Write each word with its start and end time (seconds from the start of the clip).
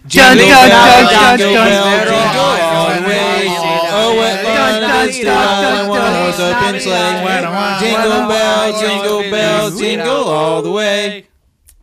Dun, 0.00 0.08
Jingle 0.08 0.48
dun, 0.48 0.68
bells, 0.70 1.10
dun, 1.10 1.38
jingle 1.38 1.54
dun, 1.54 1.68
bells, 1.70 1.84
dun, 1.84 2.08
jingle 2.08 2.32
dun, 2.32 2.60
all 2.60 2.88
the 2.88 2.94
dun, 2.94 3.04
way. 3.04 3.44
dun, 3.44 3.80
Oh, 3.92 4.14
what 4.16 4.32
dun, 4.42 4.44
fun 4.44 5.04
it 5.04 5.10
is 5.10 5.16
to 5.18 5.24
dun, 5.24 5.36
ride 5.36 5.60
dun, 5.62 5.84
in 5.84 5.88
one 5.90 6.00
dun, 6.00 6.14
horse 6.24 6.36
dun, 6.38 6.50
open 6.54 6.72
dun, 6.72 6.80
sleigh. 6.80 6.90
dun, 6.90 7.42
dun, 7.42 7.80
Jingle 7.80 8.08
dun, 8.08 8.28
bells, 8.28 8.80
jingle 8.80 9.20
bells, 9.30 9.78
jingle 9.80 10.24
all 10.28 10.62
the 10.62 10.70
way. 10.70 11.26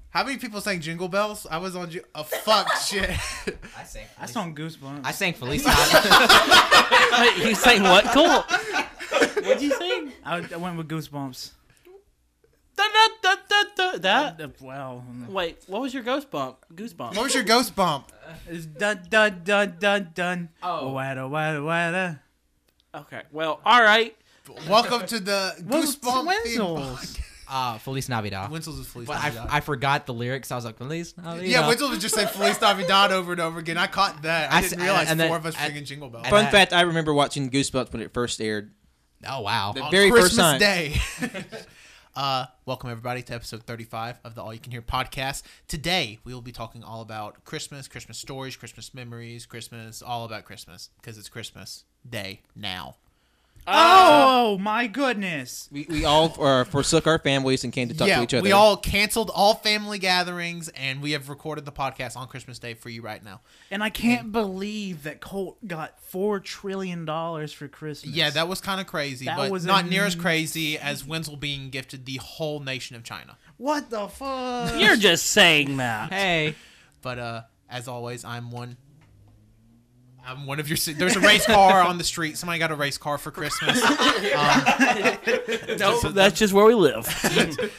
How 0.09 0.23
many 0.23 0.37
people 0.37 0.61
sang 0.61 0.79
Jingle 0.81 1.07
Bells? 1.09 1.45
I 1.51 1.59
was 1.59 1.75
on. 1.75 1.91
Ju- 1.91 2.01
oh 2.15 2.23
fuck 2.23 2.73
shit. 2.87 3.07
I 3.07 3.83
sang. 3.83 4.07
That's 4.19 4.35
on 4.35 4.55
Goosebumps. 4.55 5.01
I 5.05 5.11
sang 5.11 5.33
Feliz 5.33 5.63
Wait, 7.19 7.37
you 7.49 7.53
saying 7.53 7.83
what? 7.83 8.03
Cool. 8.05 8.41
What'd 9.43 9.61
you 9.61 9.75
sing? 9.77 10.11
I, 10.25 10.37
I 10.51 10.57
went 10.57 10.75
with 10.75 10.87
Goosebumps. 10.87 11.51
Da, 12.77 12.83
da, 12.93 13.07
da, 13.23 13.35
da, 13.49 13.63
da, 13.75 13.97
that. 13.97 14.41
Uh, 14.41 14.47
Well, 14.61 15.03
Wait, 15.27 15.57
what 15.67 15.81
was 15.81 15.93
your 15.93 16.03
ghost 16.03 16.29
bump? 16.29 16.57
Goosebump. 16.73 17.15
What 17.15 17.23
was 17.23 17.33
your 17.33 17.43
ghost 17.43 17.75
bump? 17.75 18.11
it's 18.49 18.65
dun 18.67 19.01
dun 19.09 19.41
dun 19.43 19.75
dun 19.79 20.11
dun. 20.13 20.49
Oh. 20.61 20.91
Wada 20.91 21.27
wada 21.27 21.63
wada. 21.63 22.21
Okay, 22.93 23.23
well, 23.31 23.59
all 23.65 23.81
right. 23.81 24.15
Welcome 24.69 25.05
to 25.07 25.19
the 25.19 25.55
Well, 25.67 25.83
Goosebump 25.83 26.25
Wenzel's. 26.27 27.17
Uh, 27.49 27.77
Feliz 27.77 28.09
Navidad. 28.09 28.51
Wenzel's 28.51 28.77
is 28.77 28.87
Feliz 28.87 29.07
But 29.07 29.19
I, 29.21 29.29
Navidad. 29.29 29.47
I 29.51 29.59
forgot 29.61 30.05
the 30.05 30.13
lyrics. 30.13 30.51
I 30.51 30.55
was 30.57 30.65
like, 30.65 30.77
Feliz 30.77 31.15
Navidad. 31.15 31.47
yeah, 31.47 31.65
Wenzel 31.65 31.87
was 31.89 31.99
just 31.99 32.13
saying 32.13 32.27
Feliz 32.27 32.59
Navidad 32.59 33.13
over 33.13 33.31
and 33.31 33.39
over 33.39 33.57
again. 33.57 33.77
I 33.77 33.87
caught 33.87 34.23
that. 34.23 34.51
I, 34.51 34.57
I 34.57 34.61
didn't 34.63 34.79
s- 34.79 34.83
realize 34.83 35.09
and 35.09 35.17
four 35.21 35.27
then- 35.29 35.35
of 35.37 35.45
us 35.45 35.55
and- 35.57 35.67
singing 35.67 35.85
Jingle 35.85 36.09
Bells. 36.09 36.27
Fun 36.27 36.43
that- 36.43 36.51
fact: 36.51 36.73
I 36.73 36.81
remember 36.81 37.13
watching 37.13 37.49
Goosebumps 37.49 37.93
when 37.93 38.01
it 38.01 38.13
first 38.13 38.41
aired. 38.41 38.73
Oh 39.25 39.39
wow. 39.43 39.71
The 39.71 39.79
on 39.81 39.91
very 39.91 40.11
Christmas 40.11 40.35
first 40.35 40.37
time. 40.41 40.59
Day. 40.59 40.99
Uh, 42.17 42.47
welcome 42.65 42.89
everybody 42.89 43.21
to 43.21 43.33
episode 43.33 43.61
35 43.63 44.19
of 44.23 44.33
the 44.33 44.41
All 44.41 44.51
You 44.51 44.59
Can 44.59 44.71
Hear 44.71 44.81
podcast. 44.81 45.43
Today 45.67 46.17
we 46.23 46.33
will 46.33 46.41
be 46.41 46.51
talking 46.51 46.83
all 46.83 47.01
about 47.01 47.45
Christmas, 47.45 47.87
Christmas 47.87 48.17
stories, 48.17 48.55
Christmas 48.55 48.93
memories, 48.93 49.45
Christmas, 49.45 50.01
all 50.01 50.25
about 50.25 50.43
Christmas 50.43 50.89
because 50.99 51.19
it's 51.19 51.29
Christmas 51.29 51.85
Day 52.09 52.41
now. 52.55 52.95
Oh 53.67 54.57
my 54.59 54.87
goodness! 54.87 55.67
We, 55.71 55.85
we 55.89 56.05
all 56.05 56.33
uh, 56.41 56.63
forsook 56.63 57.05
our 57.05 57.19
families 57.19 57.63
and 57.63 57.73
came 57.73 57.89
to 57.89 57.93
talk 57.93 58.07
yeah, 58.07 58.17
to 58.17 58.23
each 58.23 58.33
other. 58.33 58.43
we 58.43 58.53
all 58.53 58.77
canceled 58.77 59.29
all 59.33 59.55
family 59.55 59.99
gatherings 59.99 60.69
and 60.69 61.01
we 61.01 61.11
have 61.11 61.27
recorded 61.27 61.65
the 61.65 61.71
podcast 61.71 62.15
on 62.15 62.27
Christmas 62.27 62.59
Day 62.59 62.73
for 62.73 62.89
you 62.89 63.01
right 63.01 63.23
now. 63.23 63.41
And 63.69 63.83
I 63.83 63.89
can't 63.89 64.31
believe 64.31 65.03
that 65.03 65.19
Colt 65.19 65.57
got 65.67 65.99
four 65.99 66.39
trillion 66.39 67.05
dollars 67.05 67.51
for 67.51 67.67
Christmas. 67.67 68.15
Yeah, 68.15 68.29
that 68.29 68.47
was 68.47 68.61
kind 68.61 68.79
of 68.79 68.87
crazy, 68.87 69.25
That 69.25 69.37
but 69.37 69.51
was 69.51 69.65
not 69.65 69.87
near 69.87 70.05
as 70.05 70.15
crazy 70.15 70.77
as 70.77 71.05
Wenzel 71.05 71.35
being 71.35 71.69
gifted 71.69 72.05
the 72.05 72.17
whole 72.17 72.59
nation 72.59 72.95
of 72.95 73.03
China. 73.03 73.37
What 73.57 73.89
the 73.89 74.07
fuck? 74.07 74.79
You're 74.79 74.95
just 74.95 75.25
saying 75.27 75.77
that. 75.77 76.13
Hey. 76.13 76.55
But 77.01 77.19
uh, 77.19 77.41
as 77.69 77.87
always, 77.87 78.23
I'm 78.23 78.51
one. 78.51 78.77
I'm 80.27 80.45
one 80.45 80.59
of 80.59 80.67
your. 80.67 80.77
There's 80.95 81.15
a 81.15 81.21
race 81.21 81.45
car 81.45 81.81
on 81.81 81.97
the 81.97 82.03
street. 82.03 82.37
Somebody 82.37 82.59
got 82.59 82.69
a 82.71 82.75
race 82.75 82.97
car 82.97 83.17
for 83.17 83.31
Christmas. 83.31 83.81
No, 85.79 85.99
that's 86.01 86.37
just 86.39 86.53
where 86.53 86.65
we 86.65 86.73
live. 86.73 87.07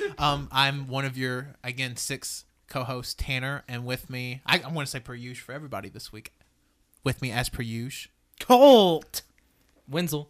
Um, 0.18 0.48
I'm 0.50 0.88
one 0.88 1.04
of 1.04 1.16
your 1.16 1.54
again 1.62 1.94
six 1.96 2.44
co-hosts, 2.69 3.14
Tanner, 3.16 3.62
and 3.69 3.84
with 3.86 4.10
me, 4.10 4.41
I, 4.44 4.60
I 4.64 4.69
want 4.72 4.86
to 4.86 4.91
say 4.91 4.98
per 4.98 5.14
usual 5.14 5.44
for 5.46 5.52
everybody 5.52 5.88
this 5.88 6.12
week. 6.12 6.32
With 7.04 7.22
me 7.22 7.30
as 7.30 7.48
per 7.48 7.62
usual. 7.62 8.10
Colt. 8.41 9.22
Wenzel. 9.88 10.28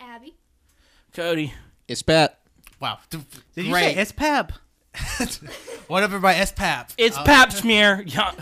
Abby. 0.00 0.36
Cody. 1.12 1.52
It's 1.86 2.02
Pat. 2.02 2.38
Wow, 2.80 2.98
d- 3.10 3.18
Did 3.54 3.66
you 3.66 3.74
say 3.74 3.94
it's 3.94 4.12
Pep? 4.12 4.52
What 5.88 6.02
up, 6.02 6.10
everybody? 6.10 6.38
S 6.38 6.52
Pap. 6.52 6.92
It's 6.98 7.16
Uh, 7.16 7.24
pap 7.24 7.52
smear. 7.60 8.02
Yeah. 8.06 8.32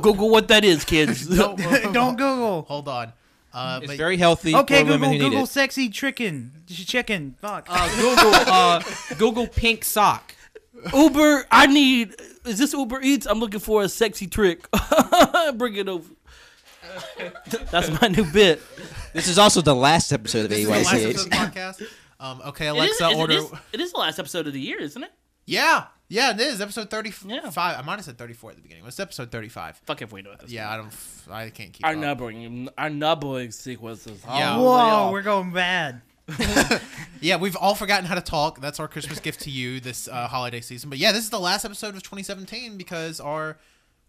Google 0.00 0.30
what 0.30 0.48
that 0.48 0.64
is, 0.64 0.84
kids. 0.84 1.28
no, 1.28 1.56
Don't 1.92 2.16
Google. 2.16 2.62
Hold 2.62 2.88
on. 2.88 3.12
Uh, 3.52 3.78
It's 3.82 3.92
but 3.92 3.96
very 3.96 4.16
healthy 4.16 4.54
Okay, 4.54 4.80
for 4.82 4.90
women 4.90 4.98
Google 5.00 5.08
who 5.08 5.12
need 5.12 5.20
Google 5.30 5.44
it. 5.44 5.48
sexy 5.48 5.88
chicken. 5.88 6.52
Chicken. 6.68 7.36
Fuck. 7.40 7.66
Uh, 7.68 7.88
Google. 7.96 8.34
Uh, 8.34 8.82
Google 9.18 9.46
pink 9.46 9.84
sock. 9.84 10.34
Uber, 10.92 11.46
I 11.50 11.66
need. 11.66 12.14
Is 12.44 12.58
this 12.58 12.72
Uber 12.72 13.00
Eats? 13.02 13.26
I'm 13.26 13.38
looking 13.38 13.60
for 13.60 13.82
a 13.82 13.88
sexy 13.88 14.26
trick. 14.26 14.66
Bring 15.54 15.76
it 15.76 15.88
over. 15.88 16.10
That's 17.70 17.88
my 18.00 18.08
new 18.08 18.24
bit. 18.24 18.60
This 19.12 19.28
is 19.28 19.38
also 19.38 19.60
the 19.62 19.74
last 19.74 20.12
episode 20.12 20.44
of 20.44 20.48
this 20.50 20.58
is 20.60 20.64
the 20.66 20.70
last 20.72 20.92
episode 20.92 21.10
of 21.10 21.16
AYCH. 21.16 21.24
the 21.54 21.60
podcast. 21.60 21.82
Um, 22.20 22.42
okay, 22.48 22.66
It 22.66 22.70
is- 22.70 22.76
Alexa, 23.00 23.08
is- 23.08 23.16
order. 23.16 23.32
It 23.34 23.38
is, 23.38 23.52
it 23.72 23.80
is 23.80 23.92
the 23.92 23.98
last 23.98 24.18
episode 24.18 24.46
of 24.46 24.52
the 24.52 24.60
year, 24.60 24.80
isn't 24.80 25.02
it? 25.02 25.12
Yeah, 25.46 25.84
yeah, 26.08 26.32
it 26.32 26.40
is 26.40 26.60
episode 26.60 26.90
thirty-five. 26.90 27.30
Yeah. 27.30 27.50
I 27.56 27.82
might 27.82 27.96
have 27.96 28.04
said 28.04 28.18
thirty-four 28.18 28.50
at 28.50 28.56
the 28.56 28.62
beginning. 28.62 28.84
It's 28.86 29.00
episode 29.00 29.30
thirty-five. 29.30 29.76
Fuck 29.84 30.02
if 30.02 30.12
we 30.12 30.22
know 30.22 30.34
this. 30.40 30.50
Yeah, 30.50 30.70
I 30.70 30.76
don't. 30.76 30.92
I 31.30 31.50
can't 31.50 31.72
keep. 31.72 31.84
Our 31.84 31.92
up. 31.92 31.98
numbering, 31.98 32.68
our 32.76 32.90
numbering 32.90 33.50
sequences. 33.50 34.22
Yeah. 34.26 34.56
Oh, 34.56 34.58
they 34.58 34.64
Whoa, 34.64 34.72
are. 34.72 35.12
we're 35.12 35.22
going 35.22 35.52
bad. 35.52 36.02
Yeah, 37.20 37.36
we've 37.36 37.56
all 37.56 37.74
forgotten 37.74 38.04
how 38.04 38.16
to 38.16 38.20
talk. 38.20 38.60
That's 38.60 38.78
our 38.78 38.86
Christmas 38.86 39.18
gift 39.18 39.40
to 39.42 39.50
you 39.50 39.80
this 39.80 40.08
uh, 40.08 40.28
holiday 40.28 40.60
season. 40.60 40.90
But 40.90 40.98
yeah, 40.98 41.10
this 41.10 41.24
is 41.24 41.30
the 41.30 41.40
last 41.40 41.64
episode 41.64 41.94
of 41.96 42.02
2017 42.02 42.76
because 42.76 43.18
our 43.18 43.56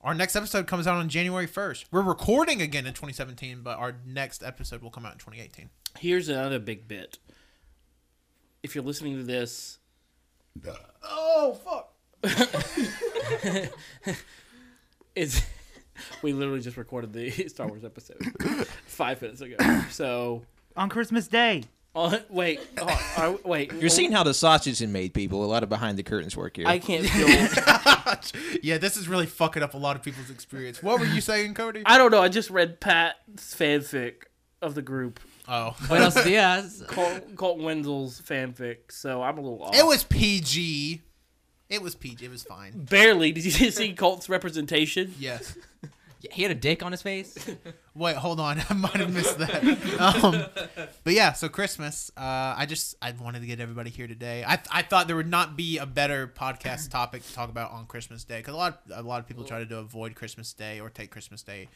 our 0.01 0.13
next 0.13 0.35
episode 0.35 0.67
comes 0.67 0.85
out 0.85 0.97
on 0.97 1.07
January 1.07 1.47
1st. 1.47 1.85
We're 1.91 2.01
recording 2.01 2.61
again 2.61 2.85
in 2.85 2.91
2017, 2.93 3.61
but 3.63 3.77
our 3.77 3.95
next 4.05 4.43
episode 4.43 4.81
will 4.81 4.89
come 4.91 5.05
out 5.05 5.13
in 5.13 5.19
2018. 5.19 5.69
Here's 5.97 6.27
another 6.27 6.59
big 6.59 6.89
bit. 6.89 7.19
If 8.63 8.75
you're 8.75 8.83
listening 8.83 9.15
to 9.15 9.23
this, 9.23 9.77
Oh 11.03 11.57
fuck! 11.63 11.84
it's 15.15 15.41
we 16.21 16.33
literally 16.33 16.59
just 16.61 16.77
recorded 16.77 17.13
the 17.13 17.29
Star 17.47 17.67
Wars 17.67 17.83
episode 17.85 18.19
five 18.85 19.21
minutes 19.21 19.41
ago. 19.41 19.55
So, 19.89 20.43
On 20.75 20.89
Christmas 20.89 21.27
Day. 21.27 21.63
uh, 21.95 22.17
wait, 22.29 22.59
uh, 22.77 22.97
are- 23.17 23.39
wait. 23.45 23.71
You're 23.73 23.89
seeing 23.89 24.11
how 24.11 24.23
the 24.23 24.33
sausage 24.33 24.81
is 24.81 24.87
made, 24.89 25.13
people. 25.13 25.43
A 25.43 25.47
lot 25.47 25.63
of 25.63 25.69
behind 25.69 25.97
the 25.97 26.03
curtains 26.03 26.35
work 26.35 26.57
here. 26.57 26.67
I 26.67 26.79
can't 26.79 27.05
feel. 27.09 28.59
yeah, 28.61 28.77
this 28.77 28.97
is 28.97 29.07
really 29.07 29.25
fucking 29.25 29.63
up 29.63 29.73
a 29.73 29.77
lot 29.77 29.95
of 29.95 30.03
people's 30.03 30.29
experience. 30.29 30.83
What 30.83 30.99
were 30.99 31.05
you 31.05 31.21
saying, 31.21 31.53
Cody? 31.53 31.83
I 31.85 31.97
don't 31.97 32.11
know. 32.11 32.21
I 32.21 32.27
just 32.27 32.49
read 32.49 32.81
Pat's 32.81 33.55
fanfic 33.55 34.23
of 34.61 34.75
the 34.75 34.81
group, 34.81 35.19
Oh, 35.47 35.75
Buenos 35.87 36.15
dias. 36.15 36.83
Colt, 36.87 37.35
Colt 37.35 37.59
Wenzel's 37.59 38.19
fanfic. 38.21 38.77
So 38.91 39.21
I'm 39.21 39.37
a 39.37 39.41
little 39.41 39.63
off. 39.63 39.75
it 39.75 39.85
was 39.85 40.03
PG. 40.03 41.01
It 41.75 41.81
was 41.83 41.93
PG. 41.95 42.25
It 42.25 42.31
was 42.31 42.43
fine. 42.43 42.71
barely. 42.89 43.31
Did 43.31 43.45
you 43.45 43.51
see 43.71 43.93
Colt's 43.93 44.27
representation? 44.29 45.13
Yes. 45.19 45.55
He 46.31 46.41
had 46.41 46.49
a 46.49 46.55
dick 46.55 46.81
on 46.81 46.91
his 46.91 47.03
face. 47.03 47.37
Wait, 47.93 48.15
hold 48.15 48.39
on. 48.39 48.59
I 48.69 48.73
might 48.73 48.95
have 48.95 49.13
missed 49.13 49.37
that. 49.37 49.63
Um, 49.99 50.45
but 51.03 51.13
yeah, 51.13 51.33
so 51.33 51.47
Christmas. 51.49 52.09
Uh, 52.17 52.55
I 52.57 52.65
just 52.65 52.95
I 52.99 53.11
wanted 53.11 53.41
to 53.41 53.45
get 53.45 53.59
everybody 53.59 53.91
here 53.91 54.07
today. 54.07 54.43
I, 54.43 54.57
I 54.71 54.81
thought 54.81 55.05
there 55.05 55.15
would 55.17 55.29
not 55.29 55.55
be 55.55 55.77
a 55.77 55.85
better 55.85 56.25
podcast 56.27 56.89
topic 56.89 57.23
to 57.27 57.33
talk 57.33 57.49
about 57.49 57.71
on 57.71 57.85
Christmas 57.85 58.23
Day 58.23 58.37
because 58.39 58.55
a 58.55 58.57
lot 58.57 58.81
a 58.91 59.03
lot 59.03 59.19
of 59.19 59.27
people 59.27 59.43
try 59.43 59.63
to 59.63 59.77
avoid 59.77 60.15
Christmas 60.15 60.51
Day 60.53 60.79
or 60.79 60.89
take 60.89 61.11
Christmas 61.11 61.43
Day 61.43 61.67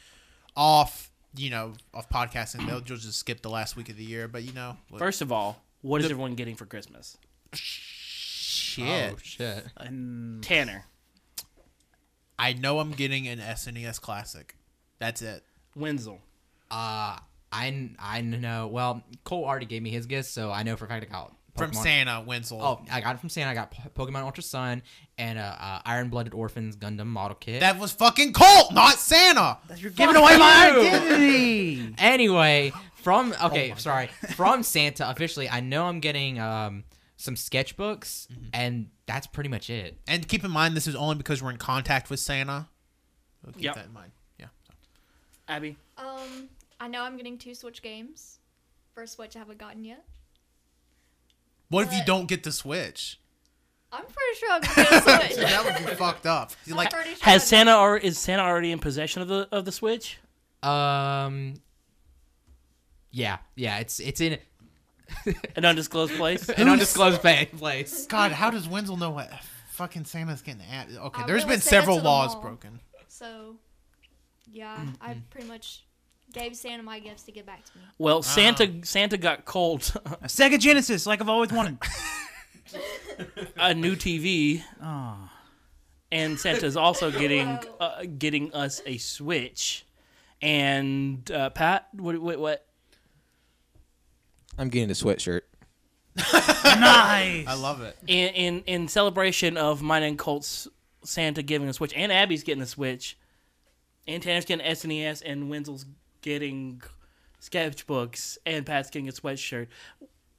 off. 0.58 1.12
You 1.38 1.52
know, 1.52 1.74
off 1.94 2.10
podcasting. 2.10 2.66
They'll 2.66 2.80
just 2.81 3.14
skip 3.14 3.44
the 3.44 3.52
last 3.52 3.76
week 3.76 3.90
of 3.90 3.98
the 3.98 4.04
year. 4.04 4.28
But 4.28 4.42
you 4.42 4.54
know, 4.54 4.78
look, 4.90 4.98
First 4.98 5.22
of 5.22 5.31
all, 5.31 5.62
what 5.81 6.02
is 6.02 6.08
The- 6.08 6.14
everyone 6.14 6.34
getting 6.34 6.56
for 6.56 6.66
Christmas? 6.66 7.18
Shit. 8.86 9.14
Oh 9.14 9.18
shit. 9.22 9.66
And 9.78 10.44
Tanner, 10.44 10.86
I 12.38 12.54
know 12.54 12.80
I'm 12.80 12.92
getting 12.92 13.28
an 13.28 13.40
SNES 13.40 14.00
Classic. 14.02 14.56
That's 15.00 15.22
it. 15.22 15.44
Wenzel, 15.76 16.20
Uh, 16.72 17.18
I 17.52 17.90
I 18.00 18.22
know. 18.22 18.68
Well, 18.68 19.04
Cole 19.24 19.46
already 19.46 19.66
gave 19.66 19.82
me 19.82 19.90
his 19.92 20.06
gifts, 20.06 20.30
so 20.30 20.52
I 20.52 20.64
know 20.64 20.76
for 20.76 20.86
a 20.86 20.88
fact 20.88 21.06
I 21.06 21.12
got 21.12 21.34
From 21.58 21.74
Santa 21.74 22.22
Wenzel. 22.26 22.62
Oh, 22.62 22.82
I 22.92 23.02
got 23.02 23.16
it 23.16 23.20
from 23.20 23.30
Santa. 23.30 23.50
I 23.52 23.54
got 23.54 23.74
Pokemon 23.96 24.24
Ultra 24.24 24.44
Sun 24.44 24.82
and 25.18 25.40
uh, 25.40 25.56
uh, 25.60 25.82
Iron 25.86 26.10
Blooded 26.10 26.34
Orphans 26.34 26.76
Gundam 26.76 27.08
model 27.08 27.36
kit. 27.36 27.60
that 27.62 27.80
was 27.80 27.92
fucking 27.92 28.34
Colt, 28.34 28.74
not 28.74 28.94
Santa. 28.96 29.58
you're 29.78 29.92
giving 29.92 30.16
away 30.16 30.38
my 30.38 30.70
identity. 30.72 31.94
anyway, 31.98 32.72
from 32.96 33.34
okay, 33.44 33.74
sorry, 33.78 34.08
from 34.36 34.64
Santa 34.64 35.10
officially, 35.10 35.50
I 35.50 35.60
know 35.62 35.86
I'm 35.86 36.00
getting 36.02 36.40
um 36.40 36.84
some 37.21 37.36
sketchbooks, 37.36 38.27
and 38.54 38.88
that's 39.06 39.27
pretty 39.27 39.50
much 39.50 39.69
it. 39.69 39.98
And 40.07 40.25
keep 40.25 40.45
in 40.45 40.51
mind, 40.51 40.74
this 40.77 40.88
is 40.88 40.95
only 40.95 41.16
because 41.16 41.44
we're 41.44 41.51
in 41.51 41.57
contact 41.57 42.10
with 42.10 42.21
Santa. 42.21 42.69
So 43.45 43.51
keep 43.51 43.63
Yep. 43.63 43.75
that 43.75 43.86
in 43.88 43.94
mind. 43.94 44.12
Yeah. 44.39 44.45
so. 44.66 44.74
Abby. 45.50 45.75
Um, 45.98 46.48
I 46.80 46.88
know 46.88 47.04
I'm 47.04 47.18
getting 47.18 47.38
two 47.38 47.54
Switch 47.54 47.81
games. 47.81 48.39
First 48.95 49.16
Switch 49.16 49.36
I 49.36 49.39
haven't 49.39 49.57
gotten 49.57 49.83
yet. 49.83 50.06
What 51.68 51.86
if 51.88 51.94
you 51.94 52.00
don't 52.06 52.27
get 52.27 52.44
the 52.44 52.54
Switch? 52.54 53.19
I'm 53.92 54.04
pretty 54.06 54.39
sure 54.39 54.51
I'm 54.51 54.62
gonna 54.62 54.75
get 54.75 54.92
a 54.92 55.01
Switch. 55.36 55.38
That 55.50 55.65
would 55.81 55.89
be 55.89 55.95
fucked 55.95 56.25
up. 56.25 56.51
You're 56.65 56.77
like, 56.77 56.92
sure 56.92 57.01
Has 57.01 57.19
I'm- 57.25 57.39
Santa 57.42 57.77
or 57.77 57.98
is 57.98 58.18
Santa 58.18 58.44
already 58.44 58.72
in 58.72 58.80
possession 58.80 59.22
of 59.22 59.27
the 59.27 59.48
of 59.51 59.65
the 59.65 59.72
Switch? 59.74 60.19
Um, 60.63 61.56
yeah, 63.12 63.38
yeah, 63.56 63.80
it's 63.80 64.00
it's 64.00 64.22
in 64.22 64.38
An 65.56 65.66
undisclosed 65.66 66.14
place. 66.14 66.48
an 66.50 66.68
undisclosed 66.70 67.22
pa- 67.22 67.46
place. 67.58 68.06
God, 68.08 68.32
how 68.32 68.50
does 68.50 68.68
Wenzel 68.68 68.98
know 68.98 69.12
what 69.12 69.32
fucking 69.72 70.06
Santa's 70.06 70.42
getting 70.42 70.62
at? 70.64 70.88
Okay, 70.90 71.24
I 71.24 71.26
there's 71.28 71.42
went 71.42 71.48
been 71.50 71.56
with 71.58 71.64
Santa 71.64 71.82
several 71.82 71.98
to 71.98 72.02
the 72.04 72.08
laws 72.08 72.34
mall. 72.34 72.42
broken. 72.42 72.80
So 73.08 73.56
Yeah, 74.52 74.78
I 75.02 75.18
pretty 75.30 75.48
much 75.48 75.84
gave 76.34 76.56
Santa 76.56 76.84
my 76.84 77.00
gifts 77.00 77.24
to 77.24 77.32
get 77.32 77.46
back 77.46 77.64
to 77.66 77.78
me. 77.78 77.84
Well, 77.98 78.22
Santa 78.22 78.72
Santa 78.84 79.18
got 79.18 79.46
cold 79.46 79.92
A 80.22 80.28
Sega 80.28 80.60
Genesis, 80.60 81.06
like 81.06 81.22
I've 81.22 81.30
always 81.30 81.52
wanted. 81.52 81.78
a 83.58 83.74
new 83.74 83.96
TV, 83.96 84.64
Oh. 84.84 85.30
and 86.12 86.40
Santa's 86.40 86.78
also 86.78 87.10
getting 87.20 87.60
uh, 87.80 88.04
getting 88.18 88.54
us 88.54 88.82
a 88.86 88.98
Switch. 88.98 89.86
And 90.42 91.30
uh, 91.32 91.50
Pat, 91.50 91.88
what, 91.94 92.18
what 92.20 92.40
what 92.40 92.66
I'm 94.60 94.70
getting 94.70 94.90
a 94.90 94.94
sweatshirt. 94.94 95.42
nice. 96.18 97.48
I 97.48 97.56
love 97.58 97.82
it. 97.82 97.98
in 98.08 98.34
in 98.34 98.64
in 98.68 98.88
celebration 98.88 99.58
of 99.58 99.82
mine 99.82 100.04
and 100.04 100.20
Colt's 100.20 100.68
Santa 101.04 101.42
giving 101.42 101.70
a 101.70 101.74
Switch, 101.74 101.94
and 101.96 102.12
Abby's 102.12 102.44
getting 102.44 102.62
a 102.62 102.68
Switch, 102.68 103.18
and 104.08 104.22
Tanner's 104.22 104.46
getting 104.46 104.66
SNES, 104.66 105.24
and 105.26 105.50
Wenzel's 105.50 105.86
getting 106.22 106.82
sketchbooks, 107.42 108.38
and 108.46 108.66
Pat's 108.66 108.90
getting 108.90 109.08
a 109.08 109.14
sweatshirt. 109.14 109.68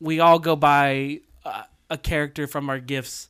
We 0.00 0.20
all 0.20 0.38
go 0.38 0.54
buy 0.54 1.20
uh, 1.44 1.62
a 1.88 1.96
character 1.96 2.46
from 2.46 2.68
our 2.68 2.78
gifts. 2.78 3.28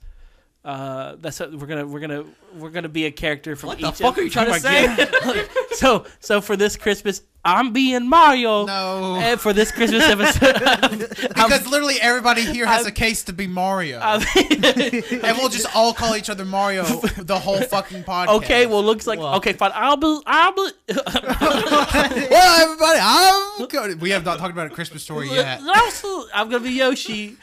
Uh, 0.64 1.16
that's 1.20 1.40
what 1.40 1.54
we're 1.54 1.66
gonna 1.66 1.86
we're 1.86 2.00
gonna 2.00 2.24
we're 2.54 2.70
gonna 2.70 2.88
be 2.88 3.06
a 3.06 3.10
character 3.10 3.56
from 3.56 3.68
What 3.68 3.78
the 3.78 3.88
each 3.88 3.94
fuck 3.94 4.18
are 4.18 4.22
you 4.22 4.30
trying 4.30 4.46
to 4.46 4.60
from 4.60 5.34
say? 5.34 5.46
so 5.76 6.04
so 6.18 6.40
for 6.40 6.56
this 6.56 6.76
Christmas, 6.76 7.22
I'm 7.44 7.72
being 7.72 8.06
Mario. 8.08 8.66
No. 8.66 9.36
For 9.38 9.52
this 9.54 9.72
Christmas 9.72 10.04
episode, 10.04 11.08
Because 11.28 11.66
literally 11.66 11.94
everybody 12.00 12.42
here 12.42 12.66
has 12.66 12.84
a 12.86 12.92
case 12.92 13.22
to 13.24 13.32
be 13.32 13.46
Mario. 13.46 13.98
I'm- 13.98 14.20
and 14.36 15.38
we'll 15.38 15.48
just 15.48 15.74
all 15.74 15.94
call 15.94 16.16
each 16.16 16.28
other 16.28 16.44
Mario 16.44 16.84
the 16.84 17.38
whole 17.38 17.60
fucking 17.62 18.04
podcast. 18.04 18.28
Okay, 18.42 18.66
well, 18.66 18.82
looks 18.84 19.06
like 19.06 19.18
Well- 19.18 19.36
okay, 19.36 19.54
fine. 19.54 19.72
I'll 19.74 19.96
be, 19.96 20.20
I'll 20.26 20.52
be. 20.52 20.60
well, 20.94 22.62
everybody, 22.62 22.98
I'm 23.00 23.66
going. 23.68 23.98
We 24.00 24.10
have 24.10 24.24
not 24.24 24.38
talked 24.38 24.52
about 24.52 24.66
a 24.66 24.74
Christmas 24.74 25.02
story 25.02 25.30
yet. 25.30 25.60
I'm 25.64 26.50
gonna 26.50 26.60
be 26.60 26.72
Yoshi. 26.72 27.36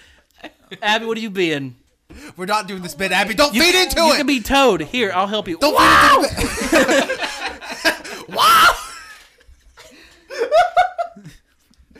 Abby, 0.81 1.05
what 1.05 1.17
are 1.17 1.21
you 1.21 1.29
being? 1.31 1.75
We're 2.35 2.45
not 2.45 2.67
doing 2.67 2.81
this 2.83 2.93
bit, 2.95 3.11
Abby. 3.11 3.33
Don't 3.33 3.51
feed 3.51 3.75
into 3.75 3.99
you 3.99 4.05
it. 4.07 4.09
You 4.11 4.15
can 4.17 4.27
be 4.27 4.41
Toad. 4.41 4.81
Here, 4.81 5.11
I'll 5.13 5.27
help 5.27 5.47
you. 5.47 5.57
Don't 5.57 5.73
Wow! 5.73 6.23
feed 6.23 6.39
into 6.39 7.09
it. 7.89 8.29
wow. 8.29 8.73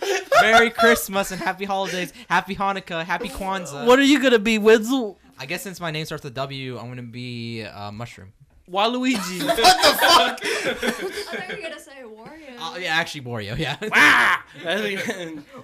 Merry 0.41 0.69
Christmas 0.69 1.31
and 1.31 1.41
Happy 1.41 1.65
Holidays, 1.65 2.13
Happy 2.29 2.55
Hanukkah, 2.55 3.03
Happy 3.03 3.29
Kwanzaa. 3.29 3.85
What 3.85 3.99
are 3.99 4.03
you 4.03 4.21
gonna 4.21 4.39
be, 4.39 4.57
Wenzel? 4.57 5.17
I 5.39 5.45
guess 5.45 5.61
since 5.61 5.79
my 5.79 5.91
name 5.91 6.05
starts 6.05 6.23
with 6.23 6.33
W, 6.33 6.77
I'm 6.77 6.87
gonna 6.87 7.01
be 7.03 7.63
uh, 7.63 7.91
Mushroom. 7.91 8.33
Waluigi. 8.69 9.43
What 9.45 9.55
the 9.55 9.63
fuck? 9.63 10.39
I 10.43 10.73
thought 10.73 11.49
you 11.49 11.55
were 11.55 11.61
gonna 11.61 11.79
say 11.79 12.03
Wario. 12.03 12.59
Uh, 12.59 12.77
yeah, 12.77 12.95
actually 12.95 13.21
Wario. 13.21 13.57
Yeah. 13.57 13.77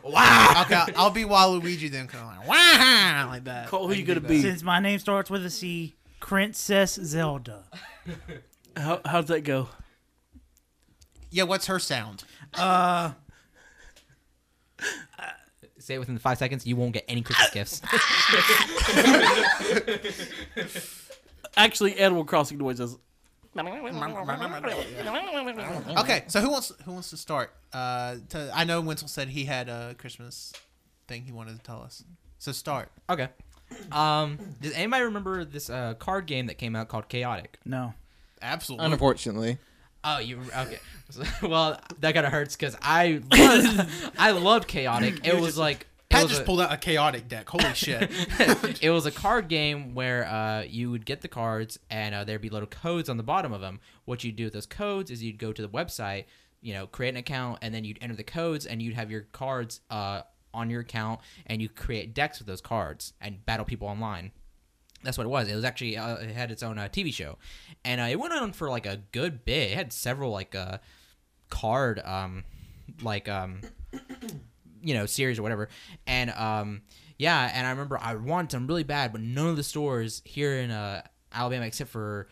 Wow. 0.03 0.61
Okay, 0.61 0.93
I'll 0.95 1.09
be 1.09 1.23
Waluigi 1.23 1.91
then. 1.91 2.07
Kind 2.07 2.23
of 2.23 2.37
like 2.37 2.47
wow, 2.47 3.27
like 3.29 3.43
that. 3.45 3.67
Cole, 3.67 3.87
who 3.87 3.93
I 3.93 3.97
you 3.97 4.05
gonna 4.05 4.21
be? 4.21 4.41
Since 4.41 4.63
my 4.63 4.79
name 4.79 4.99
starts 4.99 5.29
with 5.29 5.45
a 5.45 5.49
C, 5.49 5.95
Princess 6.19 6.93
Zelda. 6.93 7.65
How, 8.77 9.01
how'd 9.05 9.27
that 9.27 9.41
go? 9.41 9.69
Yeah, 11.29 11.43
what's 11.43 11.67
her 11.67 11.79
sound? 11.79 12.23
Uh, 12.57 13.11
Say 15.79 15.95
it 15.95 15.99
within 15.99 16.17
five 16.17 16.37
seconds, 16.37 16.65
you 16.65 16.77
won't 16.77 16.93
get 16.93 17.03
any 17.09 17.21
Christmas 17.21 17.49
gifts. 17.49 17.81
Actually, 21.57 21.99
Animal 21.99 22.23
Crossing 22.23 22.57
noises. 22.57 22.97
Okay, 25.97 26.23
so 26.27 26.39
who 26.39 26.49
wants 26.49 26.71
who 26.85 26.93
wants 26.93 27.09
to 27.09 27.17
start? 27.17 27.53
Uh, 27.73 28.15
to, 28.29 28.49
I 28.53 28.63
know 28.63 28.79
Wenzel 28.81 29.09
said 29.09 29.27
he 29.27 29.43
had 29.43 29.67
a 29.67 29.93
Christmas 29.97 30.53
thing 31.07 31.23
he 31.23 31.33
wanted 31.33 31.57
to 31.57 31.63
tell 31.63 31.81
us. 31.81 32.03
So 32.39 32.53
start. 32.53 32.89
okay. 33.09 33.27
Um, 33.91 34.37
does 34.61 34.73
anybody 34.73 35.03
remember 35.03 35.43
this 35.45 35.69
uh, 35.69 35.95
card 35.95 36.27
game 36.27 36.47
that 36.47 36.57
came 36.57 36.75
out 36.75 36.87
called 36.87 37.09
Chaotic? 37.09 37.59
no. 37.65 37.93
Absolutely. 38.41 38.91
Unfortunately, 38.91 39.57
Oh, 40.03 40.19
you 40.19 40.39
okay? 40.55 40.79
well, 41.41 41.79
that 41.99 42.13
kind 42.13 42.25
of 42.25 42.31
hurts 42.31 42.55
because 42.55 42.75
I 42.81 43.21
loved, 43.31 43.91
I 44.17 44.31
loved 44.31 44.67
Chaotic. 44.67 45.21
It 45.25 45.39
was 45.39 45.57
like 45.57 45.81
it 45.81 45.87
Pat 46.09 46.27
just 46.27 46.41
a- 46.41 46.45
pulled 46.45 46.61
out 46.61 46.71
a 46.71 46.77
chaotic 46.77 47.27
deck. 47.27 47.49
Holy 47.49 47.63
shit. 47.73 48.11
it 48.81 48.89
was 48.89 49.05
a 49.05 49.11
card 49.11 49.47
game 49.47 49.95
where 49.95 50.25
uh, 50.27 50.63
you 50.63 50.91
would 50.91 51.05
get 51.05 51.21
the 51.21 51.27
cards 51.27 51.79
and 51.89 52.13
uh, 52.13 52.23
there'd 52.23 52.41
be 52.41 52.49
little 52.49 52.67
codes 52.67 53.09
on 53.09 53.17
the 53.17 53.23
bottom 53.23 53.51
of 53.53 53.61
them. 53.61 53.79
What 54.05 54.23
you'd 54.23 54.35
do 54.35 54.45
with 54.45 54.53
those 54.53 54.65
codes 54.65 55.09
is 55.11 55.23
you'd 55.23 55.39
go 55.39 55.51
to 55.53 55.61
the 55.61 55.69
website, 55.69 56.25
you 56.61 56.73
know, 56.73 56.87
create 56.87 57.09
an 57.09 57.17
account, 57.17 57.59
and 57.61 57.73
then 57.73 57.83
you'd 57.83 57.97
enter 58.01 58.15
the 58.15 58.23
codes 58.23 58.65
and 58.65 58.81
you'd 58.81 58.93
have 58.95 59.09
your 59.11 59.21
cards 59.31 59.81
uh, 59.89 60.21
on 60.53 60.69
your 60.69 60.81
account 60.81 61.19
and 61.47 61.61
you 61.61 61.69
create 61.69 62.13
decks 62.13 62.39
with 62.39 62.47
those 62.47 62.61
cards 62.61 63.13
and 63.21 63.45
battle 63.45 63.65
people 63.65 63.87
online. 63.87 64.31
That's 65.03 65.17
what 65.17 65.25
it 65.25 65.29
was. 65.29 65.47
It 65.47 65.55
was 65.55 65.65
actually 65.65 65.97
uh, 65.97 66.15
it 66.15 66.31
had 66.31 66.51
its 66.51 66.63
own 66.63 66.77
uh, 66.77 66.87
TV 66.91 67.13
show, 67.13 67.37
and 67.83 67.99
uh, 67.99 68.05
it 68.05 68.19
went 68.19 68.33
on 68.33 68.53
for 68.53 68.69
like 68.69 68.85
a 68.85 69.01
good 69.11 69.45
bit. 69.45 69.71
It 69.71 69.75
had 69.75 69.91
several 69.93 70.31
like 70.31 70.55
uh, 70.55 70.77
card 71.49 72.01
um, 72.05 72.43
like 73.01 73.27
um, 73.27 73.61
you 74.83 74.93
know 74.93 75.05
series 75.05 75.39
or 75.39 75.43
whatever 75.43 75.69
and 76.05 76.29
um 76.31 76.81
yeah 77.17 77.49
and 77.53 77.65
i 77.65 77.69
remember 77.69 77.97
i 78.01 78.13
wanted 78.13 78.51
them 78.51 78.67
really 78.67 78.83
bad 78.83 79.11
but 79.11 79.21
none 79.21 79.47
of 79.47 79.55
the 79.55 79.63
stores 79.63 80.21
here 80.25 80.57
in 80.57 80.69
uh 80.69 81.01
alabama 81.31 81.65
except 81.65 81.89
for 81.89 82.27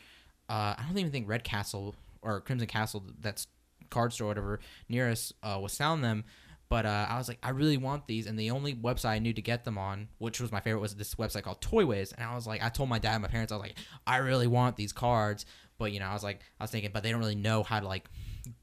uh 0.49 0.75
i 0.77 0.83
don't 0.87 0.97
even 0.97 1.11
think 1.11 1.27
red 1.27 1.43
castle 1.43 1.95
or 2.21 2.41
crimson 2.41 2.67
castle 2.67 3.03
that's 3.21 3.47
card 3.89 4.11
store 4.13 4.25
or 4.25 4.29
whatever 4.29 4.59
near 4.89 5.09
us 5.09 5.33
uh 5.43 5.57
was 5.59 5.71
selling 5.71 6.01
them 6.01 6.23
but 6.71 6.85
uh, 6.85 7.05
I 7.09 7.17
was 7.17 7.27
like, 7.27 7.37
I 7.43 7.49
really 7.49 7.75
want 7.75 8.07
these, 8.07 8.27
and 8.27 8.39
the 8.39 8.51
only 8.51 8.73
website 8.73 9.09
I 9.09 9.19
knew 9.19 9.33
to 9.33 9.41
get 9.41 9.65
them 9.65 9.77
on, 9.77 10.07
which 10.19 10.39
was 10.39 10.53
my 10.53 10.61
favorite, 10.61 10.79
was 10.79 10.95
this 10.95 11.15
website 11.15 11.43
called 11.43 11.59
Toywiz. 11.59 12.13
And 12.15 12.25
I 12.25 12.33
was 12.33 12.47
like, 12.47 12.63
I 12.63 12.69
told 12.69 12.87
my 12.87 12.97
dad 12.97 13.15
and 13.15 13.21
my 13.21 13.27
parents, 13.27 13.51
I 13.51 13.57
was 13.57 13.63
like, 13.63 13.75
I 14.07 14.17
really 14.19 14.47
want 14.47 14.77
these 14.77 14.93
cards, 14.93 15.45
but 15.77 15.91
you 15.91 15.99
know, 15.99 16.05
I 16.05 16.13
was 16.13 16.23
like, 16.23 16.39
I 16.61 16.63
was 16.63 16.71
thinking, 16.71 16.91
but 16.93 17.03
they 17.03 17.11
don't 17.11 17.19
really 17.19 17.35
know 17.35 17.63
how 17.63 17.81
to 17.81 17.85
like 17.85 18.09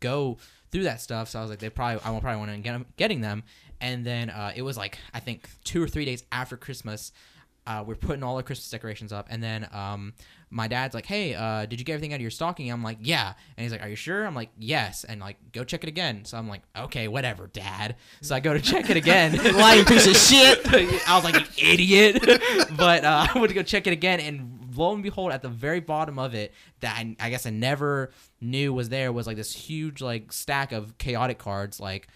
go 0.01 0.39
through 0.73 0.85
that 0.85 1.03
stuff. 1.03 1.29
So 1.29 1.39
I 1.39 1.43
was 1.43 1.51
like, 1.51 1.59
they 1.59 1.69
probably, 1.69 2.01
I 2.03 2.11
will 2.11 2.23
probably 2.23 2.39
want 2.39 2.51
to 2.51 2.59
get 2.59 2.97
getting 2.97 3.21
them. 3.21 3.43
And 3.79 4.07
then 4.07 4.31
uh, 4.31 4.53
it 4.57 4.63
was 4.63 4.79
like, 4.79 4.97
I 5.13 5.21
think 5.21 5.47
two 5.65 5.83
or 5.83 5.87
three 5.87 6.07
days 6.07 6.25
after 6.33 6.57
Christmas, 6.57 7.13
uh, 7.69 7.85
we're 7.87 7.95
putting 7.95 8.23
all 8.23 8.37
our 8.37 8.43
Christmas 8.43 8.71
decorations 8.71 9.13
up, 9.13 9.27
and 9.29 9.43
then 9.43 9.69
um, 9.73 10.15
my 10.49 10.69
dad's 10.69 10.95
like, 10.95 11.05
"Hey, 11.05 11.35
uh, 11.35 11.67
did 11.67 11.79
you 11.79 11.85
get 11.85 11.93
everything 11.93 12.15
out 12.15 12.17
of 12.17 12.23
your 12.23 12.31
stocking?" 12.31 12.73
I'm 12.73 12.83
like, 12.83 12.97
"Yeah," 13.03 13.35
and 13.57 13.63
he's 13.63 13.71
like, 13.71 13.83
"Are 13.83 13.89
you 13.91 13.95
sure?" 13.95 14.27
I'm 14.27 14.35
like, 14.35 14.49
"Yes," 14.59 15.05
and 15.05 15.21
like, 15.21 15.37
go 15.53 15.65
check 15.65 15.83
it 15.85 15.89
again. 15.89 16.25
So 16.25 16.39
I'm 16.39 16.49
like, 16.49 16.63
"Okay, 16.75 17.09
whatever, 17.09 17.47
Dad." 17.47 17.97
So 18.23 18.35
I 18.35 18.41
go 18.41 18.55
to 18.55 18.61
check 18.61 18.89
it 18.89 18.97
again. 18.97 19.37
lying 19.55 19.85
piece 19.85 20.07
of 20.07 20.17
shit. 20.17 20.61
I 21.09 21.15
was 21.15 21.25
like, 21.25 21.35
"You 21.35 21.73
idiot!" 21.73 22.23
but 22.79 23.05
uh, 23.05 23.27
I 23.35 23.39
went 23.39 23.51
to 23.51 23.55
go 23.55 23.63
check 23.63 23.87
it 23.87 23.93
again, 23.93 24.21
and 24.21 24.75
lo 24.75 24.95
and 24.95 25.03
behold, 25.03 25.33
at 25.33 25.43
the 25.43 25.51
very 25.51 25.81
bottom 25.81 26.19
of 26.19 26.35
it, 26.35 26.55
that 26.81 26.97
I, 26.97 27.17
I 27.21 27.29
guess 27.29 27.45
I 27.45 27.51
never 27.51 28.13
knew 28.41 28.73
was 28.73 28.89
there 28.89 29.13
was 29.13 29.27
like 29.27 29.37
this 29.37 29.53
huge 29.55 30.01
like 30.01 30.33
stack 30.33 30.73
of 30.73 30.97
chaotic 30.97 31.37
cards, 31.37 31.81
like 31.81 32.09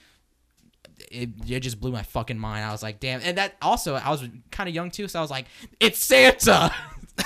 it, 1.11 1.31
it 1.47 1.61
just 1.61 1.81
blew 1.81 1.93
my 1.93 2.03
fucking 2.03 2.39
mind. 2.39 2.65
I 2.65 2.73
was 2.73 2.83
like, 2.83 3.01
damn. 3.01 3.21
And 3.23 3.39
that 3.39 3.57
also, 3.63 3.95
I 3.95 4.11
was 4.11 4.29
kind 4.51 4.69
of 4.69 4.75
young 4.75 4.91
too, 4.91 5.09
so 5.09 5.19
I 5.19 5.23
was 5.23 5.31
like, 5.31 5.47
it's 5.81 5.99
Santa. 5.99 6.73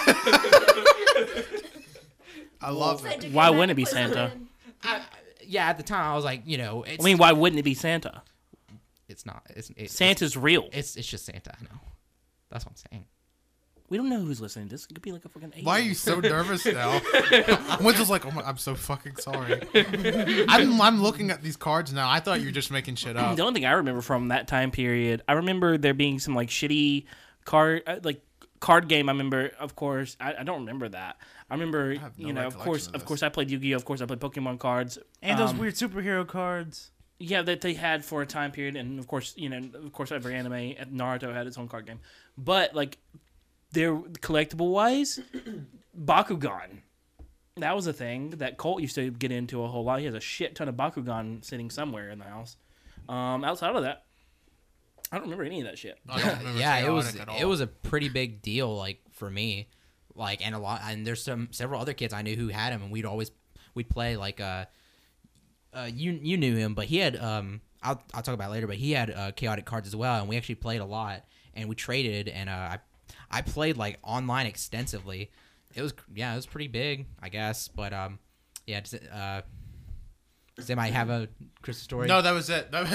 I 2.60 2.70
love 2.70 3.04
it. 3.06 3.20
to 3.22 3.28
Why 3.30 3.50
wouldn't 3.50 3.70
it 3.70 3.74
be 3.74 3.82
and 3.82 3.88
put 3.88 3.96
some 3.96 4.12
Santa? 4.12 4.32
I, 4.82 5.02
yeah, 5.44 5.68
at 5.68 5.76
the 5.76 5.82
time, 5.82 6.04
I 6.04 6.14
was 6.14 6.24
like, 6.24 6.42
you 6.46 6.58
know, 6.58 6.82
it's, 6.82 7.02
I 7.02 7.04
mean, 7.04 7.18
why 7.18 7.32
wouldn't 7.32 7.58
it 7.60 7.64
be 7.64 7.74
Santa? 7.74 8.22
it's 9.08 9.24
not. 9.24 9.42
It's, 9.50 9.70
it's 9.76 9.94
Santa's 9.94 10.36
real. 10.36 10.68
It's, 10.72 10.96
it's 10.96 11.06
just 11.06 11.26
Santa. 11.26 11.52
I 11.58 11.62
know. 11.62 11.80
That's 12.50 12.64
what 12.64 12.72
I'm 12.72 12.90
saying. 12.90 13.04
We 13.88 13.96
don't 13.96 14.08
know 14.10 14.20
who's 14.20 14.40
listening. 14.40 14.68
This 14.68 14.84
could 14.86 15.00
be 15.00 15.12
like 15.12 15.24
a 15.24 15.28
fucking. 15.28 15.52
Why 15.62 15.78
are 15.78 15.82
you 15.82 15.94
so 15.94 16.18
nervous 16.20 16.64
now? 16.66 17.00
Wenzel's 17.80 18.10
like, 18.10 18.26
oh 18.26 18.30
my, 18.32 18.42
I'm 18.42 18.56
so 18.58 18.74
fucking 18.74 19.16
sorry. 19.16 19.60
I'm, 20.48 20.80
I'm 20.80 21.02
looking 21.02 21.30
at 21.30 21.42
these 21.42 21.56
cards 21.56 21.92
now. 21.92 22.10
I 22.10 22.20
thought 22.20 22.40
you 22.40 22.46
were 22.46 22.52
just 22.52 22.70
making 22.70 22.96
shit 22.96 23.16
up. 23.16 23.36
The 23.36 23.42
only 23.42 23.54
thing 23.60 23.66
I 23.66 23.72
remember 23.72 24.00
from 24.02 24.28
that 24.28 24.48
time 24.48 24.70
period, 24.70 25.22
I 25.28 25.34
remember 25.34 25.78
there 25.78 25.94
being 25.94 26.18
some 26.18 26.34
like 26.34 26.48
shitty 26.48 27.04
card, 27.44 27.82
uh, 27.86 27.96
like 28.02 28.22
card 28.60 28.88
game. 28.88 29.08
I 29.08 29.12
remember, 29.12 29.52
of 29.58 29.76
course, 29.76 30.16
I, 30.20 30.34
I 30.38 30.42
don't 30.42 30.60
remember 30.60 30.88
that. 30.88 31.16
I 31.48 31.54
remember, 31.54 31.94
have 31.96 32.18
no 32.18 32.26
you 32.26 32.32
know, 32.32 32.46
of 32.46 32.58
course, 32.58 32.88
of 32.88 32.96
of 32.96 33.04
course, 33.04 33.22
I 33.22 33.28
played 33.28 33.50
Yu 33.50 33.58
Gi 33.58 33.74
Oh. 33.74 33.76
Of 33.76 33.84
course, 33.84 34.00
I 34.00 34.06
played 34.06 34.18
Pokemon 34.20 34.58
cards, 34.58 34.98
And 35.22 35.38
those 35.38 35.50
Um, 35.50 35.58
weird 35.58 35.74
superhero 35.74 36.26
cards. 36.26 36.90
yeah, 37.20 37.42
that 37.42 37.60
they 37.60 37.74
had 37.74 38.04
for 38.04 38.20
a 38.22 38.26
time 38.26 38.50
period, 38.50 38.74
and 38.74 38.98
of 38.98 39.06
course, 39.06 39.32
you 39.36 39.48
know, 39.48 39.58
of 39.78 39.92
course, 39.92 40.10
every 40.10 40.34
anime, 40.34 40.74
Naruto 40.92 41.32
had 41.32 41.46
its 41.46 41.56
own 41.56 41.68
card 41.68 41.86
game, 41.86 42.00
but 42.36 42.74
like, 42.74 42.98
they're 43.76 43.94
collectible 43.94 44.70
wise, 44.70 45.20
Bakugan. 45.96 46.80
That 47.58 47.76
was 47.76 47.86
a 47.86 47.92
thing 47.92 48.30
that 48.30 48.56
Colt 48.56 48.80
used 48.80 48.94
to 48.94 49.10
get 49.10 49.30
into 49.30 49.62
a 49.62 49.68
whole 49.68 49.84
lot. 49.84 49.98
He 49.98 50.06
has 50.06 50.14
a 50.14 50.20
shit 50.20 50.54
ton 50.54 50.68
of 50.68 50.76
Bakugan 50.76 51.44
sitting 51.44 51.68
somewhere 51.70 52.08
in 52.08 52.18
the 52.18 52.24
house. 52.24 52.56
Um, 53.06 53.44
outside 53.44 53.76
of 53.76 53.82
that, 53.82 54.04
I 55.12 55.16
don't 55.16 55.24
remember 55.24 55.44
any 55.44 55.60
of 55.60 55.66
that 55.66 55.78
shit. 55.78 55.98
I 56.08 56.18
don't 56.18 56.38
remember 56.38 56.58
yeah, 56.58 56.78
it 56.78 56.90
was 56.90 57.12
chaotic 57.12 57.34
at 57.34 57.40
it 57.40 57.44
was 57.44 57.60
a 57.60 57.66
pretty 57.66 58.08
big 58.08 58.40
deal, 58.40 58.74
like 58.74 59.00
for 59.12 59.30
me, 59.30 59.68
like 60.14 60.44
and 60.44 60.54
a 60.54 60.58
lot. 60.58 60.80
And 60.84 61.06
there's 61.06 61.22
some 61.22 61.48
several 61.50 61.80
other 61.80 61.92
kids 61.92 62.14
I 62.14 62.22
knew 62.22 62.34
who 62.34 62.48
had 62.48 62.72
them, 62.72 62.82
and 62.82 62.90
we'd 62.90 63.04
always 63.04 63.30
we'd 63.74 63.90
play 63.90 64.16
like 64.16 64.40
uh, 64.40 64.64
uh, 65.74 65.88
you 65.92 66.18
you 66.22 66.38
knew 66.38 66.56
him, 66.56 66.74
but 66.74 66.86
he 66.86 66.96
had 66.96 67.16
um 67.16 67.60
I'll 67.82 68.02
I'll 68.14 68.22
talk 68.22 68.34
about 68.34 68.48
it 68.48 68.52
later, 68.52 68.66
but 68.66 68.76
he 68.76 68.92
had 68.92 69.10
uh, 69.10 69.32
chaotic 69.32 69.66
cards 69.66 69.86
as 69.86 69.94
well, 69.94 70.18
and 70.18 70.28
we 70.28 70.38
actually 70.38 70.56
played 70.56 70.80
a 70.80 70.86
lot, 70.86 71.24
and 71.54 71.68
we 71.68 71.74
traded, 71.74 72.28
and 72.28 72.48
uh, 72.48 72.52
I 72.52 72.78
I 73.36 73.42
played 73.42 73.76
like 73.76 73.98
online 74.02 74.46
extensively. 74.46 75.30
It 75.74 75.82
was 75.82 75.92
yeah, 76.14 76.32
it 76.32 76.36
was 76.36 76.46
pretty 76.46 76.68
big, 76.68 77.06
I 77.22 77.28
guess, 77.28 77.68
but 77.68 77.92
um 77.92 78.18
yeah, 78.66 78.80
does 78.80 78.94
it, 78.94 79.08
uh. 79.12 79.42
Does 80.56 80.70
anybody 80.70 80.92
have 80.92 81.10
a 81.10 81.28
Christmas 81.60 81.82
story? 81.82 82.08
No, 82.08 82.22
that 82.22 82.32
was 82.32 82.48
it. 82.48 82.68
That 82.72 82.90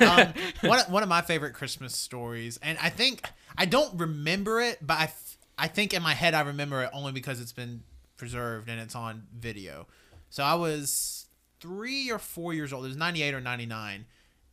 was, 0.00 0.34
um, 0.62 0.68
one, 0.68 0.80
one 0.90 1.02
of 1.02 1.08
my 1.08 1.22
favorite 1.22 1.54
Christmas 1.54 1.96
stories, 1.96 2.58
and 2.62 2.76
I 2.82 2.90
think 2.90 3.26
I 3.56 3.64
don't 3.64 3.98
remember 3.98 4.60
it, 4.60 4.76
but 4.86 4.98
I, 4.98 5.12
I 5.56 5.68
think 5.68 5.94
in 5.94 6.02
my 6.02 6.12
head 6.12 6.34
I 6.34 6.42
remember 6.42 6.82
it 6.82 6.90
only 6.92 7.12
because 7.12 7.40
it's 7.40 7.54
been 7.54 7.84
preserved 8.18 8.68
and 8.68 8.78
it's 8.80 8.94
on 8.94 9.22
video. 9.34 9.86
So 10.28 10.44
I 10.44 10.56
was 10.56 11.26
three 11.58 12.10
or 12.10 12.18
four 12.18 12.52
years 12.52 12.70
old. 12.74 12.84
It 12.84 12.88
was 12.88 12.98
ninety 12.98 13.22
eight 13.22 13.32
or 13.32 13.40
ninety 13.40 13.64
nine, 13.64 14.04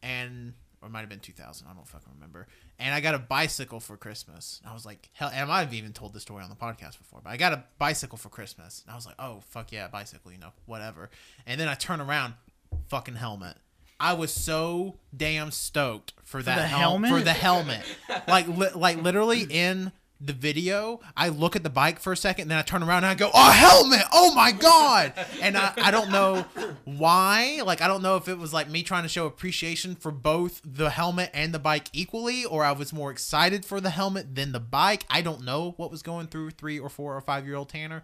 and 0.01 0.53
or 0.81 0.87
it 0.87 0.91
might 0.91 1.01
have 1.01 1.09
been 1.09 1.19
two 1.19 1.33
thousand. 1.33 1.67
I 1.69 1.73
don't 1.73 1.85
fucking 1.85 2.13
remember. 2.15 2.47
And 2.79 2.93
I 2.93 2.99
got 2.99 3.15
a 3.15 3.19
bicycle 3.19 3.79
for 3.79 3.95
Christmas. 3.97 4.59
And 4.61 4.69
I 4.69 4.73
was 4.73 4.85
like, 4.85 5.09
hell, 5.13 5.29
and 5.33 5.43
I 5.43 5.45
might 5.45 5.59
have 5.61 5.73
even 5.73 5.93
told 5.93 6.13
this 6.13 6.23
story 6.23 6.43
on 6.43 6.49
the 6.49 6.55
podcast 6.55 6.97
before, 6.97 7.21
but 7.23 7.29
I 7.29 7.37
got 7.37 7.53
a 7.53 7.63
bicycle 7.77 8.17
for 8.17 8.29
Christmas. 8.29 8.83
And 8.85 8.91
I 8.91 8.95
was 8.95 9.05
like, 9.05 9.15
oh 9.17 9.41
fuck 9.49 9.71
yeah, 9.71 9.87
bicycle, 9.87 10.31
you 10.31 10.37
know, 10.37 10.51
whatever. 10.65 11.09
And 11.45 11.59
then 11.59 11.67
I 11.69 11.75
turn 11.75 12.01
around, 12.01 12.33
fucking 12.87 13.15
helmet. 13.15 13.55
I 13.99 14.13
was 14.13 14.31
so 14.31 14.95
damn 15.15 15.51
stoked 15.51 16.13
for 16.23 16.43
that 16.43 16.55
the 16.57 16.67
hel- 16.67 16.79
helmet? 16.79 17.11
for 17.11 17.21
the 17.21 17.31
helmet. 17.33 17.83
like 18.27 18.47
li- 18.47 18.67
like 18.75 19.01
literally 19.01 19.45
in 19.49 19.93
the 20.21 20.33
video, 20.33 21.01
I 21.17 21.29
look 21.29 21.55
at 21.55 21.63
the 21.63 21.69
bike 21.69 21.99
for 21.99 22.13
a 22.13 22.17
second, 22.17 22.47
then 22.47 22.57
I 22.57 22.61
turn 22.61 22.81
around 22.83 22.99
and 23.03 23.07
I 23.07 23.15
go, 23.15 23.29
"Oh, 23.33 23.51
helmet! 23.51 24.03
Oh 24.13 24.33
my 24.33 24.51
god!" 24.51 25.13
And 25.41 25.57
I, 25.57 25.73
I 25.77 25.91
don't 25.91 26.09
know 26.09 26.45
why. 26.85 27.61
Like 27.65 27.81
I 27.81 27.87
don't 27.87 28.01
know 28.01 28.15
if 28.15 28.27
it 28.27 28.37
was 28.37 28.53
like 28.53 28.69
me 28.69 28.81
trying 28.83 29.03
to 29.03 29.09
show 29.09 29.25
appreciation 29.25 29.95
for 29.95 30.11
both 30.11 30.61
the 30.63 30.89
helmet 30.89 31.31
and 31.33 31.53
the 31.53 31.59
bike 31.59 31.89
equally, 31.93 32.45
or 32.45 32.63
I 32.63 32.71
was 32.71 32.93
more 32.93 33.11
excited 33.11 33.65
for 33.65 33.81
the 33.81 33.89
helmet 33.89 34.35
than 34.35 34.51
the 34.51 34.59
bike. 34.59 35.05
I 35.09 35.21
don't 35.21 35.43
know 35.43 35.73
what 35.77 35.91
was 35.91 36.01
going 36.01 36.27
through 36.27 36.51
three 36.51 36.79
or 36.79 36.89
four 36.89 37.15
or 37.15 37.21
five 37.21 37.45
year 37.45 37.55
old 37.55 37.69
Tanner, 37.69 38.03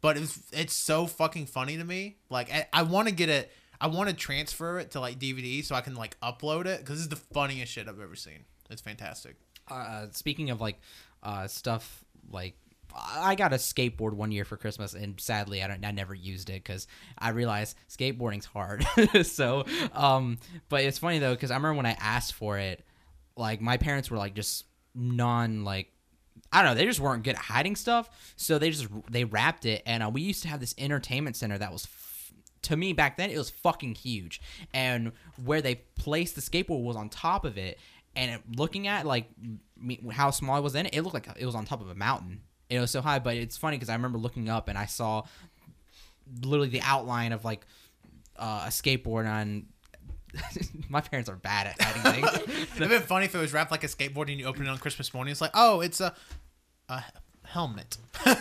but 0.00 0.16
it's 0.16 0.40
it's 0.52 0.74
so 0.74 1.06
fucking 1.06 1.46
funny 1.46 1.76
to 1.76 1.84
me. 1.84 2.16
Like 2.30 2.52
I, 2.52 2.66
I 2.72 2.82
want 2.82 3.08
to 3.08 3.14
get 3.14 3.28
it. 3.28 3.50
I 3.80 3.86
want 3.88 4.08
to 4.08 4.14
transfer 4.14 4.78
it 4.78 4.92
to 4.92 5.00
like 5.00 5.18
DVD 5.18 5.64
so 5.64 5.74
I 5.74 5.82
can 5.82 5.94
like 5.94 6.18
upload 6.20 6.66
it 6.66 6.80
because 6.80 6.98
it's 7.00 7.08
the 7.08 7.16
funniest 7.16 7.72
shit 7.72 7.88
I've 7.88 8.00
ever 8.00 8.16
seen. 8.16 8.44
It's 8.70 8.80
fantastic. 8.82 9.36
uh, 9.70 10.06
speaking 10.12 10.50
of 10.50 10.60
like 10.60 10.78
uh, 11.24 11.46
stuff 11.46 12.04
like 12.30 12.54
I 12.96 13.34
got 13.34 13.52
a 13.52 13.56
skateboard 13.56 14.12
one 14.12 14.30
year 14.30 14.44
for 14.44 14.56
Christmas, 14.56 14.94
and 14.94 15.20
sadly, 15.20 15.62
I 15.62 15.68
don't. 15.68 15.84
I 15.84 15.90
never 15.90 16.14
used 16.14 16.48
it 16.48 16.62
because 16.62 16.86
I 17.18 17.30
realized 17.30 17.76
skateboarding's 17.88 18.46
hard. 18.46 18.86
so, 19.24 19.64
um, 19.92 20.38
but 20.68 20.82
it's 20.82 20.98
funny 20.98 21.18
though 21.18 21.34
because 21.34 21.50
I 21.50 21.56
remember 21.56 21.78
when 21.78 21.86
I 21.86 21.96
asked 21.98 22.34
for 22.34 22.58
it, 22.58 22.84
like 23.36 23.60
my 23.60 23.76
parents 23.76 24.10
were 24.10 24.18
like 24.18 24.34
just 24.34 24.64
non 24.94 25.64
like 25.64 25.88
I 26.52 26.62
don't 26.62 26.70
know. 26.70 26.74
They 26.76 26.86
just 26.86 27.00
weren't 27.00 27.24
good 27.24 27.34
at 27.34 27.42
hiding 27.42 27.74
stuff, 27.74 28.08
so 28.36 28.58
they 28.58 28.70
just 28.70 28.86
they 29.10 29.24
wrapped 29.24 29.66
it. 29.66 29.82
And 29.86 30.04
uh, 30.04 30.10
we 30.10 30.22
used 30.22 30.42
to 30.42 30.48
have 30.48 30.60
this 30.60 30.74
entertainment 30.78 31.34
center 31.34 31.58
that 31.58 31.72
was, 31.72 31.88
to 32.62 32.76
me 32.76 32.92
back 32.92 33.16
then, 33.16 33.30
it 33.30 33.36
was 33.36 33.50
fucking 33.50 33.96
huge. 33.96 34.40
And 34.72 35.12
where 35.44 35.60
they 35.60 35.76
placed 35.98 36.36
the 36.36 36.40
skateboard 36.40 36.84
was 36.84 36.94
on 36.94 37.08
top 37.08 37.44
of 37.44 37.58
it. 37.58 37.78
And 38.16 38.40
looking 38.56 38.86
at 38.86 39.06
like 39.06 39.28
how 40.12 40.30
small 40.30 40.56
it 40.56 40.62
was 40.62 40.74
in 40.74 40.86
it 40.86 40.94
it 40.94 41.02
looked 41.02 41.14
like 41.14 41.28
it 41.38 41.46
was 41.46 41.54
on 41.54 41.64
top 41.64 41.80
of 41.80 41.88
a 41.88 41.94
mountain. 41.94 42.40
It 42.70 42.80
was 42.80 42.90
so 42.90 43.02
high, 43.02 43.18
but 43.18 43.36
it's 43.36 43.56
funny 43.56 43.76
because 43.76 43.88
I 43.88 43.94
remember 43.94 44.18
looking 44.18 44.48
up 44.48 44.68
and 44.68 44.78
I 44.78 44.86
saw 44.86 45.24
literally 46.42 46.70
the 46.70 46.80
outline 46.82 47.32
of 47.32 47.44
like 47.44 47.66
uh, 48.36 48.64
a 48.66 48.70
skateboard 48.70 49.28
on. 49.30 49.66
my 50.88 51.00
parents 51.00 51.30
are 51.30 51.36
bad 51.36 51.68
at 51.68 51.80
hiding 51.80 52.22
things. 52.22 52.66
It'd 52.76 52.88
been 52.88 53.02
funny 53.02 53.26
if 53.26 53.34
it 53.34 53.38
was 53.38 53.52
wrapped 53.52 53.70
like 53.70 53.84
a 53.84 53.88
skateboard 53.88 54.30
and 54.30 54.40
you 54.40 54.46
open 54.46 54.66
it 54.66 54.68
on 54.68 54.78
Christmas 54.78 55.14
morning. 55.14 55.30
It's 55.30 55.40
like, 55.40 55.52
oh, 55.54 55.80
it's 55.80 56.00
a, 56.00 56.12
a 56.88 57.04
helmet. 57.44 57.96
that 58.24 58.40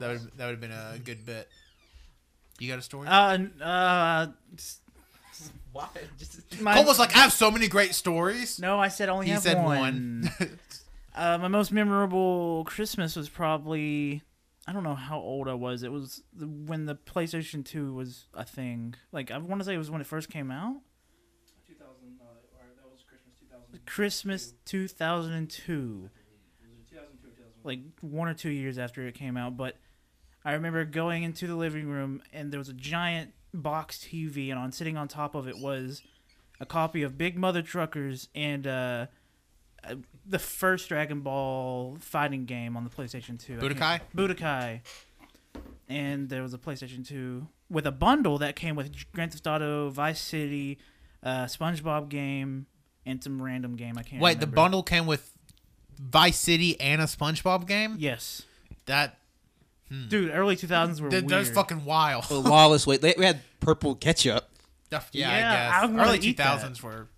would 0.00 0.20
that 0.36 0.46
would 0.46 0.50
have 0.50 0.60
been 0.60 0.72
a 0.72 0.98
good 1.04 1.24
bit. 1.24 1.48
You 2.58 2.68
got 2.68 2.78
a 2.78 2.82
story? 2.82 3.06
Uh, 3.06 3.38
uh, 3.62 4.26
s- 4.54 4.80
Why? 5.76 5.88
Just, 6.18 6.60
my, 6.60 6.74
Cole 6.74 6.84
was 6.84 6.98
like, 6.98 7.14
I 7.14 7.20
have 7.20 7.32
so 7.32 7.50
many 7.50 7.68
great 7.68 7.94
stories. 7.94 8.58
no, 8.58 8.80
I 8.80 8.88
said 8.88 9.08
only 9.08 9.26
he 9.26 9.32
have 9.32 9.42
said 9.42 9.62
one. 9.62 10.30
one. 10.38 10.58
Uh, 11.18 11.38
my 11.38 11.48
most 11.48 11.72
memorable 11.72 12.62
Christmas 12.66 13.16
was 13.16 13.30
probably 13.30 14.20
I 14.66 14.72
don't 14.74 14.82
know 14.82 14.94
how 14.94 15.18
old 15.18 15.48
I 15.48 15.54
was. 15.54 15.82
It 15.82 15.90
was 15.90 16.22
the, 16.34 16.46
when 16.46 16.84
the 16.84 16.94
PlayStation 16.94 17.64
Two 17.64 17.94
was 17.94 18.26
a 18.34 18.44
thing. 18.44 18.94
Like 19.12 19.30
I 19.30 19.38
want 19.38 19.62
to 19.62 19.64
say 19.64 19.74
it 19.74 19.78
was 19.78 19.90
when 19.90 20.02
it 20.02 20.06
first 20.06 20.28
came 20.28 20.50
out. 20.50 20.76
2000, 21.66 22.20
uh, 22.20 22.24
or 22.52 22.66
that 22.76 22.92
was 22.92 23.02
Christmas 23.02 23.34
2000. 23.38 23.86
Christmas 23.86 24.52
two 24.66 24.88
thousand 24.88 25.32
and 25.32 25.48
two. 25.48 26.02
Was 26.02 26.10
it 26.12 26.90
2002 26.90 27.28
or 27.28 27.30
2001? 27.30 27.64
like 27.64 27.80
one 28.02 28.28
or 28.28 28.34
two 28.34 28.50
years 28.50 28.76
after 28.76 29.06
it 29.06 29.14
came 29.14 29.38
out. 29.38 29.56
But 29.56 29.78
I 30.44 30.52
remember 30.52 30.84
going 30.84 31.22
into 31.22 31.46
the 31.46 31.56
living 31.56 31.88
room 31.88 32.22
and 32.32 32.52
there 32.52 32.60
was 32.60 32.68
a 32.68 32.74
giant 32.74 33.32
box 33.60 33.98
TV, 33.98 34.50
and 34.50 34.58
on 34.58 34.72
sitting 34.72 34.96
on 34.96 35.08
top 35.08 35.34
of 35.34 35.48
it 35.48 35.58
was 35.58 36.02
a 36.60 36.66
copy 36.66 37.02
of 37.02 37.18
Big 37.18 37.38
Mutha 37.38 37.64
Truckers 37.64 38.28
and 38.34 38.66
uh, 38.66 39.06
uh, 39.84 39.94
the 40.26 40.38
first 40.38 40.88
Dragon 40.88 41.20
Ball 41.20 41.96
fighting 42.00 42.44
game 42.44 42.76
on 42.76 42.84
the 42.84 42.90
PlayStation 42.90 43.38
Two. 43.42 43.58
Budokai? 43.58 44.00
Budokai. 44.14 44.80
And 45.88 46.28
there 46.28 46.42
was 46.42 46.52
a 46.52 46.58
PlayStation 46.58 47.06
Two 47.06 47.48
with 47.70 47.86
a 47.86 47.92
bundle 47.92 48.38
that 48.38 48.56
came 48.56 48.76
with 48.76 48.92
Grand 49.12 49.32
Theft 49.32 49.46
Auto, 49.46 49.90
Vice 49.90 50.20
City, 50.20 50.78
uh, 51.22 51.44
SpongeBob 51.44 52.08
game, 52.08 52.66
and 53.04 53.22
some 53.22 53.40
random 53.40 53.76
game 53.76 53.96
I 53.98 54.02
can't. 54.02 54.20
Wait, 54.20 54.40
the 54.40 54.46
bundle 54.46 54.82
came 54.82 55.06
with 55.06 55.32
Vice 55.98 56.38
City 56.38 56.80
and 56.80 57.00
a 57.00 57.04
SpongeBob 57.04 57.66
game. 57.66 57.96
Yes, 57.98 58.42
That 58.86 59.18
dude. 60.08 60.30
Early 60.30 60.56
two 60.56 60.66
thousands 60.66 61.00
were 61.00 61.10
th- 61.10 61.24
weird. 61.24 61.30
that's 61.46 61.54
fucking 61.54 61.84
wild. 61.84 62.24
Well, 62.30 62.40
Lawless, 62.42 62.86
wait, 62.86 63.00
they- 63.00 63.14
we 63.16 63.24
had 63.24 63.40
purple 63.60 63.94
ketchup. 63.94 64.48
yeah, 64.90 65.00
Yeah, 65.12 65.28
I 65.30 65.36
I 65.36 65.40
guess 65.80 65.90
wanna 65.90 66.02
early 66.08 66.18
2000s 66.18 66.80
that. 66.80 66.82
were 66.82 67.08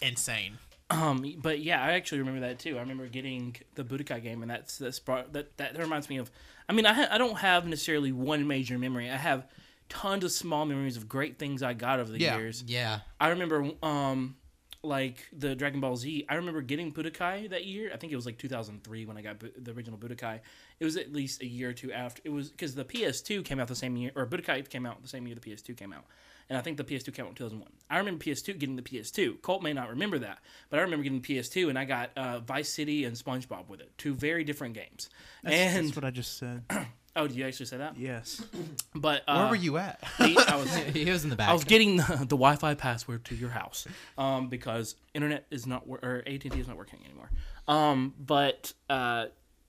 insane. 0.00 0.58
Um, 0.90 1.36
but 1.38 1.60
yeah, 1.60 1.82
I 1.82 1.92
actually 1.92 2.18
remember 2.18 2.40
that 2.40 2.58
too. 2.58 2.76
I 2.76 2.80
remember 2.80 3.06
getting 3.06 3.54
the 3.76 3.84
Budokai 3.84 4.22
game, 4.22 4.42
and 4.42 4.50
that's 4.50 4.76
that's 4.78 4.98
brought, 4.98 5.32
that 5.34 5.56
that 5.58 5.78
reminds 5.78 6.08
me 6.08 6.16
of. 6.16 6.30
I 6.68 6.72
mean, 6.72 6.86
I 6.86 6.92
ha- 6.94 7.08
I 7.10 7.18
don't 7.18 7.38
have 7.38 7.66
necessarily 7.66 8.10
one 8.12 8.46
major 8.46 8.78
memory. 8.78 9.08
I 9.10 9.16
have 9.16 9.46
tons 9.88 10.24
of 10.24 10.32
small 10.32 10.64
memories 10.66 10.96
of 10.96 11.08
great 11.08 11.38
things 11.38 11.62
I 11.62 11.74
got 11.74 12.00
over 12.00 12.10
the 12.10 12.18
Yeah. 12.20 12.36
years. 12.38 12.64
yeah. 12.66 13.00
I 13.20 13.28
remember 13.28 13.70
um 13.84 14.36
like 14.82 15.26
the 15.32 15.54
Dragon 15.54 15.80
Ball 15.80 15.94
Z. 15.96 16.24
I 16.28 16.36
remember 16.36 16.62
getting 16.62 16.92
Budokai 16.92 17.50
that 17.50 17.66
year. 17.66 17.90
I 17.92 17.96
think 17.96 18.12
it 18.12 18.16
was 18.16 18.24
like 18.26 18.38
2003 18.38 19.04
when 19.04 19.16
I 19.18 19.22
got 19.22 19.38
Bu- 19.38 19.52
the 19.58 19.72
original 19.72 19.98
Budokai. 19.98 20.40
It 20.80 20.84
was 20.86 20.96
at 20.96 21.12
least 21.12 21.42
a 21.42 21.46
year 21.46 21.70
or 21.70 21.72
two 21.74 21.92
after. 21.92 22.22
It 22.24 22.30
was 22.30 22.48
because 22.50 22.74
the 22.74 22.84
PS2 22.86 23.44
came 23.44 23.60
out 23.60 23.68
the 23.68 23.74
same 23.76 23.96
year, 23.98 24.12
or 24.16 24.26
Budokai 24.26 24.66
came 24.68 24.86
out 24.86 25.02
the 25.02 25.08
same 25.08 25.26
year 25.26 25.36
the 25.36 25.50
PS2 25.50 25.76
came 25.76 25.92
out. 25.92 26.04
And 26.48 26.56
I 26.58 26.62
think 26.62 26.78
the 26.78 26.84
PS2 26.84 27.14
came 27.14 27.26
out 27.26 27.28
in 27.28 27.34
2001. 27.36 27.70
I 27.90 27.98
remember 27.98 28.24
PS2 28.24 28.58
getting 28.58 28.74
the 28.76 28.82
PS2. 28.82 29.40
Colt 29.42 29.62
may 29.62 29.72
not 29.72 29.88
remember 29.90 30.18
that, 30.18 30.38
but 30.68 30.78
I 30.80 30.82
remember 30.82 31.04
getting 31.04 31.20
the 31.20 31.36
PS2 31.38 31.68
and 31.68 31.78
I 31.78 31.84
got 31.84 32.10
uh, 32.16 32.40
Vice 32.40 32.68
City 32.70 33.04
and 33.04 33.14
SpongeBob 33.14 33.68
with 33.68 33.80
it. 33.80 33.90
Two 33.98 34.14
very 34.14 34.42
different 34.42 34.74
games. 34.74 35.10
That's, 35.44 35.54
and 35.54 35.86
that's 35.86 35.96
what 35.96 36.04
I 36.04 36.10
just 36.10 36.38
said. 36.38 36.64
oh, 37.16 37.26
did 37.28 37.36
you 37.36 37.44
actually 37.46 37.66
say 37.66 37.76
that? 37.76 37.96
Yes. 37.98 38.42
But 38.94 39.22
uh, 39.28 39.42
Where 39.42 39.50
were 39.50 39.54
you 39.56 39.76
at? 39.76 40.00
the- 40.18 40.44
I 40.48 40.56
was 40.56 40.74
he 40.94 41.08
was 41.08 41.22
in 41.22 41.30
the 41.30 41.36
back. 41.36 41.50
I 41.50 41.52
was 41.52 41.62
getting 41.62 41.98
the, 41.98 42.02
the 42.20 42.36
Wi-Fi 42.36 42.74
password 42.74 43.24
to 43.26 43.36
your 43.36 43.50
house 43.50 43.86
um, 44.18 44.48
because 44.48 44.96
internet 45.14 45.46
is 45.52 45.64
not 45.66 45.86
wor- 45.86 46.00
or 46.02 46.24
AT&T 46.26 46.48
is 46.58 46.66
not 46.66 46.76
working 46.76 46.98
anymore. 47.04 47.30
Um, 47.68 48.14
but 48.18 48.72
uh, 48.88 49.26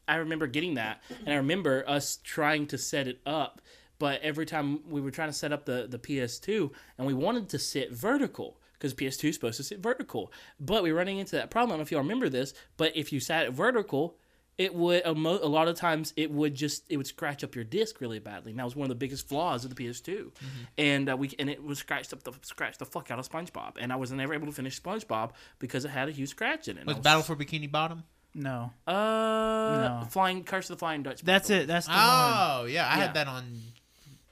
I 0.07 0.15
remember 0.15 0.47
getting 0.47 0.75
that, 0.75 1.01
and 1.25 1.29
I 1.29 1.37
remember 1.37 1.83
us 1.87 2.17
trying 2.23 2.67
to 2.67 2.77
set 2.77 3.07
it 3.07 3.21
up. 3.25 3.61
But 3.99 4.21
every 4.23 4.47
time 4.47 4.79
we 4.89 4.99
were 4.99 5.11
trying 5.11 5.29
to 5.29 5.33
set 5.33 5.51
up 5.51 5.65
the, 5.65 5.85
the 5.87 5.99
PS2, 5.99 6.71
and 6.97 7.05
we 7.05 7.13
wanted 7.13 7.49
to 7.49 7.59
sit 7.59 7.91
vertical 7.91 8.59
because 8.73 8.95
PS2 8.95 9.29
is 9.29 9.35
supposed 9.35 9.57
to 9.57 9.63
sit 9.63 9.79
vertical. 9.79 10.33
But 10.59 10.81
we 10.81 10.91
were 10.91 10.97
running 10.97 11.19
into 11.19 11.35
that 11.35 11.51
problem. 11.51 11.69
I 11.69 11.73
don't 11.73 11.79
know 11.79 11.83
if 11.83 11.91
y'all 11.91 12.01
remember 12.01 12.27
this, 12.27 12.55
but 12.77 12.95
if 12.97 13.13
you 13.13 13.19
sat 13.19 13.45
it 13.45 13.51
vertical, 13.51 14.17
it 14.57 14.73
would 14.73 15.03
a, 15.05 15.13
mo- 15.13 15.39
a 15.41 15.47
lot 15.47 15.67
of 15.67 15.75
times 15.75 16.13
it 16.17 16.31
would 16.31 16.55
just 16.55 16.83
it 16.89 16.97
would 16.97 17.05
scratch 17.07 17.43
up 17.43 17.53
your 17.55 17.63
disc 17.63 18.01
really 18.01 18.17
badly. 18.19 18.51
And 18.51 18.59
that 18.59 18.63
was 18.65 18.75
one 18.75 18.85
of 18.85 18.89
the 18.89 18.95
biggest 18.95 19.27
flaws 19.29 19.63
of 19.65 19.73
the 19.73 19.83
PS2. 19.83 20.31
And 20.79 21.09
uh, 21.09 21.15
we 21.15 21.31
and 21.37 21.49
it 21.49 21.63
was 21.63 21.77
scratched 21.79 22.11
up 22.11 22.23
the 22.23 22.33
scratched 22.41 22.79
the 22.79 22.85
fuck 22.85 23.11
out 23.11 23.19
of 23.19 23.29
SpongeBob. 23.29 23.73
And 23.79 23.93
I 23.93 23.97
was 23.97 24.11
never 24.11 24.33
able 24.33 24.47
to 24.47 24.53
finish 24.53 24.81
SpongeBob 24.81 25.31
because 25.59 25.85
it 25.85 25.89
had 25.89 26.09
a 26.09 26.11
huge 26.11 26.29
scratch 26.29 26.67
in 26.67 26.77
it. 26.79 26.87
Was 26.87 26.97
I 26.97 26.99
Battle 27.01 27.21
for 27.23 27.35
Bikini 27.35 27.71
Bottom? 27.71 28.03
No. 28.33 28.71
uh 28.87 28.91
No. 28.93 30.07
flying 30.09 30.43
Curse 30.43 30.69
of 30.69 30.77
the 30.77 30.79
Flying 30.79 31.03
Dutch. 31.03 31.21
That's 31.21 31.49
it. 31.49 31.67
That's 31.67 31.85
the 31.87 31.91
one. 31.93 31.99
Oh 32.01 32.65
yeah, 32.69 32.87
I 32.87 32.97
Yeah. 32.97 33.05
had 33.05 33.13
that 33.15 33.27
on. 33.27 33.61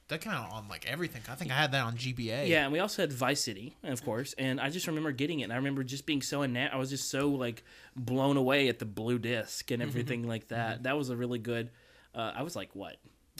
That 0.08 0.20
came 0.22 0.32
out 0.32 0.50
on 0.50 0.66
like 0.68 0.86
everything. 0.90 1.22
I 1.28 1.36
think 1.36 1.52
I 1.52 1.54
had 1.54 1.70
that 1.72 1.84
on 1.84 1.96
GBA. 1.96 2.48
Yeah, 2.48 2.64
and 2.64 2.72
we 2.72 2.80
also 2.80 3.02
had 3.02 3.12
Vice 3.12 3.40
City, 3.42 3.76
of 3.84 4.02
course, 4.04 4.34
and 4.36 4.60
I 4.60 4.68
just 4.68 4.88
remember 4.88 5.12
getting 5.12 5.38
it, 5.40 5.44
and 5.44 5.52
I 5.52 5.56
remember 5.56 5.84
just 5.84 6.04
being 6.04 6.20
so 6.20 6.42
enamored. 6.42 6.72
I 6.74 6.78
was 6.78 6.90
just 6.90 7.08
so 7.10 7.28
like 7.28 7.62
blown 7.94 8.36
away 8.36 8.68
at 8.68 8.80
the 8.80 8.86
blue 8.86 9.20
disc 9.20 9.70
and 9.70 9.80
everything 9.80 10.26
like 10.26 10.48
that. 10.48 10.82
That 10.82 10.96
was 10.96 11.10
a 11.10 11.16
really 11.16 11.38
good. 11.38 11.70
Uh, 12.12 12.32
I 12.34 12.42
was 12.42 12.56
like, 12.56 12.74
what, 12.74 12.96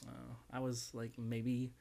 uh, 0.06 0.12
I 0.52 0.60
was 0.60 0.90
like 0.94 1.18
maybe 1.18 1.72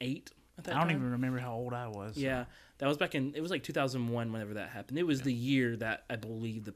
eight 0.00 0.30
at 0.56 0.64
that 0.64 0.76
I 0.76 0.78
don't 0.78 0.88
time. 0.88 0.96
even 0.98 1.10
remember 1.12 1.38
how 1.40 1.54
old 1.54 1.74
I 1.74 1.88
was. 1.88 2.16
Yeah, 2.16 2.44
that 2.78 2.86
was 2.86 2.96
back 2.96 3.16
in. 3.16 3.34
It 3.34 3.40
was 3.40 3.50
like 3.50 3.64
2001 3.64 4.32
whenever 4.32 4.54
that 4.54 4.68
happened. 4.68 4.98
It 4.98 5.06
was 5.06 5.22
the 5.22 5.32
year 5.34 5.74
that 5.78 6.04
I 6.08 6.14
believe 6.14 6.64
the 6.64 6.70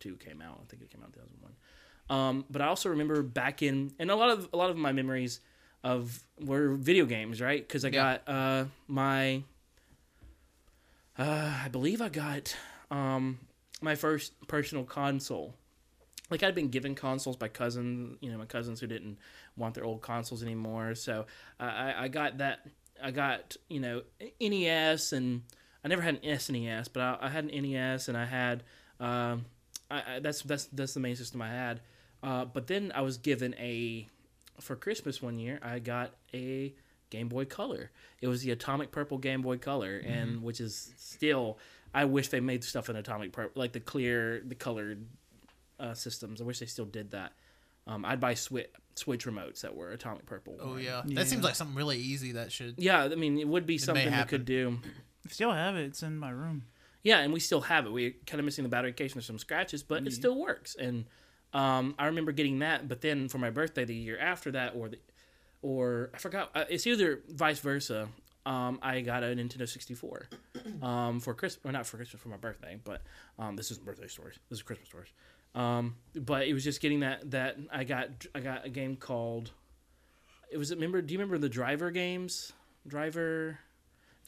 PS2 0.00 0.18
came 0.20 0.40
out. 0.42 0.60
I 0.62 0.66
think 0.68 0.82
it 0.82 0.90
came 0.90 1.02
out 1.02 1.08
in 1.08 1.12
2001. 1.14 1.52
Um, 2.10 2.44
but 2.50 2.62
I 2.62 2.66
also 2.68 2.88
remember 2.88 3.22
back 3.22 3.62
in, 3.62 3.92
and 3.98 4.10
a 4.10 4.16
lot 4.16 4.30
of 4.30 4.48
a 4.52 4.56
lot 4.56 4.70
of 4.70 4.76
my 4.76 4.92
memories 4.92 5.40
of 5.84 6.20
were 6.40 6.74
video 6.74 7.04
games, 7.04 7.40
right? 7.40 7.66
Because 7.66 7.84
I 7.84 7.88
Yeah. 7.88 8.18
got 8.24 8.28
uh, 8.28 8.64
my, 8.86 9.42
uh, 11.18 11.60
I 11.64 11.68
believe 11.68 12.00
I 12.00 12.08
got 12.08 12.56
um, 12.90 13.38
my 13.80 13.94
first 13.94 14.32
personal 14.48 14.84
console. 14.84 15.54
Like 16.30 16.42
I'd 16.42 16.54
been 16.54 16.68
given 16.68 16.94
consoles 16.94 17.36
by 17.36 17.48
cousins, 17.48 18.18
you 18.20 18.30
know, 18.30 18.38
my 18.38 18.44
cousins 18.44 18.80
who 18.80 18.86
didn't 18.86 19.18
want 19.56 19.74
their 19.74 19.84
old 19.84 20.02
consoles 20.02 20.42
anymore. 20.42 20.94
So 20.94 21.26
I, 21.58 21.66
I- 21.66 22.02
I 22.04 22.08
got 22.08 22.38
that. 22.38 22.66
I 23.02 23.12
got 23.12 23.56
you 23.68 23.78
know 23.78 24.02
NES, 24.40 25.12
and 25.12 25.42
I 25.84 25.88
never 25.88 26.02
had 26.02 26.16
an 26.16 26.20
SNES, 26.22 26.88
but 26.92 27.00
I, 27.00 27.18
I 27.22 27.28
had 27.28 27.44
an 27.44 27.50
NES, 27.62 28.08
and 28.08 28.16
I 28.18 28.24
had 28.24 28.64
um, 28.98 29.44
I, 29.90 30.16
I, 30.16 30.18
that's 30.20 30.42
that's 30.42 30.64
that's 30.66 30.94
the 30.94 31.00
main 31.00 31.16
system 31.16 31.42
I 31.42 31.48
had. 31.48 31.80
Uh, 32.22 32.44
but 32.44 32.66
then 32.66 32.92
I 32.94 33.00
was 33.02 33.16
given 33.16 33.54
a 33.54 34.08
for 34.60 34.76
Christmas 34.76 35.22
one 35.22 35.38
year. 35.38 35.58
I 35.62 35.78
got 35.78 36.14
a 36.34 36.74
Game 37.10 37.28
Boy 37.28 37.44
Color. 37.44 37.90
It 38.20 38.28
was 38.28 38.42
the 38.42 38.50
Atomic 38.50 38.90
Purple 38.90 39.18
Game 39.18 39.42
Boy 39.42 39.58
Color, 39.58 39.98
and 39.98 40.42
which 40.42 40.60
is 40.60 40.92
still. 40.98 41.58
I 41.94 42.04
wish 42.04 42.28
they 42.28 42.40
made 42.40 42.64
stuff 42.64 42.90
in 42.90 42.96
Atomic 42.96 43.32
Purple, 43.32 43.58
like 43.58 43.72
the 43.72 43.80
clear, 43.80 44.42
the 44.44 44.54
colored 44.54 45.06
uh, 45.80 45.94
systems. 45.94 46.40
I 46.40 46.44
wish 46.44 46.58
they 46.58 46.66
still 46.66 46.84
did 46.84 47.12
that. 47.12 47.32
Um, 47.86 48.04
I'd 48.04 48.20
buy 48.20 48.34
Switch, 48.34 48.68
Switch 48.94 49.24
remotes 49.26 49.62
that 49.62 49.74
were 49.74 49.90
Atomic 49.92 50.26
Purple. 50.26 50.58
Oh 50.60 50.76
yeah. 50.76 51.02
Yeah. 51.06 51.14
that 51.20 51.28
seems 51.28 51.42
like 51.42 51.54
something 51.54 51.76
really 51.76 51.96
easy 51.96 52.32
that 52.32 52.52
should. 52.52 52.74
Yeah, 52.76 53.04
I 53.04 53.14
mean, 53.14 53.38
it 53.38 53.48
would 53.48 53.64
be 53.64 53.74
may 53.74 53.78
something 53.78 54.14
we 54.14 54.24
could 54.24 54.44
do. 54.44 54.78
Still 55.28 55.52
have 55.52 55.76
it. 55.76 55.84
It's 55.86 56.02
in 56.02 56.18
my 56.18 56.30
room. 56.30 56.64
Yeah, 57.02 57.20
and 57.20 57.32
we 57.32 57.40
still 57.40 57.62
have 57.62 57.86
it. 57.86 57.92
We're 57.92 58.14
kind 58.26 58.40
of 58.40 58.44
missing 58.44 58.64
the 58.64 58.68
battery 58.68 58.92
case 58.92 59.14
and 59.14 59.22
some 59.22 59.38
scratches, 59.38 59.82
but 59.82 60.06
it 60.06 60.12
still 60.12 60.38
works. 60.38 60.74
And 60.74 61.04
um, 61.52 61.94
I 61.98 62.06
remember 62.06 62.32
getting 62.32 62.58
that. 62.58 62.88
But 62.88 63.00
then 63.00 63.28
for 63.28 63.38
my 63.38 63.50
birthday 63.50 63.84
the 63.84 63.94
year 63.94 64.18
after 64.18 64.50
that, 64.52 64.74
or 64.74 64.88
the, 64.88 64.98
or 65.62 66.10
I 66.14 66.18
forgot. 66.18 66.50
Uh, 66.54 66.64
it's 66.68 66.86
either 66.86 67.22
vice 67.28 67.60
versa. 67.60 68.08
Um, 68.46 68.78
I 68.82 69.00
got 69.00 69.22
a 69.22 69.26
Nintendo 69.26 69.68
64 69.68 70.28
um, 70.82 71.20
for 71.20 71.34
Christmas, 71.34 71.64
or 71.64 71.72
not 71.72 71.86
for 71.86 71.98
Christmas, 71.98 72.22
for 72.22 72.28
my 72.28 72.36
birthday. 72.36 72.78
But 72.82 73.02
um, 73.38 73.56
this 73.56 73.70
isn't 73.70 73.84
birthday 73.84 74.08
stories. 74.08 74.38
This 74.48 74.58
is 74.58 74.62
Christmas 74.62 74.88
stories. 74.88 75.10
Um, 75.54 75.96
but 76.14 76.46
it 76.46 76.54
was 76.54 76.64
just 76.64 76.80
getting 76.80 77.00
that 77.00 77.30
that 77.30 77.56
I 77.72 77.84
got 77.84 78.26
I 78.34 78.40
got 78.40 78.66
a 78.66 78.70
game 78.70 78.96
called. 78.96 79.52
It 80.50 80.56
was 80.56 80.70
remember? 80.70 81.02
Do 81.02 81.12
you 81.12 81.18
remember 81.18 81.38
the 81.38 81.48
Driver 81.48 81.90
games? 81.90 82.52
Driver. 82.86 83.58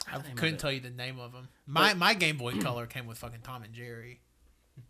I 0.07 0.11
forgot 0.11 0.23
the 0.23 0.27
name 0.27 0.31
of 0.31 0.37
couldn't 0.39 0.57
tell 0.59 0.71
you 0.71 0.79
the 0.79 0.89
name 0.89 1.19
of 1.19 1.31
them. 1.31 1.47
My 1.65 1.93
my 1.93 2.13
Game 2.13 2.37
Boy 2.37 2.59
Color 2.59 2.85
came 2.85 3.05
with 3.05 3.17
fucking 3.17 3.41
Tom 3.43 3.63
and 3.63 3.73
Jerry. 3.73 4.19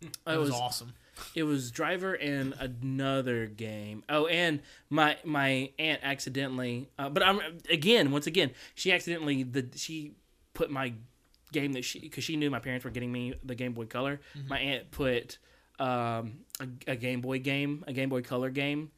It 0.00 0.10
It 0.26 0.36
was, 0.38 0.50
was 0.50 0.60
awesome. 0.60 0.94
It 1.34 1.42
was 1.42 1.70
Driver 1.70 2.14
and 2.14 2.54
another 2.58 3.46
game. 3.46 4.04
Oh, 4.08 4.26
and 4.26 4.60
my 4.88 5.16
my 5.24 5.70
aunt 5.78 6.00
accidentally, 6.02 6.88
uh, 6.98 7.08
but 7.08 7.22
I'm 7.22 7.40
again 7.68 8.10
once 8.10 8.26
again 8.26 8.52
she 8.74 8.92
accidentally 8.92 9.42
the 9.42 9.66
she 9.74 10.14
put 10.54 10.70
my 10.70 10.94
game 11.52 11.72
that 11.74 11.84
she 11.84 12.00
because 12.00 12.24
she 12.24 12.36
knew 12.36 12.50
my 12.50 12.58
parents 12.60 12.84
were 12.84 12.90
getting 12.90 13.12
me 13.12 13.34
the 13.44 13.54
Game 13.54 13.74
Boy 13.74 13.84
Color. 13.86 14.20
My 14.48 14.58
aunt 14.58 14.90
put 14.90 15.38
um, 15.78 16.38
a, 16.60 16.92
a 16.92 16.96
Game 16.96 17.20
Boy 17.20 17.38
game, 17.38 17.84
a 17.86 17.92
Game 17.92 18.08
Boy 18.08 18.22
Color 18.22 18.50
game, 18.50 18.90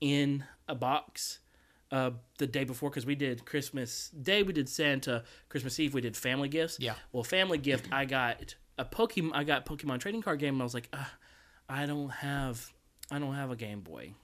in 0.00 0.44
a 0.68 0.74
box. 0.74 1.38
Uh, 1.90 2.12
the 2.38 2.46
day 2.46 2.62
before, 2.62 2.88
because 2.88 3.04
we 3.04 3.16
did 3.16 3.44
Christmas 3.44 4.10
Day, 4.10 4.44
we 4.44 4.52
did 4.52 4.68
Santa. 4.68 5.24
Christmas 5.48 5.80
Eve, 5.80 5.92
we 5.92 6.00
did 6.00 6.16
family 6.16 6.48
gifts. 6.48 6.78
Yeah. 6.78 6.94
Well, 7.12 7.24
family 7.24 7.58
gift, 7.58 7.88
I 7.90 8.04
got 8.04 8.54
a 8.78 8.84
Pokemon. 8.84 9.32
I 9.34 9.42
got 9.42 9.66
Pokemon 9.66 9.98
trading 9.98 10.22
card 10.22 10.38
game. 10.38 10.54
And 10.54 10.62
I 10.62 10.64
was 10.64 10.74
like, 10.74 10.88
uh, 10.92 11.04
I 11.68 11.86
don't 11.86 12.10
have, 12.10 12.72
I 13.10 13.18
don't 13.18 13.34
have 13.34 13.50
a 13.50 13.56
Game 13.56 13.80
Boy, 13.80 14.14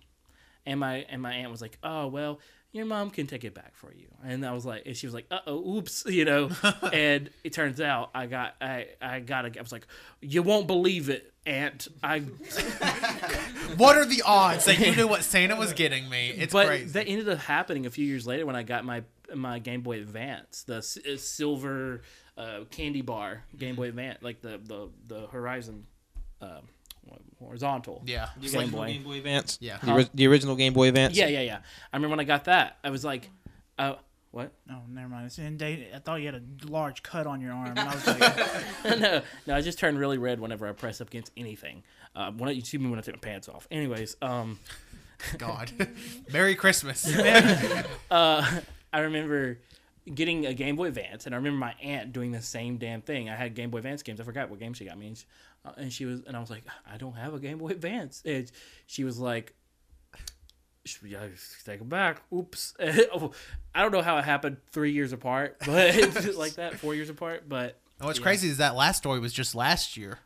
and 0.64 0.80
my 0.80 1.06
and 1.08 1.20
my 1.20 1.32
aunt 1.32 1.50
was 1.50 1.60
like, 1.60 1.78
oh 1.82 2.06
well, 2.06 2.40
your 2.72 2.86
mom 2.86 3.10
can 3.10 3.26
take 3.26 3.44
it 3.44 3.54
back 3.54 3.74
for 3.74 3.92
you. 3.92 4.08
And 4.24 4.44
I 4.44 4.52
was 4.52 4.66
like, 4.66 4.82
and 4.86 4.96
she 4.96 5.06
was 5.06 5.14
like, 5.14 5.26
uh 5.30 5.40
oh, 5.46 5.76
oops, 5.76 6.04
you 6.08 6.24
know. 6.24 6.50
and 6.92 7.30
it 7.44 7.52
turns 7.52 7.80
out 7.80 8.10
I 8.14 8.26
got 8.26 8.54
I 8.60 8.88
I 9.00 9.20
got 9.20 9.44
a. 9.44 9.58
I 9.58 9.62
was 9.62 9.72
like, 9.72 9.86
you 10.20 10.42
won't 10.42 10.66
believe 10.66 11.08
it, 11.08 11.32
aunt. 11.46 11.88
I 12.02 12.18
What 13.76 13.96
are 13.96 14.04
the 14.04 14.22
odds 14.24 14.64
that 14.66 14.78
you 14.78 14.94
knew 14.94 15.06
what 15.06 15.22
Santa 15.24 15.56
was 15.56 15.72
getting 15.72 16.08
me? 16.08 16.30
It's 16.30 16.52
but 16.52 16.66
crazy. 16.66 16.84
that 16.90 17.06
ended 17.08 17.28
up 17.28 17.38
happening 17.38 17.86
a 17.86 17.90
few 17.90 18.06
years 18.06 18.26
later 18.26 18.46
when 18.46 18.56
I 18.56 18.62
got 18.62 18.84
my 18.84 19.02
my 19.34 19.58
Game 19.58 19.80
Boy 19.82 19.98
Advance, 19.98 20.62
the 20.64 20.76
s- 20.76 20.98
uh, 20.98 21.16
silver 21.16 22.02
uh, 22.38 22.60
candy 22.70 23.02
bar 23.02 23.44
Game 23.56 23.74
Boy 23.76 23.88
Advance, 23.88 24.18
like 24.22 24.40
the 24.40 24.60
the 24.64 24.88
the 25.06 25.26
Horizon 25.28 25.86
uh, 26.40 26.60
horizontal. 27.38 28.02
yeah. 28.06 28.28
The 28.40 28.48
Game 28.48 28.60
original 28.60 28.80
Boy. 28.80 28.86
Game 28.92 29.02
Boy 29.02 29.16
Advance. 29.18 29.58
Yeah. 29.60 29.78
The, 29.82 29.92
ori- 29.92 30.08
the 30.14 30.26
original 30.26 30.56
Game 30.56 30.72
Boy 30.72 30.88
Advance. 30.88 31.16
Yeah, 31.16 31.26
yeah, 31.28 31.40
yeah. 31.40 31.58
I 31.92 31.96
remember 31.96 32.12
when 32.12 32.20
I 32.20 32.24
got 32.24 32.44
that, 32.44 32.78
I 32.84 32.90
was 32.90 33.04
like, 33.04 33.28
uh, 33.78 33.94
what? 34.36 34.52
Oh, 34.70 34.82
never 34.90 35.08
mind. 35.08 35.24
It's 35.26 35.38
in 35.38 35.56
date. 35.56 35.88
I 35.94 35.98
thought 35.98 36.16
you 36.20 36.26
had 36.26 36.34
a 36.34 36.70
large 36.70 37.02
cut 37.02 37.26
on 37.26 37.40
your 37.40 37.52
arm. 37.52 37.68
And 37.68 37.80
I 37.80 37.94
was 37.94 38.06
like, 38.06 39.00
no, 39.00 39.22
no, 39.46 39.54
I 39.56 39.62
just 39.62 39.78
turn 39.78 39.96
really 39.96 40.18
red 40.18 40.38
whenever 40.40 40.68
I 40.68 40.72
press 40.72 41.00
up 41.00 41.08
against 41.08 41.32
anything. 41.38 41.82
Uh, 42.14 42.30
when 42.32 42.50
I, 42.50 42.52
you 42.52 42.60
see 42.60 42.76
me 42.76 42.90
when 42.90 42.98
I 42.98 43.02
take 43.02 43.14
my 43.14 43.20
pants 43.20 43.48
off. 43.48 43.66
Anyways, 43.70 44.18
um, 44.20 44.58
God. 45.38 45.70
Merry 46.32 46.54
Christmas. 46.54 47.06
uh, 48.10 48.60
I 48.92 48.98
remember 49.00 49.58
getting 50.14 50.44
a 50.44 50.52
Game 50.52 50.76
Boy 50.76 50.88
Advance, 50.88 51.24
and 51.24 51.34
I 51.34 51.38
remember 51.38 51.58
my 51.58 51.74
aunt 51.82 52.12
doing 52.12 52.30
the 52.30 52.42
same 52.42 52.76
damn 52.76 53.00
thing. 53.00 53.30
I 53.30 53.36
had 53.36 53.54
Game 53.54 53.70
Boy 53.70 53.78
Advance 53.78 54.02
games. 54.02 54.20
I 54.20 54.24
forgot 54.24 54.50
what 54.50 54.60
game 54.60 54.74
she 54.74 54.84
got 54.84 54.98
me, 54.98 55.06
and 55.08 55.16
she, 55.16 55.24
uh, 55.64 55.72
and 55.78 55.90
she 55.90 56.04
was, 56.04 56.20
and 56.26 56.36
I 56.36 56.40
was 56.40 56.50
like, 56.50 56.64
I 56.92 56.98
don't 56.98 57.16
have 57.16 57.32
a 57.32 57.38
Game 57.40 57.56
Boy 57.56 57.68
Advance. 57.68 58.22
And 58.26 58.50
she 58.86 59.02
was 59.02 59.18
like, 59.18 59.46
"Should 59.46 59.54
we- 59.54 59.65
I 60.86 61.30
take 61.64 61.78
them 61.80 61.88
back? 61.88 62.22
Oops. 62.32 62.74
I 62.80 63.82
don't 63.82 63.92
know 63.92 64.02
how 64.02 64.18
it 64.18 64.24
happened 64.24 64.58
three 64.70 64.92
years 64.92 65.12
apart, 65.12 65.56
but 65.66 65.94
like 66.36 66.54
that, 66.54 66.78
four 66.78 66.94
years 66.94 67.10
apart. 67.10 67.48
But 67.48 67.78
And 67.98 68.06
what's 68.06 68.18
Yeah. 68.18 68.22
crazy 68.24 68.48
is 68.48 68.58
that 68.58 68.74
last 68.74 68.98
story 68.98 69.18
was 69.20 69.32
just 69.32 69.54
last 69.54 69.96
year. 69.96 70.18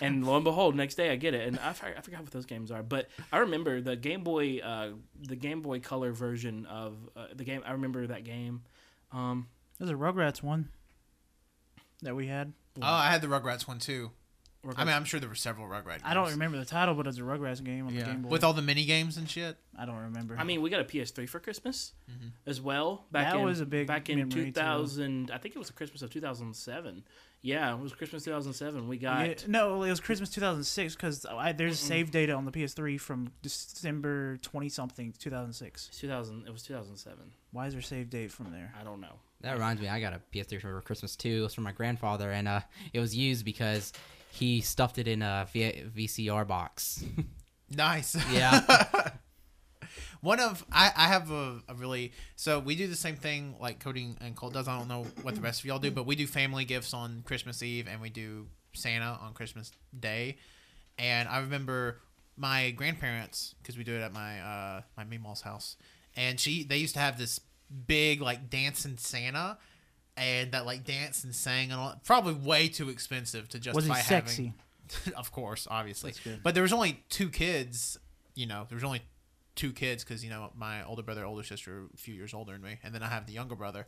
and 0.00 0.26
lo 0.26 0.36
and 0.36 0.44
behold, 0.44 0.74
next 0.76 0.94
day 0.96 1.10
I 1.10 1.16
get 1.16 1.34
it, 1.34 1.46
and 1.46 1.58
I, 1.58 1.72
for- 1.72 1.86
I 1.86 2.00
forgot 2.00 2.20
what 2.22 2.30
those 2.30 2.46
games 2.46 2.70
are, 2.70 2.82
but 2.82 3.08
I 3.32 3.38
remember 3.38 3.80
the 3.80 3.96
Game 3.96 4.22
Boy, 4.24 4.58
uh, 4.58 4.90
the 5.20 5.36
Game 5.36 5.60
Boy 5.62 5.80
Color 5.80 6.12
version 6.12 6.66
of 6.66 6.96
uh, 7.16 7.26
the 7.34 7.44
game. 7.44 7.62
I 7.66 7.72
remember 7.72 8.06
that 8.06 8.24
game. 8.24 8.62
Um, 9.12 9.48
there's 9.78 9.90
a 9.90 9.94
Rugrats 9.94 10.42
one 10.42 10.68
that 12.02 12.14
we 12.16 12.26
had. 12.26 12.52
Oh, 12.80 12.86
I 12.86 13.10
had 13.10 13.20
the 13.20 13.26
Rugrats 13.28 13.66
one 13.68 13.78
too. 13.78 14.10
I 14.76 14.84
mean, 14.84 14.94
I'm 14.94 15.04
sure 15.04 15.18
there 15.18 15.28
were 15.28 15.34
several 15.34 15.66
Rugrats. 15.66 16.00
I 16.04 16.14
don't 16.14 16.30
remember 16.30 16.56
the 16.58 16.64
title, 16.64 16.94
but 16.94 17.06
it's 17.08 17.18
a 17.18 17.22
Rugrats 17.22 17.62
game 17.64 17.86
on 17.88 17.96
the 17.96 18.02
Game 18.02 18.22
Boy. 18.22 18.28
With 18.28 18.44
all 18.44 18.52
the 18.52 18.62
mini 18.62 18.84
games 18.84 19.16
and 19.16 19.28
shit. 19.28 19.56
I 19.76 19.86
don't 19.86 19.96
remember. 19.96 20.36
I 20.38 20.44
mean, 20.44 20.62
we 20.62 20.70
got 20.70 20.80
a 20.80 20.84
PS3 20.84 21.28
for 21.28 21.40
Christmas 21.40 21.92
as 22.46 22.60
well. 22.60 23.06
Back 23.10 23.32
That 23.32 23.40
in, 23.40 23.44
was 23.44 23.60
a 23.60 23.66
big 23.66 23.88
back 23.88 24.08
in 24.08 24.18
memory, 24.18 24.30
too. 24.32 24.44
2000. 24.52 25.30
I 25.32 25.38
think 25.38 25.56
it 25.56 25.58
was 25.58 25.70
Christmas 25.70 26.02
of 26.02 26.10
2007. 26.10 27.02
Yeah, 27.44 27.74
it 27.74 27.80
was 27.80 27.92
Christmas 27.92 28.22
2007. 28.22 28.86
We 28.86 28.98
got 28.98 29.26
Yeah, 29.26 29.34
no, 29.48 29.82
it 29.82 29.88
was 29.88 29.98
Christmas 29.98 30.30
2006 30.30 30.94
because 30.94 31.26
there's 31.56 31.72
a 31.72 31.76
save 31.84 32.12
data 32.12 32.32
on 32.34 32.44
the 32.44 32.52
PS3 32.52 33.00
from 33.00 33.32
December 33.42 34.36
20 34.38 34.68
something 34.68 35.12
2006. 35.18 35.88
2000. 35.98 36.44
It 36.46 36.52
was 36.52 36.62
2007. 36.62 37.32
Why 37.50 37.66
is 37.66 37.72
there 37.72 37.82
save 37.82 38.10
date 38.10 38.30
from 38.30 38.52
there? 38.52 38.72
I 38.80 38.84
don't 38.84 39.00
know. 39.00 39.18
That 39.40 39.54
reminds 39.54 39.82
me, 39.82 39.88
I 39.88 39.98
got 39.98 40.12
a 40.12 40.20
PS3 40.32 40.60
for 40.60 40.80
Christmas 40.82 41.16
too. 41.16 41.38
It 41.40 41.42
was 41.42 41.54
from 41.54 41.64
my 41.64 41.72
grandfather, 41.72 42.30
and 42.30 42.46
uh, 42.46 42.60
it 42.92 43.00
was 43.00 43.16
used 43.16 43.44
because 43.44 43.92
he 44.32 44.62
stuffed 44.62 44.96
it 44.98 45.06
in 45.06 45.20
a 45.22 45.46
v- 45.52 45.84
VCR 45.94 46.46
box. 46.46 47.04
Nice. 47.74 48.14
yeah, 48.30 48.60
One 50.20 50.40
of 50.40 50.62
I, 50.70 50.92
I 50.94 51.08
have 51.08 51.30
a, 51.30 51.60
a 51.68 51.74
really 51.74 52.12
so 52.36 52.58
we 52.60 52.76
do 52.76 52.86
the 52.86 52.94
same 52.94 53.16
thing 53.16 53.56
like 53.58 53.80
Cody 53.80 54.14
and 54.20 54.36
Colt 54.36 54.52
does. 54.52 54.68
I 54.68 54.78
don't 54.78 54.88
know 54.88 55.06
what 55.22 55.34
the 55.34 55.40
rest 55.40 55.60
of 55.60 55.64
y'all 55.66 55.78
do, 55.78 55.90
but 55.90 56.04
we 56.04 56.14
do 56.14 56.26
family 56.26 56.66
gifts 56.66 56.92
on 56.92 57.22
Christmas 57.24 57.62
Eve 57.62 57.88
and 57.90 58.00
we 58.02 58.10
do 58.10 58.46
Santa 58.74 59.18
on 59.22 59.32
Christmas 59.32 59.72
Day. 59.98 60.36
And 60.98 61.28
I 61.30 61.40
remember 61.40 62.00
my 62.36 62.70
grandparents 62.72 63.54
because 63.62 63.78
we 63.78 63.84
do 63.84 63.94
it 63.94 64.02
at 64.02 64.12
my 64.12 64.38
uh 64.40 64.82
my 64.98 65.04
Meemaw's 65.04 65.40
house, 65.40 65.76
and 66.14 66.38
she 66.38 66.62
they 66.62 66.76
used 66.76 66.94
to 66.94 67.00
have 67.00 67.18
this 67.18 67.40
big 67.86 68.20
like 68.20 68.50
dancing 68.50 68.98
Santa. 68.98 69.56
And 70.16 70.52
that 70.52 70.66
like 70.66 70.84
danced 70.84 71.24
and 71.24 71.34
sang 71.34 71.70
and 71.70 71.80
all 71.80 72.00
probably 72.04 72.34
way 72.34 72.68
too 72.68 72.90
expensive 72.90 73.48
to 73.50 73.58
Was 73.58 73.64
justify 73.64 73.96
he 73.96 74.02
sexy? 74.02 74.42
having 74.42 74.54
of 75.16 75.32
course, 75.32 75.66
obviously. 75.70 76.14
But 76.42 76.54
there 76.54 76.62
was 76.62 76.72
only 76.72 77.02
two 77.08 77.28
kids. 77.28 77.98
You 78.34 78.46
know, 78.46 78.66
there 78.68 78.76
was 78.76 78.84
only 78.84 79.02
two 79.54 79.72
kids 79.72 80.04
because 80.04 80.24
you 80.24 80.30
know 80.30 80.50
my 80.56 80.84
older 80.84 81.02
brother, 81.02 81.24
older 81.24 81.42
sister, 81.42 81.84
a 81.92 81.96
few 81.96 82.14
years 82.14 82.34
older 82.34 82.52
than 82.52 82.62
me, 82.62 82.78
and 82.82 82.94
then 82.94 83.02
I 83.02 83.08
have 83.08 83.26
the 83.26 83.32
younger 83.32 83.54
brother. 83.54 83.86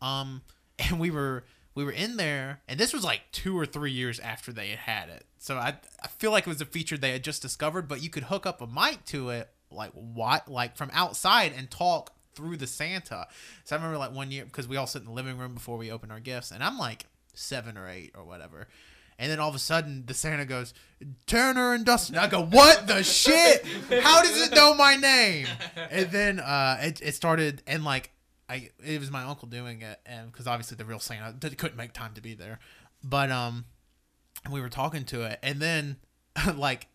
Um, 0.00 0.42
and 0.78 0.98
we 0.98 1.10
were 1.10 1.44
we 1.74 1.84
were 1.84 1.92
in 1.92 2.16
there, 2.16 2.60
and 2.68 2.78
this 2.78 2.92
was 2.92 3.04
like 3.04 3.22
two 3.32 3.58
or 3.58 3.66
three 3.66 3.92
years 3.92 4.20
after 4.20 4.52
they 4.52 4.68
had 4.68 4.78
had 4.78 5.08
it. 5.08 5.24
So 5.38 5.56
I 5.56 5.74
I 6.02 6.08
feel 6.08 6.30
like 6.30 6.46
it 6.46 6.50
was 6.50 6.60
a 6.60 6.66
feature 6.66 6.96
they 6.96 7.12
had 7.12 7.24
just 7.24 7.42
discovered, 7.42 7.88
but 7.88 8.02
you 8.02 8.10
could 8.10 8.24
hook 8.24 8.46
up 8.46 8.60
a 8.60 8.66
mic 8.66 9.04
to 9.06 9.30
it 9.30 9.50
like 9.70 9.90
what 9.92 10.48
like 10.48 10.76
from 10.76 10.90
outside 10.92 11.52
and 11.56 11.70
talk 11.70 12.12
through 12.34 12.56
the 12.56 12.66
Santa. 12.66 13.26
So 13.64 13.76
I 13.76 13.78
remember 13.78 13.98
like 13.98 14.12
one 14.12 14.30
year 14.30 14.44
because 14.44 14.68
we 14.68 14.76
all 14.76 14.86
sit 14.86 15.00
in 15.02 15.06
the 15.06 15.12
living 15.12 15.38
room 15.38 15.54
before 15.54 15.76
we 15.76 15.90
open 15.90 16.10
our 16.10 16.20
gifts, 16.20 16.50
and 16.50 16.62
I'm 16.62 16.78
like 16.78 17.06
seven 17.34 17.76
or 17.76 17.88
eight 17.88 18.12
or 18.16 18.24
whatever. 18.24 18.68
And 19.18 19.30
then 19.30 19.38
all 19.38 19.48
of 19.48 19.54
a 19.54 19.60
sudden, 19.60 20.04
the 20.06 20.14
Santa 20.14 20.44
goes, 20.44 20.74
Turner 21.26 21.72
and 21.72 21.84
Dustin. 21.84 22.18
I 22.18 22.26
go, 22.26 22.44
what 22.44 22.88
the 22.88 23.02
shit? 23.04 23.64
How 24.02 24.22
does 24.22 24.48
it 24.48 24.54
know 24.54 24.74
my 24.74 24.96
name? 24.96 25.46
And 25.90 26.10
then 26.10 26.40
uh, 26.40 26.78
it, 26.82 27.00
it 27.00 27.14
started, 27.14 27.62
and 27.66 27.84
like, 27.84 28.10
I 28.48 28.70
it 28.84 29.00
was 29.00 29.10
my 29.10 29.22
uncle 29.22 29.48
doing 29.48 29.82
it, 29.82 30.00
and 30.04 30.30
because 30.30 30.46
obviously 30.46 30.76
the 30.76 30.84
real 30.84 30.98
Santa 30.98 31.32
couldn't 31.56 31.76
make 31.76 31.92
time 31.92 32.12
to 32.14 32.20
be 32.20 32.34
there, 32.34 32.58
but 33.02 33.30
um, 33.30 33.64
we 34.50 34.60
were 34.60 34.68
talking 34.68 35.04
to 35.06 35.22
it, 35.22 35.38
and 35.42 35.60
then 35.60 35.96
like 36.54 36.88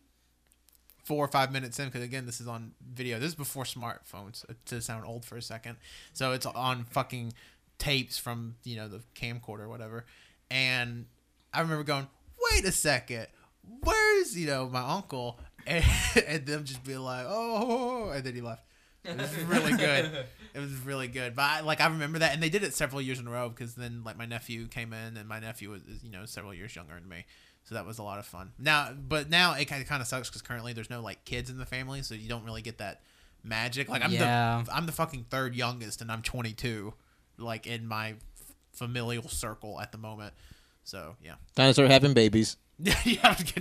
four 1.09 1.25
or 1.25 1.27
five 1.27 1.51
minutes 1.51 1.79
in, 1.79 1.85
because 1.87 2.03
again, 2.03 2.25
this 2.25 2.39
is 2.39 2.47
on 2.47 2.71
video. 2.93 3.17
This 3.19 3.29
is 3.29 3.35
before 3.35 3.63
smartphones. 3.65 4.45
uh, 4.49 4.53
To 4.67 4.79
sound 4.81 5.03
old 5.05 5.25
for 5.25 5.35
a 5.37 5.41
second, 5.41 5.77
so 6.13 6.31
it's 6.33 6.45
on 6.45 6.85
fucking 6.85 7.33
tapes 7.79 8.17
from 8.17 8.55
you 8.63 8.75
know 8.77 8.87
the 8.87 9.01
camcorder 9.15 9.61
or 9.61 9.69
whatever, 9.69 10.05
and 10.51 11.05
I 11.53 11.61
remember 11.61 11.83
going, 11.83 12.07
wait 12.51 12.63
a 12.65 12.71
second, 12.71 13.27
where's 13.83 14.37
you 14.37 14.47
know 14.47 14.69
my 14.69 14.81
uncle, 14.81 15.39
and, 15.67 15.83
and 16.27 16.45
them 16.45 16.63
just 16.63 16.83
being 16.83 16.99
like, 16.99 17.25
oh, 17.27 18.09
and 18.09 18.23
then 18.23 18.35
he 18.35 18.41
left. 18.41 18.63
It 19.03 19.17
was 19.17 19.33
really 19.43 19.75
good. 19.77 20.25
It 20.51 20.59
was 20.59 20.73
really 20.83 21.07
good. 21.07 21.35
But 21.35 21.43
I, 21.43 21.59
like 21.61 21.79
I 21.79 21.85
remember 21.85 22.17
that, 22.19 22.33
and 22.33 22.41
they 22.41 22.49
did 22.49 22.63
it 22.63 22.73
several 22.73 23.01
years 23.03 23.19
in 23.19 23.27
a 23.27 23.29
row 23.29 23.49
because 23.49 23.75
then 23.75 24.01
like 24.03 24.17
my 24.17 24.25
nephew 24.25 24.67
came 24.67 24.93
in, 24.93 25.15
and 25.15 25.29
my 25.29 25.39
nephew 25.39 25.69
was 25.69 25.81
you 26.03 26.09
know 26.09 26.25
several 26.25 26.55
years 26.55 26.75
younger 26.75 26.95
than 26.95 27.07
me, 27.07 27.23
so 27.69 27.75
that 27.75 27.85
was 27.85 27.99
a 27.99 28.03
lot 28.03 28.17
of 28.17 28.25
fun. 28.25 28.51
Now, 28.57 28.89
but 28.91 29.29
now 29.29 29.53
it 29.53 29.65
kind 29.65 29.79
of 29.79 29.87
kind 29.87 30.01
of 30.01 30.07
sucks 30.07 30.27
because 30.27 30.41
currently 30.41 30.73
there's 30.73 30.89
no 30.89 31.01
like 31.03 31.23
kids 31.23 31.51
in 31.51 31.59
the 31.59 31.67
family, 31.67 32.01
so 32.01 32.15
you 32.15 32.27
don't 32.27 32.43
really 32.43 32.63
get 32.63 32.79
that 32.79 33.01
magic. 33.43 33.87
Like 33.89 34.03
I'm 34.03 34.11
Yeah. 34.11 34.63
the 34.65 34.75
I'm 34.75 34.87
the 34.87 34.91
fucking 34.91 35.27
third 35.29 35.53
youngest, 35.55 36.01
and 36.01 36.11
I'm 36.11 36.23
22, 36.23 36.95
like 37.37 37.67
in 37.67 37.85
my 37.85 38.15
familial 38.73 39.29
circle 39.29 39.79
at 39.79 39.91
the 39.91 39.99
moment. 39.99 40.33
So 40.83 41.15
yeah, 41.23 41.35
Time 41.55 41.69
to 41.69 41.73
start 41.73 41.91
having 41.91 42.13
babies. 42.15 42.57
you 43.03 43.17
have 43.17 43.53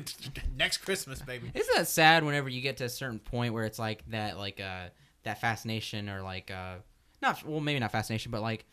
next 0.56 0.78
Christmas, 0.78 1.20
baby. 1.20 1.50
Isn't 1.54 1.76
that 1.76 1.88
sad 1.88 2.24
whenever 2.24 2.48
you 2.48 2.62
get 2.62 2.78
to 2.78 2.84
a 2.84 2.88
certain 2.88 3.18
point 3.18 3.52
where 3.52 3.64
it's 3.64 3.78
like 3.78 4.08
that, 4.10 4.38
like 4.38 4.58
uh, 4.58 4.86
that 5.24 5.38
fascination 5.40 6.08
or 6.08 6.22
like 6.22 6.50
uh, 6.50 6.76
not 7.20 7.44
well, 7.44 7.60
maybe 7.60 7.78
not 7.80 7.92
fascination, 7.92 8.30
but 8.30 8.40
like, 8.40 8.64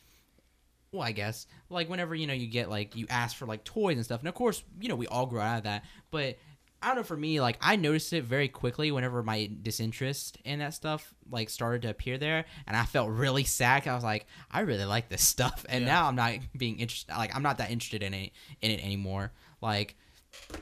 well, 0.91 1.01
I 1.03 1.11
guess 1.11 1.47
like 1.69 1.89
whenever 1.89 2.15
you 2.15 2.27
know 2.27 2.33
you 2.33 2.47
get 2.47 2.69
like 2.69 2.95
you 2.95 3.05
ask 3.09 3.35
for 3.35 3.45
like 3.45 3.63
toys 3.63 3.97
and 3.97 4.05
stuff, 4.05 4.19
and 4.21 4.27
of 4.29 4.35
course 4.35 4.63
you 4.79 4.87
know 4.89 4.95
we 4.95 5.07
all 5.07 5.25
grow 5.25 5.41
out 5.41 5.57
of 5.59 5.63
that, 5.63 5.83
but 6.11 6.37
I 6.81 6.87
don't 6.89 6.97
know 6.97 7.03
for 7.03 7.17
me 7.17 7.41
like 7.41 7.57
I 7.61 7.75
noticed 7.77 8.13
it 8.13 8.23
very 8.25 8.47
quickly 8.47 8.91
whenever 8.91 9.23
my 9.23 9.49
disinterest 9.61 10.37
in 10.45 10.59
that 10.59 10.73
stuff 10.73 11.13
like 11.31 11.49
started 11.49 11.81
to 11.83 11.89
appear 11.89 12.17
there, 12.17 12.45
and 12.67 12.77
I 12.77 12.85
felt 12.85 13.09
really 13.09 13.43
sad. 13.43 13.87
I 13.87 13.95
was 13.95 14.03
like, 14.03 14.25
I 14.51 14.61
really 14.61 14.85
like 14.85 15.09
this 15.09 15.23
stuff, 15.27 15.65
and 15.67 15.83
Yeah. 15.85 15.93
now 15.93 16.07
I'm 16.07 16.15
not 16.15 16.33
being 16.55 16.79
interested. 16.79 17.11
Like 17.13 17.35
I'm 17.35 17.43
not 17.43 17.57
that 17.57 17.71
interested 17.71 18.03
in 18.03 18.13
it 18.13 18.31
in 18.61 18.71
it 18.71 18.83
anymore. 18.83 19.31
Like 19.61 19.95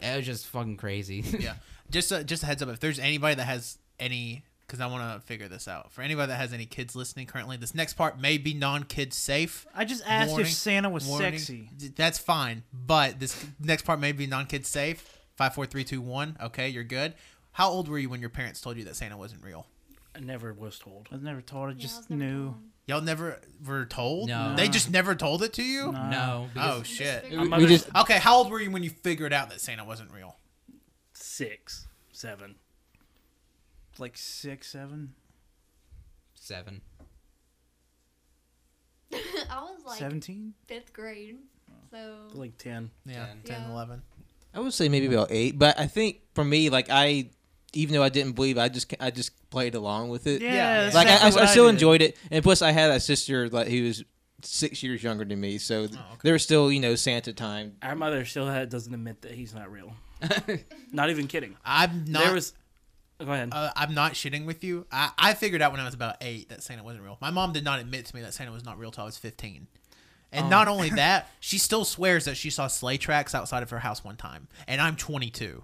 it 0.01 0.15
was 0.17 0.25
just 0.25 0.47
fucking 0.47 0.77
crazy. 0.77 1.21
yeah. 1.39 1.55
Just 1.89 2.11
a, 2.11 2.23
just 2.23 2.43
a 2.43 2.45
heads 2.45 2.61
up. 2.63 2.69
If 2.69 2.79
there's 2.79 2.99
anybody 2.99 3.35
that 3.35 3.43
has 3.45 3.77
any, 3.99 4.43
because 4.65 4.79
I 4.79 4.87
want 4.87 5.19
to 5.21 5.25
figure 5.27 5.47
this 5.47 5.67
out. 5.67 5.91
For 5.91 6.01
anybody 6.01 6.27
that 6.27 6.35
has 6.37 6.53
any 6.53 6.65
kids 6.65 6.95
listening 6.95 7.27
currently, 7.27 7.57
this 7.57 7.75
next 7.75 7.93
part 7.93 8.19
may 8.19 8.37
be 8.37 8.53
non-kid 8.53 9.13
safe. 9.13 9.65
I 9.75 9.85
just 9.85 10.03
asked 10.05 10.31
Warning- 10.31 10.47
if 10.47 10.53
Santa 10.53 10.89
was 10.89 11.05
warning. 11.05 11.37
sexy. 11.37 11.69
That's 11.95 12.17
fine, 12.17 12.63
but 12.73 13.19
this 13.19 13.45
next 13.59 13.83
part 13.83 13.99
may 13.99 14.11
be 14.11 14.25
non-kid 14.27 14.65
safe. 14.65 15.17
Five, 15.35 15.53
four, 15.55 15.65
three, 15.65 15.83
two, 15.83 15.99
one. 16.01 16.37
Okay, 16.41 16.69
you're 16.69 16.83
good. 16.83 17.13
How 17.53 17.69
old 17.69 17.87
were 17.87 17.97
you 17.99 18.09
when 18.09 18.19
your 18.21 18.29
parents 18.29 18.61
told 18.61 18.77
you 18.77 18.83
that 18.85 18.95
Santa 18.95 19.17
wasn't 19.17 19.43
real? 19.43 19.67
I 20.15 20.19
never 20.19 20.53
was 20.53 20.77
told. 20.79 21.07
I 21.11 21.15
was 21.15 21.23
never 21.23 21.41
told. 21.41 21.69
I 21.69 21.71
Yeah, 21.71 21.77
I 21.77 21.79
just 21.81 22.09
never 22.09 22.23
knew. 22.23 22.43
told. 22.45 22.57
Y'all 22.85 23.01
never 23.01 23.39
were 23.65 23.85
told. 23.85 24.27
No. 24.29 24.55
they 24.57 24.67
just 24.67 24.91
never 24.91 25.15
told 25.15 25.41
it 25.41 25.53
to 25.53 25.63
you. 25.63 25.91
No. 25.91 26.09
no, 26.09 26.49
Oh, 26.55 26.77
oh 26.79 26.83
shit. 26.83 27.23
figured- 27.23 27.37
My 27.39 27.43
We 27.43 27.49
mother- 27.49 27.67
just 27.67 27.87
Okay, 27.95 28.19
how 28.19 28.35
old 28.37 28.49
were 28.51 28.59
you 28.61 28.69
when 28.71 28.83
you 28.83 28.89
figured 28.89 29.31
out 29.33 29.49
that 29.49 29.61
Santa 29.61 29.85
wasn't 29.85 30.11
real? 30.11 30.35
six, 31.13 31.87
seven. 32.11 32.55
Like 33.99 34.17
six, 34.17 34.67
seven, 34.67 35.13
seven. 36.35 36.81
I 39.13 39.61
was 39.61 39.83
like 39.85 39.99
seventeen. 39.99 40.53
fifth 40.67 40.93
grade, 40.93 41.37
oh. 41.69 41.73
so 41.91 42.37
Like 42.39 42.57
ten. 42.57 42.89
Yeah, 43.05 43.25
Ten. 43.27 43.41
10, 43.45 43.61
Yeah. 43.61 43.71
11. 43.71 44.01
I 44.55 44.59
would 44.59 44.73
say 44.73 44.87
maybe 44.89 45.07
about 45.07 45.27
eight, 45.31 45.57
but 45.57 45.79
I 45.79 45.87
think 45.87 46.21
for 46.35 46.43
me, 46.43 46.69
like 46.69 46.87
I, 46.89 47.29
even 47.73 47.93
though 47.95 48.03
I 48.03 48.09
didn't 48.09 48.33
believe, 48.33 48.57
I 48.57 48.69
just 48.69 48.93
I 48.99 49.09
just 49.11 49.31
played 49.49 49.75
along 49.75 50.09
with 50.09 50.27
it. 50.27 50.41
Yeah, 50.41 50.53
Yeah, 50.53 50.83
that's 50.83 50.95
like 50.95 51.07
I, 51.07 51.17
I, 51.41 51.43
I 51.43 51.45
still 51.47 51.65
did. 51.65 51.73
enjoyed 51.75 52.01
it, 52.01 52.17
and 52.31 52.43
plus 52.43 52.61
I 52.61 52.71
had 52.71 52.91
a 52.91 52.99
sister 52.99 53.49
like 53.49 53.67
who 53.67 53.83
was 53.83 54.03
six 54.43 54.83
years 54.83 55.01
younger 55.03 55.25
than 55.25 55.39
me, 55.39 55.57
so 55.57 55.87
th- 55.87 55.97
Oh, 55.99 56.13
okay. 56.13 56.19
there 56.23 56.33
was 56.33 56.43
still 56.43 56.71
you 56.71 56.79
know 56.79 56.95
Santa 56.95 57.33
time. 57.33 57.77
Our 57.81 57.95
mother 57.95 58.25
still 58.25 58.47
had, 58.47 58.69
doesn't 58.69 58.93
admit 58.93 59.21
that 59.21 59.31
he's 59.31 59.53
not 59.55 59.71
real. 59.71 59.93
not 60.91 61.09
even 61.09 61.27
kidding. 61.27 61.55
I'm 61.65 62.05
not. 62.05 62.23
there 62.23 62.33
was. 62.33 62.53
Go 63.25 63.31
ahead. 63.33 63.49
Uh, 63.51 63.71
I'm 63.75 63.93
not 63.93 64.13
shitting 64.13 64.45
with 64.45 64.63
you. 64.63 64.85
I, 64.91 65.11
I 65.17 65.33
figured 65.33 65.61
out 65.61 65.71
when 65.71 65.81
I 65.81 65.85
was 65.85 65.93
about 65.93 66.17
eight 66.21 66.49
that 66.49 66.63
Santa 66.63 66.83
wasn't 66.83 67.03
real. 67.03 67.17
My 67.21 67.31
mom 67.31 67.53
did 67.53 67.63
not 67.63 67.79
admit 67.79 68.05
to 68.07 68.15
me 68.15 68.21
that 68.21 68.33
Santa 68.33 68.51
was 68.51 68.65
not 68.65 68.77
real 68.77 68.91
till 68.91 69.03
I 69.03 69.05
was 69.05 69.17
15. 69.17 69.67
And 70.31 70.45
Oh. 70.45 70.49
not 70.49 70.67
only 70.67 70.89
that, 70.95 71.29
she 71.39 71.57
still 71.57 71.85
swears 71.85 72.25
that 72.25 72.37
she 72.37 72.49
saw 72.49 72.67
sleigh 72.67 72.97
tracks 72.97 73.35
outside 73.35 73.63
of 73.63 73.69
her 73.69 73.79
house 73.79 74.03
one 74.03 74.15
time. 74.17 74.47
And 74.67 74.81
I'm 74.81 74.95
22. 74.95 75.63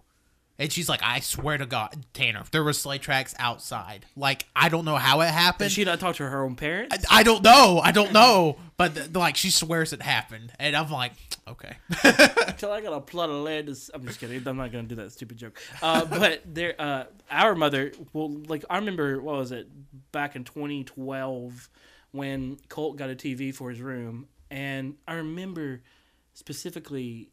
And 0.60 0.70
she's 0.72 0.90
like, 0.90 1.00
I 1.02 1.22
swear 1.22 1.58
to 1.58 1.66
God, 1.66 2.06
Tanner, 2.14 2.44
there 2.52 2.64
were 2.66 2.74
sleigh 2.74 2.98
tracks 2.98 3.34
outside. 3.40 4.06
Like, 4.18 4.46
I 4.54 4.68
don't 4.68 4.84
know 4.84 4.98
how 4.98 5.22
it 5.22 5.28
Did 5.28 5.34
happened. 5.34 5.72
she 5.72 5.86
not 5.86 6.02
talk 6.02 6.18
to 6.18 6.30
her 6.30 6.44
own 6.44 6.58
parents? 6.58 7.06
I, 7.10 7.20
I 7.20 7.24
don't 7.24 7.42
know. 7.42 7.80
I 7.82 7.94
don't 7.94 8.12
know. 8.12 8.58
But, 8.76 8.94
th- 8.94 9.12
like, 9.16 9.38
she 9.38 9.52
swears 9.52 9.94
it 9.94 10.02
happened. 10.02 10.52
And 10.60 10.76
I'm 10.76 10.92
like, 10.92 11.14
okay. 11.48 11.78
Until 12.48 12.74
I 12.74 12.82
got 12.82 12.92
a 12.92 13.00
plot 13.00 13.30
of 13.30 13.38
land. 13.38 13.68
to 13.74 13.92
I'm 13.94 14.06
just 14.06 14.20
kidding. 14.20 14.46
I'm 14.46 14.58
not 14.58 14.74
gonna 14.74 14.84
do 14.84 14.96
that 14.96 15.14
stupid 15.14 15.38
joke. 15.38 15.58
Uh, 15.82 16.04
but 16.20 16.42
there, 16.46 16.76
uh, 16.78 17.06
our 17.32 17.56
mother. 17.56 17.94
Well, 18.12 18.30
like 18.48 18.66
I 18.70 18.76
remember, 18.80 19.22
what 19.22 19.38
was 19.38 19.54
it? 19.54 19.70
Back 20.12 20.36
in 20.36 20.44
2012, 20.44 21.70
when 22.12 22.58
Colt 22.68 22.98
got 22.98 23.10
a 23.10 23.16
TV 23.16 23.56
for 23.56 23.70
his 23.70 23.80
room, 23.80 24.28
and 24.52 24.96
I 25.08 25.14
remember 25.14 25.82
specifically. 26.34 27.30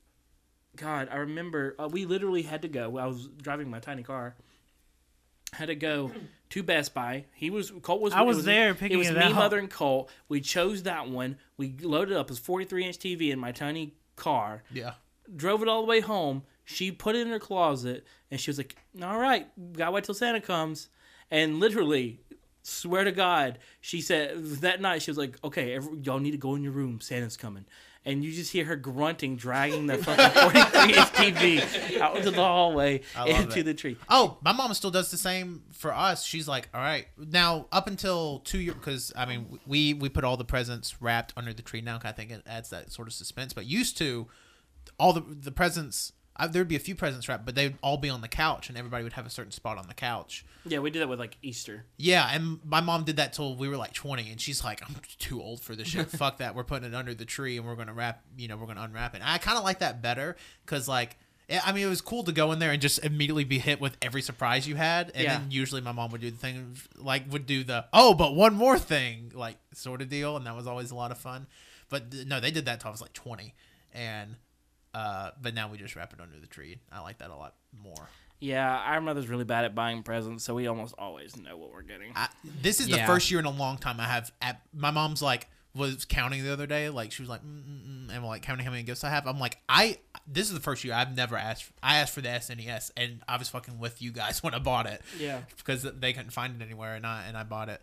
God, 0.76 1.08
I 1.10 1.16
remember 1.16 1.74
uh, 1.78 1.88
we 1.90 2.04
literally 2.06 2.42
had 2.42 2.62
to 2.62 2.68
go. 2.68 2.98
I 2.98 3.06
was 3.06 3.28
driving 3.42 3.70
my 3.70 3.80
tiny 3.80 4.02
car. 4.02 4.34
Had 5.52 5.66
to 5.66 5.74
go 5.74 6.10
to 6.50 6.62
Best 6.62 6.92
Buy. 6.94 7.24
He 7.34 7.50
was 7.50 7.72
Colt 7.82 8.00
was. 8.00 8.12
I 8.12 8.22
was 8.22 8.38
it 8.40 8.44
there 8.44 8.70
It 8.70 8.78
picking 8.78 8.98
was 8.98 9.08
it 9.08 9.14
me, 9.16 9.22
out. 9.24 9.34
mother, 9.34 9.58
and 9.58 9.70
Colt. 9.70 10.10
We 10.28 10.40
chose 10.40 10.82
that 10.84 11.08
one. 11.08 11.36
We 11.56 11.74
loaded 11.80 12.16
up 12.16 12.28
his 12.28 12.38
43 12.38 12.84
inch 12.86 12.98
TV 12.98 13.30
in 13.30 13.38
my 13.38 13.52
tiny 13.52 13.94
car 14.16 14.62
yeah. 14.72 14.92
drove 15.34 15.62
it 15.62 15.68
all 15.68 15.82
the 15.82 15.86
way 15.88 16.00
home. 16.00 16.42
She 16.64 16.90
put 16.90 17.14
it 17.14 17.20
in 17.20 17.28
her 17.28 17.38
closet, 17.38 18.04
and 18.30 18.40
she 18.40 18.50
was 18.50 18.58
like, 18.58 18.74
"All 19.02 19.18
right, 19.18 19.46
gotta 19.74 19.92
wait 19.92 20.04
till 20.04 20.14
Santa 20.14 20.40
comes." 20.40 20.88
And 21.30 21.60
literally, 21.60 22.20
swear 22.62 23.04
to 23.04 23.12
God, 23.12 23.58
she 23.80 24.00
said 24.00 24.42
that 24.62 24.80
night 24.80 25.02
she 25.02 25.10
was 25.10 25.18
like, 25.18 25.36
"Okay, 25.44 25.74
every, 25.74 25.98
y'all 26.00 26.18
need 26.18 26.32
to 26.32 26.38
go 26.38 26.54
in 26.56 26.62
your 26.64 26.72
room. 26.72 27.00
Santa's 27.00 27.36
coming." 27.36 27.66
And 28.06 28.24
you 28.24 28.30
just 28.32 28.52
hear 28.52 28.64
her 28.66 28.76
grunting, 28.76 29.34
dragging 29.36 29.86
the 29.88 29.98
fucking 29.98 30.40
43 30.40 30.82
inch 30.94 31.12
TV 31.12 32.00
out 32.00 32.16
into 32.16 32.30
the 32.30 32.36
hallway 32.36 33.02
into 33.26 33.58
it. 33.58 33.62
the 33.64 33.74
tree. 33.74 33.96
Oh, 34.08 34.38
my 34.42 34.52
mom 34.52 34.72
still 34.74 34.92
does 34.92 35.10
the 35.10 35.16
same 35.16 35.64
for 35.72 35.92
us. 35.92 36.24
She's 36.24 36.46
like, 36.46 36.68
all 36.72 36.80
right, 36.80 37.08
now 37.18 37.66
up 37.72 37.88
until 37.88 38.38
two 38.44 38.60
years, 38.60 38.76
because 38.76 39.12
I 39.16 39.26
mean, 39.26 39.58
we 39.66 39.92
we 39.92 40.08
put 40.08 40.22
all 40.22 40.36
the 40.36 40.44
presents 40.44 41.02
wrapped 41.02 41.32
under 41.36 41.52
the 41.52 41.62
tree 41.62 41.80
now. 41.80 41.98
'cause 41.98 42.08
I 42.08 42.12
think 42.12 42.30
it 42.30 42.42
adds 42.46 42.70
that 42.70 42.92
sort 42.92 43.08
of 43.08 43.14
suspense. 43.14 43.52
But 43.52 43.66
used 43.66 43.98
to, 43.98 44.28
all 45.00 45.12
the 45.12 45.22
the 45.22 45.50
presents, 45.50 46.12
uh, 46.38 46.46
there'd 46.46 46.68
be 46.68 46.76
a 46.76 46.80
few 46.80 46.94
presents 46.94 47.28
wrapped, 47.28 47.44
but 47.46 47.54
they'd 47.54 47.76
all 47.82 47.96
be 47.96 48.08
on 48.10 48.20
the 48.20 48.28
couch, 48.28 48.68
and 48.68 48.76
everybody 48.78 49.02
would 49.04 49.14
have 49.14 49.26
a 49.26 49.30
certain 49.30 49.52
spot 49.52 49.78
on 49.78 49.86
the 49.88 49.94
couch. 49.94 50.44
Yeah, 50.66 50.78
we 50.80 50.90
did 50.90 51.00
that 51.02 51.08
with 51.08 51.18
like 51.20 51.36
Easter. 51.42 51.84
Yeah, 51.96 52.28
and 52.32 52.58
my 52.64 52.80
mom 52.80 53.04
did 53.04 53.16
that 53.16 53.32
till 53.32 53.56
we 53.56 53.68
were 53.68 53.76
like 53.76 53.92
20, 53.94 54.30
and 54.30 54.40
she's 54.40 54.62
like, 54.64 54.82
I'm 54.88 54.96
too 55.18 55.40
old 55.42 55.60
for 55.60 55.74
this 55.76 55.88
shit. 55.88 56.10
Fuck 56.10 56.38
that. 56.38 56.54
We're 56.54 56.64
putting 56.64 56.88
it 56.88 56.94
under 56.94 57.14
the 57.14 57.24
tree, 57.24 57.56
and 57.56 57.66
we're 57.66 57.76
gonna 57.76 57.94
wrap. 57.94 58.22
You 58.36 58.48
know, 58.48 58.56
we're 58.56 58.66
gonna 58.66 58.82
unwrap 58.82 59.14
it. 59.14 59.18
And 59.22 59.30
I 59.30 59.38
kind 59.38 59.58
of 59.58 59.64
like 59.64 59.78
that 59.80 60.02
better, 60.02 60.36
cause 60.66 60.88
like. 60.88 61.16
yeah, 61.48 61.62
I 61.64 61.70
mean, 61.72 61.86
it 61.86 61.88
was 61.88 62.00
cool 62.00 62.24
to 62.24 62.32
go 62.32 62.50
in 62.52 62.58
there 62.58 62.72
and 62.72 62.82
just 62.82 63.04
immediately 63.04 63.44
be 63.44 63.58
hit 63.60 63.80
with 63.80 63.96
every 64.02 64.20
surprise 64.22 64.66
you 64.66 64.74
had, 64.74 65.12
and 65.14 65.22
Yeah. 65.24 65.38
then 65.38 65.50
usually 65.52 65.80
my 65.80 65.92
mom 65.92 66.10
would 66.10 66.20
do 66.20 66.30
the 66.32 66.36
thing, 66.36 66.76
like 66.96 67.30
would 67.30 67.46
do 67.46 67.62
the 67.62 67.84
oh, 67.92 68.14
but 68.14 68.34
one 68.34 68.54
more 68.54 68.78
thing, 68.78 69.30
like 69.34 69.56
sort 69.72 70.02
of 70.02 70.08
deal, 70.08 70.36
and 70.36 70.44
that 70.46 70.56
was 70.56 70.66
always 70.66 70.90
a 70.90 70.94
lot 70.96 71.12
of 71.12 71.18
fun. 71.18 71.46
But 71.88 72.12
no, 72.26 72.40
they 72.40 72.50
did 72.50 72.64
that 72.64 72.80
till 72.80 72.88
I 72.88 72.90
was 72.90 73.00
like 73.00 73.12
twenty, 73.12 73.54
and 73.94 74.34
uh, 74.96 75.30
but 75.42 75.54
now 75.54 75.68
we 75.70 75.76
just 75.76 75.94
wrap 75.94 76.14
it 76.14 76.20
under 76.20 76.38
the 76.40 76.46
tree. 76.46 76.78
I 76.90 77.00
like 77.00 77.18
that 77.18 77.30
a 77.30 77.36
lot 77.36 77.54
more. 77.82 78.08
Yeah, 78.40 78.66
our 78.68 79.00
mother's 79.00 79.28
really 79.28 79.44
bad 79.44 79.64
at 79.66 79.74
buying 79.74 80.02
presents, 80.02 80.42
so 80.44 80.54
we 80.54 80.66
almost 80.66 80.94
always 80.96 81.36
know 81.36 81.56
what 81.56 81.70
we're 81.70 81.82
getting. 81.82 82.12
I, 82.14 82.28
this 82.62 82.80
is 82.80 82.88
the 82.88 82.98
first 82.98 83.30
year 83.30 83.40
in 83.40 83.46
a 83.46 83.50
long 83.50 83.76
time 83.76 84.00
I 84.00 84.04
have. 84.04 84.32
At, 84.40 84.62
my 84.74 84.90
mom's 84.90 85.20
like, 85.20 85.48
was 85.74 86.06
counting 86.06 86.42
the 86.42 86.52
other 86.52 86.66
day. 86.66 86.88
Like 86.88 87.12
she 87.12 87.20
was 87.22 87.28
like, 87.28 87.42
mm, 87.42 87.62
mm, 87.62 88.06
mm, 88.08 88.14
and 88.16 88.24
like 88.24 88.40
counting 88.42 88.64
how 88.64 88.70
many 88.70 88.82
gifts 88.82 89.04
I 89.04 89.10
have. 89.10 89.26
I'm 89.26 89.38
like, 89.38 89.58
I 89.68 89.98
this 90.26 90.48
is 90.48 90.54
the 90.54 90.60
first 90.60 90.82
year 90.84 90.94
I've 90.94 91.14
never 91.14 91.36
asked. 91.36 91.70
I 91.82 91.98
asked 91.98 92.14
for 92.14 92.22
the 92.22 92.28
SNES, 92.30 92.90
and 92.96 93.20
I 93.28 93.36
was 93.36 93.48
fucking 93.50 93.78
with 93.78 94.00
you 94.00 94.10
guys 94.12 94.42
when 94.42 94.54
I 94.54 94.58
bought 94.58 94.86
it 94.86 95.02
Yeah. 95.18 95.40
because 95.58 95.82
they 95.82 96.12
couldn't 96.14 96.30
find 96.30 96.60
it 96.60 96.64
anywhere, 96.64 96.94
and 96.94 97.06
I 97.06 97.24
and 97.28 97.36
I 97.36 97.42
bought 97.42 97.68
it, 97.68 97.80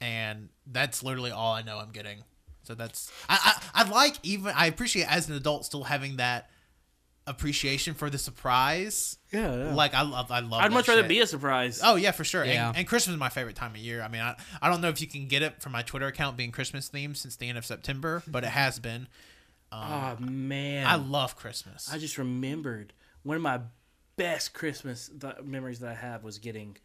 and 0.00 0.48
that's 0.66 1.02
literally 1.02 1.30
all 1.30 1.52
I 1.52 1.60
know 1.62 1.78
I'm 1.78 1.90
getting. 1.92 2.18
So 2.66 2.74
that's 2.74 3.10
I 3.28 3.60
I, 3.74 3.82
I 3.82 3.88
like 3.90 4.16
even 4.22 4.52
I 4.54 4.66
appreciate 4.66 5.10
as 5.10 5.28
an 5.28 5.36
adult 5.36 5.64
still 5.64 5.84
having 5.84 6.16
that 6.16 6.50
appreciation 7.26 7.94
for 7.94 8.08
the 8.08 8.18
surprise. 8.18 9.18
Yeah. 9.32 9.74
Like 9.74 9.94
I 9.94 10.02
love 10.02 10.30
I 10.30 10.40
love. 10.40 10.60
I'd 10.60 10.70
that 10.70 10.74
much 10.74 10.88
rather 10.88 11.02
shit. 11.02 11.08
be 11.08 11.20
a 11.20 11.26
surprise. 11.26 11.80
Oh 11.82 11.96
yeah, 11.96 12.12
for 12.12 12.24
sure. 12.24 12.44
Yeah. 12.44 12.68
And, 12.68 12.78
and 12.78 12.86
Christmas 12.86 13.14
is 13.14 13.20
my 13.20 13.28
favorite 13.28 13.56
time 13.56 13.72
of 13.72 13.78
year. 13.78 14.02
I 14.02 14.08
mean, 14.08 14.22
I, 14.22 14.36
I 14.62 14.70
don't 14.70 14.80
know 14.80 14.88
if 14.88 15.00
you 15.00 15.06
can 15.06 15.26
get 15.26 15.42
it 15.42 15.60
from 15.60 15.72
my 15.72 15.82
Twitter 15.82 16.06
account 16.06 16.36
being 16.36 16.52
Christmas 16.52 16.88
themed 16.88 17.16
since 17.16 17.36
the 17.36 17.48
end 17.48 17.58
of 17.58 17.66
September, 17.66 18.22
but 18.26 18.44
it 18.44 18.50
has 18.50 18.78
been. 18.78 19.08
Um, 19.72 19.82
oh 19.82 20.24
man. 20.24 20.86
I 20.86 20.96
love 20.96 21.36
Christmas. 21.36 21.90
I 21.92 21.98
just 21.98 22.18
remembered 22.18 22.92
one 23.24 23.36
of 23.36 23.42
my 23.42 23.60
best 24.16 24.54
Christmas 24.54 25.10
th- 25.20 25.42
memories 25.44 25.80
that 25.80 25.90
I 25.90 25.94
have 25.94 26.24
was 26.24 26.38
getting. 26.38 26.76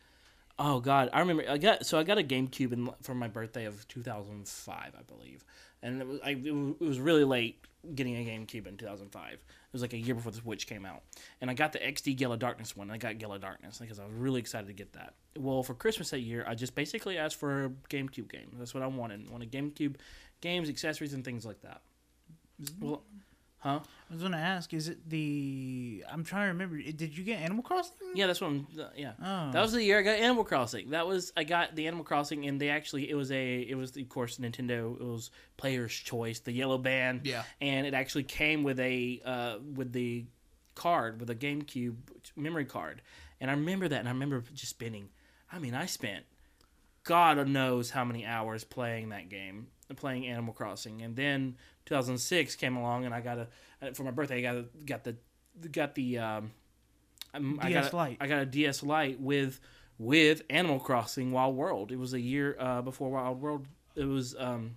Oh 0.58 0.80
God, 0.80 1.10
I 1.14 1.20
remember 1.20 1.46
I 1.50 1.58
got 1.58 1.86
so 1.86 1.98
I 1.98 2.04
got 2.04 2.18
a 2.18 2.24
GameCube 2.24 2.74
in, 2.74 2.90
for 3.02 3.16
my 3.16 3.28
birthday 3.28 3.66
of 3.66 3.88
2005, 3.88 4.78
I 4.78 5.02
believe, 5.04 5.46
and 5.84 6.02
it 6.02 6.08
was 6.08 6.20
I, 6.24 6.32
it 6.32 6.80
was- 6.80 7.00
really 7.00 7.24
late 7.24 7.60
getting 7.96 8.16
a 8.16 8.20
GameCube 8.30 8.68
in 8.68 8.78
2005. 8.78 9.34
It 9.34 9.40
was 9.74 9.82
like 9.82 9.94
a 9.94 9.98
year 9.98 10.14
before 10.14 10.32
the 10.32 10.38
Switch 10.38 10.68
came 10.68 10.86
out, 10.86 11.02
and 11.40 11.50
I 11.50 11.54
got 11.56 11.72
the 11.74 11.80
XD 11.80 12.16
Gale 12.18 12.34
of 12.34 12.40
Darkness 12.40 12.76
one. 12.76 12.92
I 12.92 12.98
got 12.98 13.18
Gale 13.18 13.34
of 13.34 13.42
Darkness 13.42 13.80
because 13.80 14.00
I 14.00 14.06
was 14.06 14.14
really 14.14 14.40
excited 14.40 14.68
to 14.68 14.74
get 14.74 14.94
that. 14.94 15.14
Well, 15.40 15.64
for 15.64 15.74
Christmas 15.74 16.10
that 16.12 16.20
year, 16.20 16.44
I 16.48 16.54
just 16.56 16.76
basically 16.76 17.18
asked 17.18 17.38
for 17.38 17.66
a 17.66 17.70
GameCube 17.90 18.30
game. 18.30 18.52
That's 18.60 18.74
what 18.74 18.84
I 18.84 18.88
wanted. 18.88 19.28
I 19.28 19.32
wanted 19.32 19.52
GameCube 19.52 19.96
games, 20.42 20.70
accessories, 20.70 21.14
and 21.14 21.24
things 21.26 21.46
like 21.46 21.62
that. 21.62 21.82
Well, 22.80 23.02
huh? 23.62 23.80
I 24.10 24.14
was 24.14 24.22
gonna 24.22 24.38
ask, 24.38 24.74
is 24.74 24.90
it 24.90 25.10
the? 25.10 26.04
I'm 26.12 26.24
trying 26.26 26.44
to 26.44 26.48
remember. 26.50 26.82
Did 26.82 27.18
you 27.18 27.24
get 27.24 27.40
Animal 27.40 27.64
Crossing? 27.64 27.94
Yeah, 28.14 28.28
that's 28.28 28.42
what 28.42 28.48
I'm. 28.48 28.68
yeah, 28.98 29.14
Oh. 29.24 29.52
that 29.52 29.62
was 29.62 29.72
the 29.72 29.82
year 29.84 30.00
I 30.00 30.02
got 30.02 30.20
Animal 30.20 30.44
Crossing. 30.44 30.90
That 30.90 31.08
was 31.08 31.32
I 31.38 31.46
got 31.46 31.76
the 31.76 31.88
Animal 31.88 32.04
Crossing, 32.04 32.46
and 32.46 32.60
they 32.60 32.70
actually 32.70 33.10
it 33.10 33.16
was 33.16 33.32
a 33.32 33.60
it 33.62 33.76
was 33.76 33.96
of 33.96 34.10
course 34.10 34.38
Nintendo. 34.38 35.00
It 35.00 35.04
was 35.06 35.32
Player's 35.58 35.94
Choice, 35.94 36.40
the 36.40 36.52
yellow 36.52 36.78
band. 36.78 37.22
Yeah. 37.24 37.44
and 37.62 37.88
it 37.88 37.94
actually 37.94 38.24
came 38.24 38.64
with 38.64 38.80
a 38.80 39.22
uh, 39.26 39.58
with 39.76 39.94
the 39.94 40.26
card 40.76 41.20
with 41.20 41.30
a 41.30 41.36
GameCube 41.36 41.96
memory 42.36 42.66
card, 42.66 43.02
and 43.40 43.50
I 43.50 43.54
remember 43.54 43.88
that, 43.88 44.00
and 44.00 44.08
I 44.10 44.12
remember 44.12 44.44
just 44.54 44.70
spending. 44.72 45.10
I 45.52 45.60
mean, 45.60 45.74
I 45.74 45.86
spent 45.86 46.26
God 47.04 47.48
knows 47.48 47.90
how 47.92 48.06
many 48.06 48.26
hours 48.26 48.64
playing 48.64 49.10
that 49.10 49.28
game, 49.30 49.68
playing 49.98 50.28
Animal 50.28 50.54
Crossing, 50.54 51.02
and 51.02 51.16
then 51.16 51.56
2006 51.86 52.56
came 52.56 52.76
along, 52.76 53.06
and 53.06 53.14
I 53.14 53.22
got 53.22 53.48
a 53.82 53.94
for 53.94 54.04
my 54.04 54.12
birthday. 54.12 54.38
I 54.38 54.42
got 54.42 54.56
a, 54.56 54.66
got 54.86 55.04
the 55.04 55.16
got 55.72 55.96
the 55.96 56.20
um, 56.20 56.52
um, 57.34 57.60
I 57.62 57.72
got 57.72 57.84
DS 57.84 57.94
a, 57.94 57.96
Lite. 57.96 58.18
I 58.20 58.28
got 58.28 58.40
a 58.42 58.46
DS 58.46 58.84
Lite 58.84 59.20
with 59.20 59.60
with 59.98 60.44
Animal 60.50 60.80
Crossing 60.80 61.32
Wild 61.32 61.56
World. 61.56 61.92
It 61.92 61.98
was 61.98 62.14
a 62.14 62.20
year 62.20 62.56
uh, 62.60 62.82
before 62.82 63.10
Wild 63.10 63.42
World. 63.42 63.68
It 63.96 64.06
was 64.06 64.36
um, 64.38 64.76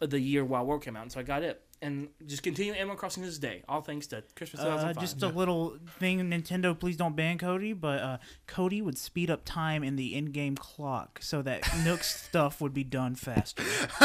the 0.00 0.20
year 0.20 0.44
Wild 0.44 0.66
World 0.66 0.82
came 0.82 0.96
out, 0.96 1.02
and 1.02 1.12
so 1.12 1.20
I 1.20 1.22
got 1.22 1.42
it. 1.42 1.62
And 1.82 2.08
just 2.26 2.42
continue 2.42 2.74
Animal 2.74 2.94
Crossing 2.96 3.22
this 3.22 3.38
day, 3.38 3.62
all 3.66 3.80
thanks 3.80 4.06
to 4.08 4.22
Christmas 4.36 4.60
Uh, 4.60 4.64
2005. 4.66 5.00
just 5.02 5.22
a 5.22 5.28
little 5.28 5.78
thing, 5.98 6.18
Nintendo. 6.30 6.78
Please 6.78 6.94
don't 6.98 7.16
ban 7.16 7.38
Cody, 7.38 7.72
but 7.72 8.00
uh, 8.02 8.18
Cody 8.46 8.82
would 8.82 8.98
speed 8.98 9.30
up 9.30 9.46
time 9.46 9.82
in 9.82 9.96
the 9.96 10.14
in-game 10.14 10.56
clock 10.56 11.20
so 11.22 11.40
that 11.40 11.62
Nook's 11.82 12.22
stuff 12.26 12.60
would 12.60 12.74
be 12.74 12.84
done 12.84 13.14
faster. 13.14 13.62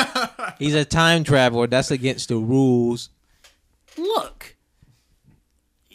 He's 0.57 0.73
a 0.73 0.85
time 0.85 1.25
traveler. 1.25 1.67
That's 1.67 1.91
against 1.91 2.29
the 2.29 2.37
rules. 2.37 3.09
Look, 3.97 4.55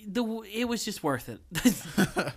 the 0.06 0.22
it 0.52 0.66
was 0.68 0.84
just 0.84 1.02
worth 1.02 1.30
it. 1.30 1.40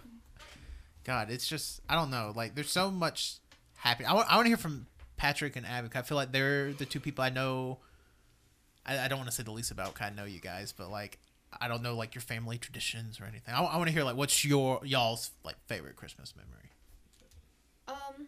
God, 1.03 1.29
it's 1.29 1.47
just 1.47 1.81
I 1.89 1.95
don't 1.95 2.09
know. 2.09 2.31
Like 2.33 2.55
there's 2.55 2.71
so 2.71 2.89
much 2.89 3.35
happy. 3.75 4.05
I 4.05 4.13
want 4.13 4.29
to 4.29 4.43
hear 4.47 4.55
from 4.57 4.87
Patrick 5.17 5.55
and 5.57 5.65
Abby. 5.65 5.89
'cause 5.89 5.99
I 5.99 6.03
feel 6.03 6.15
like 6.15 6.31
they're 6.31 6.71
the 6.73 6.85
two 6.85 6.99
people 7.01 7.23
I 7.25 7.29
know. 7.29 7.79
I, 8.85 8.99
I 9.05 9.07
don't 9.07 9.17
want 9.19 9.29
to 9.29 9.35
say 9.35 9.43
the 9.43 9.51
least 9.51 9.71
about. 9.71 9.93
'cause 9.93 10.07
I 10.07 10.09
know 10.09 10.25
you 10.25 10.39
guys, 10.39 10.71
but 10.71 10.89
like 10.89 11.19
I 11.59 11.67
don't 11.67 11.83
know 11.83 11.95
like 11.95 12.15
your 12.15 12.21
family 12.21 12.57
traditions 12.57 13.19
or 13.19 13.25
anything. 13.25 13.53
I, 13.53 13.61
I 13.63 13.77
want 13.77 13.87
to 13.87 13.93
hear 13.93 14.03
like 14.03 14.15
what's 14.15 14.43
your 14.43 14.81
y'all's 14.83 15.31
like 15.43 15.55
favorite 15.67 15.95
Christmas 15.95 16.33
memory. 16.35 16.69
Um. 17.87 18.27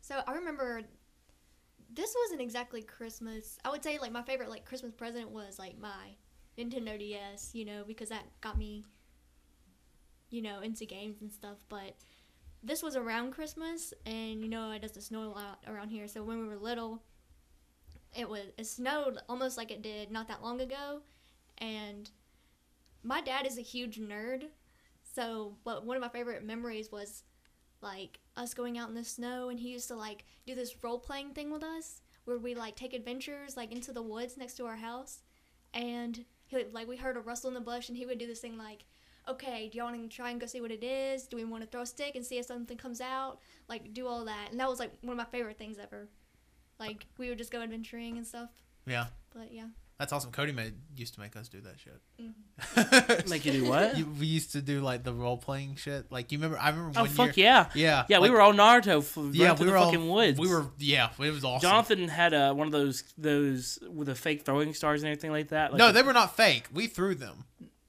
So 0.00 0.20
I 0.26 0.32
remember 0.34 0.82
this 1.94 2.14
wasn't 2.24 2.40
exactly 2.40 2.82
Christmas. 2.82 3.58
I 3.64 3.70
would 3.70 3.82
say 3.84 3.98
like 3.98 4.12
my 4.12 4.22
favorite 4.22 4.50
like 4.50 4.64
Christmas 4.64 4.92
present 4.92 5.30
was 5.30 5.58
like 5.58 5.78
my 5.78 6.16
Nintendo 6.58 6.98
DS, 6.98 7.50
you 7.54 7.64
know, 7.64 7.84
because 7.86 8.08
that 8.10 8.24
got 8.40 8.58
me 8.58 8.84
you 10.30 10.42
know, 10.42 10.60
into 10.60 10.84
games 10.84 11.20
and 11.20 11.30
stuff, 11.32 11.58
but 11.68 11.94
this 12.62 12.82
was 12.82 12.96
around 12.96 13.30
Christmas 13.30 13.94
and 14.04 14.42
you 14.42 14.48
know, 14.48 14.72
it 14.72 14.82
doesn't 14.82 15.02
snow 15.02 15.22
a 15.22 15.30
lot 15.30 15.62
around 15.68 15.90
here. 15.90 16.08
So 16.08 16.24
when 16.24 16.40
we 16.40 16.46
were 16.48 16.56
little, 16.56 17.02
it 18.14 18.28
was 18.28 18.42
it 18.56 18.66
snowed 18.66 19.18
almost 19.28 19.56
like 19.56 19.70
it 19.70 19.82
did 19.82 20.10
not 20.10 20.28
that 20.28 20.42
long 20.42 20.60
ago. 20.60 21.02
And 21.58 22.10
my 23.02 23.20
dad 23.20 23.46
is 23.46 23.58
a 23.58 23.62
huge 23.62 23.98
nerd. 23.98 24.44
So, 25.02 25.56
but 25.64 25.84
one 25.84 25.96
of 25.96 26.00
my 26.00 26.08
favorite 26.08 26.44
memories 26.44 26.90
was 26.90 27.22
like 27.80 28.18
us 28.36 28.54
going 28.54 28.78
out 28.78 28.88
in 28.88 28.94
the 28.94 29.04
snow 29.04 29.50
and 29.50 29.60
he 29.60 29.70
used 29.70 29.88
to 29.88 29.94
like 29.94 30.24
do 30.46 30.54
this 30.54 30.82
role 30.82 30.98
playing 30.98 31.30
thing 31.30 31.50
with 31.52 31.62
us 31.62 32.00
where 32.24 32.38
we 32.38 32.54
like 32.54 32.74
take 32.74 32.94
adventures 32.94 33.56
like 33.56 33.70
into 33.70 33.92
the 33.92 34.02
woods 34.02 34.36
next 34.36 34.54
to 34.54 34.66
our 34.66 34.76
house. 34.76 35.22
And 35.72 36.24
he 36.46 36.64
like 36.72 36.88
we 36.88 36.96
heard 36.96 37.16
a 37.16 37.20
rustle 37.20 37.48
in 37.48 37.54
the 37.54 37.60
bush 37.60 37.88
and 37.88 37.96
he 37.96 38.06
would 38.06 38.18
do 38.18 38.26
this 38.26 38.40
thing 38.40 38.56
like 38.56 38.84
okay 39.26 39.70
do 39.70 39.78
y'all 39.78 39.90
want 39.90 40.10
to 40.10 40.14
try 40.14 40.30
and 40.30 40.40
go 40.40 40.46
see 40.46 40.60
what 40.60 40.70
it 40.70 40.84
is? 40.84 41.26
Do 41.26 41.36
we 41.36 41.44
want 41.44 41.62
to 41.62 41.68
throw 41.68 41.82
a 41.82 41.86
stick 41.86 42.14
and 42.14 42.24
see 42.24 42.38
if 42.38 42.46
something 42.46 42.76
comes 42.76 43.00
out? 43.00 43.38
Like 43.68 43.92
do 43.92 44.06
all 44.06 44.24
that. 44.24 44.48
And 44.50 44.60
that 44.60 44.68
was 44.68 44.78
like 44.78 44.92
one 45.02 45.12
of 45.12 45.18
my 45.18 45.30
favorite 45.30 45.58
things 45.58 45.78
ever 45.78 46.08
like 46.78 47.06
we 47.18 47.28
would 47.28 47.38
just 47.38 47.50
go 47.50 47.60
adventuring 47.62 48.16
and 48.16 48.26
stuff 48.26 48.50
Yeah, 48.86 49.06
but 49.34 49.52
yeah 49.52 49.66
that's 49.96 50.12
awesome. 50.12 50.32
Cody 50.32 50.50
made 50.50 50.74
used 50.96 51.14
to 51.14 51.20
make 51.20 51.36
us 51.36 51.46
do 51.48 51.60
that 51.60 51.74
shit. 51.78 53.28
Make 53.28 53.44
you 53.46 53.52
do 53.52 53.68
what? 53.68 53.96
You, 53.96 54.06
we 54.18 54.26
used 54.26 54.50
to 54.52 54.60
do 54.60 54.80
like 54.80 55.04
the 55.04 55.12
role 55.12 55.36
playing 55.36 55.76
shit. 55.76 56.10
Like 56.10 56.32
you 56.32 56.38
remember? 56.38 56.58
I 56.58 56.70
remember 56.70 56.98
oh 56.98 57.02
one 57.02 57.08
fuck 57.10 57.36
year. 57.36 57.46
yeah, 57.46 57.66
Yeah, 57.74 58.04
yeah. 58.08 58.18
we 58.18 58.28
were 58.28 58.40
all 58.40 58.52
Naruto. 58.52 58.98
F- 58.98 59.16
Yeah, 59.32 59.52
we 59.52 59.56
through 59.58 59.66
were 59.66 59.72
the 59.72 59.78
all 59.78 59.84
fucking 59.92 60.08
woods. 60.08 60.38
We 60.40 60.48
were. 60.48 60.66
Yeah, 60.78 61.10
it 61.16 61.30
was 61.30 61.44
awesome. 61.44 61.68
Jonathan 61.70 62.08
had 62.08 62.34
uh, 62.34 62.52
one 62.54 62.66
of 62.66 62.72
those 62.72 63.04
those 63.16 63.78
with 63.88 64.08
the 64.08 64.16
fake 64.16 64.44
throwing 64.44 64.74
stars 64.74 65.02
and 65.02 65.08
everything 65.10 65.30
like 65.30 65.48
that. 65.50 65.70
Like 65.70 65.78
no, 65.78 65.86
the- 65.86 65.92
they 65.92 66.02
were 66.02 66.12
not 66.12 66.36
fake. 66.36 66.64
We 66.74 66.88
threw 66.88 67.14
them. 67.14 67.44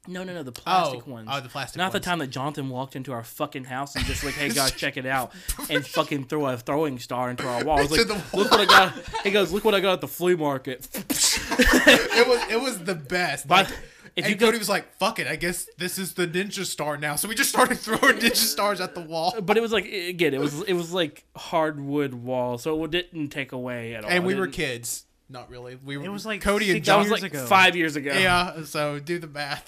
No, 0.07 0.23
no, 0.23 0.33
no, 0.33 0.43
the 0.43 0.51
plastic 0.51 1.03
oh, 1.07 1.11
ones. 1.11 1.29
oh, 1.31 1.39
the 1.41 1.49
plastic. 1.49 1.77
Not 1.77 1.91
the 1.91 1.99
time 1.99 2.19
that 2.19 2.27
Jonathan 2.27 2.69
walked 2.69 2.95
into 2.95 3.11
our 3.11 3.23
fucking 3.23 3.65
house 3.65 3.95
and 3.95 4.05
just 4.05 4.23
like, 4.23 4.35
hey 4.35 4.49
guys, 4.49 4.71
check 4.77 4.97
it 4.97 5.05
out, 5.05 5.31
and 5.69 5.85
fucking 5.85 6.25
threw 6.25 6.45
a 6.45 6.57
throwing 6.57 6.99
star 6.99 7.29
into 7.29 7.47
our 7.47 7.63
wall. 7.63 7.79
I 7.79 7.81
was 7.83 7.91
like, 7.91 8.33
look 8.33 8.51
what 8.51 8.59
I 8.59 8.65
got. 8.65 8.93
He 9.23 9.31
goes, 9.31 9.51
look 9.51 9.65
what 9.65 9.75
I 9.75 9.79
got 9.79 9.93
at 9.93 10.01
the 10.01 10.07
flea 10.07 10.35
market. 10.35 10.87
it 10.95 12.27
was 12.27 12.51
it 12.51 12.61
was 12.61 12.83
the 12.83 12.95
best. 12.95 13.47
But 13.47 13.69
Like, 13.69 13.77
if 14.15 14.25
and 14.25 14.39
go- 14.39 14.47
Cody 14.47 14.57
was 14.59 14.69
like, 14.69 14.95
"Fuck 14.97 15.19
it, 15.19 15.27
I 15.27 15.35
guess 15.35 15.67
this 15.77 15.97
is 15.97 16.13
the 16.13 16.25
ninja 16.25 16.65
star 16.65 16.95
now." 16.97 17.15
So 17.17 17.27
we 17.27 17.35
just 17.35 17.49
started 17.49 17.77
throwing 17.79 18.17
ninja 18.17 18.35
stars 18.35 18.79
at 18.79 18.95
the 18.95 19.01
wall, 19.01 19.35
but 19.41 19.57
it 19.57 19.61
was 19.61 19.73
like 19.73 19.85
again, 19.85 20.33
it 20.33 20.39
was 20.39 20.61
it 20.61 20.73
was 20.73 20.93
like 20.93 21.25
hardwood 21.35 22.13
wall, 22.13 22.57
so 22.57 22.81
it 22.85 22.91
didn't 22.91 23.29
take 23.29 23.51
away 23.51 23.93
at 23.93 24.05
all. 24.05 24.09
and 24.09 24.25
we 24.25 24.35
were 24.35 24.47
kids. 24.47 25.05
Not 25.27 25.49
really. 25.49 25.77
We 25.83 25.97
were. 25.97 26.05
It 26.05 26.09
was 26.09 26.25
like 26.25 26.41
Cody 26.41 26.69
and 26.69 26.77
six 26.77 26.87
That 26.87 26.97
was 26.99 27.09
like 27.09 27.23
ago. 27.23 27.45
five 27.45 27.75
years 27.75 27.95
ago. 27.95 28.13
Yeah. 28.13 28.63
So 28.63 28.99
do 28.99 29.19
the 29.19 29.27
math. 29.27 29.65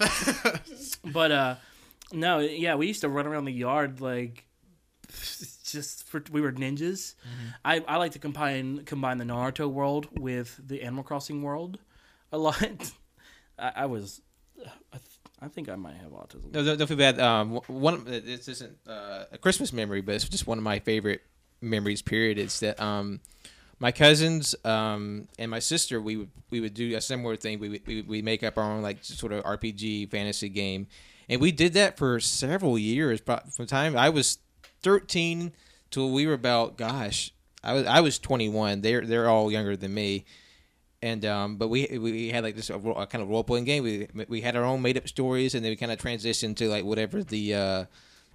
But 1.04 1.32
uh, 1.32 1.56
no, 2.12 2.40
yeah, 2.40 2.76
we 2.76 2.88
used 2.88 3.02
to 3.02 3.10
run 3.10 3.26
around 3.28 3.46
the 3.46 3.54
yard 3.54 4.02
like 4.02 4.46
just 5.64 6.04
for 6.08 6.24
we 6.32 6.42
were 6.42 6.52
ninjas. 6.52 7.16
Mm-hmm. 7.16 7.48
I, 7.64 7.84
I 7.88 7.98
like 7.98 8.14
to 8.14 8.20
combine 8.20 8.84
combine 8.86 9.18
the 9.18 9.26
Naruto 9.26 9.70
world 9.70 10.08
with 10.20 10.60
the 10.66 10.82
Animal 10.82 11.04
Crossing 11.04 11.42
world 11.42 11.80
a 12.32 12.38
lot. 12.38 12.62
I, 13.60 13.72
I 13.76 13.86
was, 13.86 14.22
I, 14.60 14.98
th- 14.98 15.20
I 15.42 15.48
think 15.48 15.70
I 15.70 15.76
might 15.76 15.96
have 15.96 16.12
autism. 16.12 16.54
No, 16.54 16.64
don't, 16.64 16.78
don't 16.78 16.88
feel 16.88 16.98
bad. 16.98 17.20
Um, 17.20 17.56
one 17.68 18.04
this 18.06 18.48
isn't 18.48 18.78
uh, 18.88 19.26
a 19.32 19.38
Christmas 19.38 19.74
memory, 19.74 20.02
but 20.02 20.16
it's 20.16 20.28
just 20.28 20.48
one 20.48 20.58
of 20.58 20.64
my 20.64 20.80
favorite 20.80 21.22
memories. 21.62 22.02
Period. 22.02 22.38
It's 22.38 22.60
that 22.60 22.80
um, 22.80 23.22
my 23.80 23.92
cousins 23.92 24.56
um, 24.66 25.28
and 25.38 25.52
my 25.52 25.60
sister 25.60 26.02
we 26.02 26.18
would 26.18 26.30
we 26.50 26.60
would 26.60 26.74
do 26.74 26.96
a 26.96 27.02
similar 27.02 27.36
thing. 27.36 27.60
We 27.60 27.82
we 27.86 28.02
we 28.02 28.22
make 28.22 28.44
up 28.44 28.58
our 28.58 28.64
own 28.64 28.82
like 28.82 29.04
sort 29.04 29.34
of 29.34 29.44
RPG 29.44 30.10
fantasy 30.12 30.50
game, 30.50 30.88
and 31.30 31.42
we 31.42 31.52
did 31.52 31.74
that 31.74 31.98
for 31.98 32.20
several 32.20 32.78
years. 32.78 33.22
But 33.22 33.54
from 33.54 33.66
the 33.66 33.70
time 33.70 33.98
I 33.98 34.10
was 34.10 34.40
thirteen 34.82 35.54
till 35.92 36.12
we 36.12 36.26
were 36.28 36.34
about 36.34 36.78
gosh, 36.78 37.32
I 37.64 37.74
was 37.74 37.86
I 37.86 38.00
was 38.02 38.20
twenty 38.20 38.50
one. 38.50 38.82
They're 38.82 39.06
they're 39.06 39.30
all 39.30 39.52
younger 39.52 39.76
than 39.76 39.94
me 39.94 40.26
and 41.02 41.26
um, 41.26 41.58
but 41.58 41.68
we 41.68 41.98
we 41.98 42.30
had 42.30 42.44
like 42.44 42.56
this 42.56 42.70
a, 42.70 42.76
a 42.76 43.08
kind 43.08 43.22
of 43.22 43.30
role 43.30 43.44
playing 43.44 43.66
game. 43.66 43.84
We 43.84 44.08
we 44.28 44.42
had 44.42 44.56
our 44.56 44.64
own 44.64 44.82
made 44.82 44.98
up 44.98 45.08
stories, 45.08 45.54
and 45.54 45.64
then 45.64 45.72
we 45.72 45.76
kind 45.76 45.92
of 45.92 46.00
transitioned 46.00 46.58
to 46.58 46.70
like 46.70 46.86
whatever 46.86 47.24
the 47.24 47.54
uh, 47.54 47.86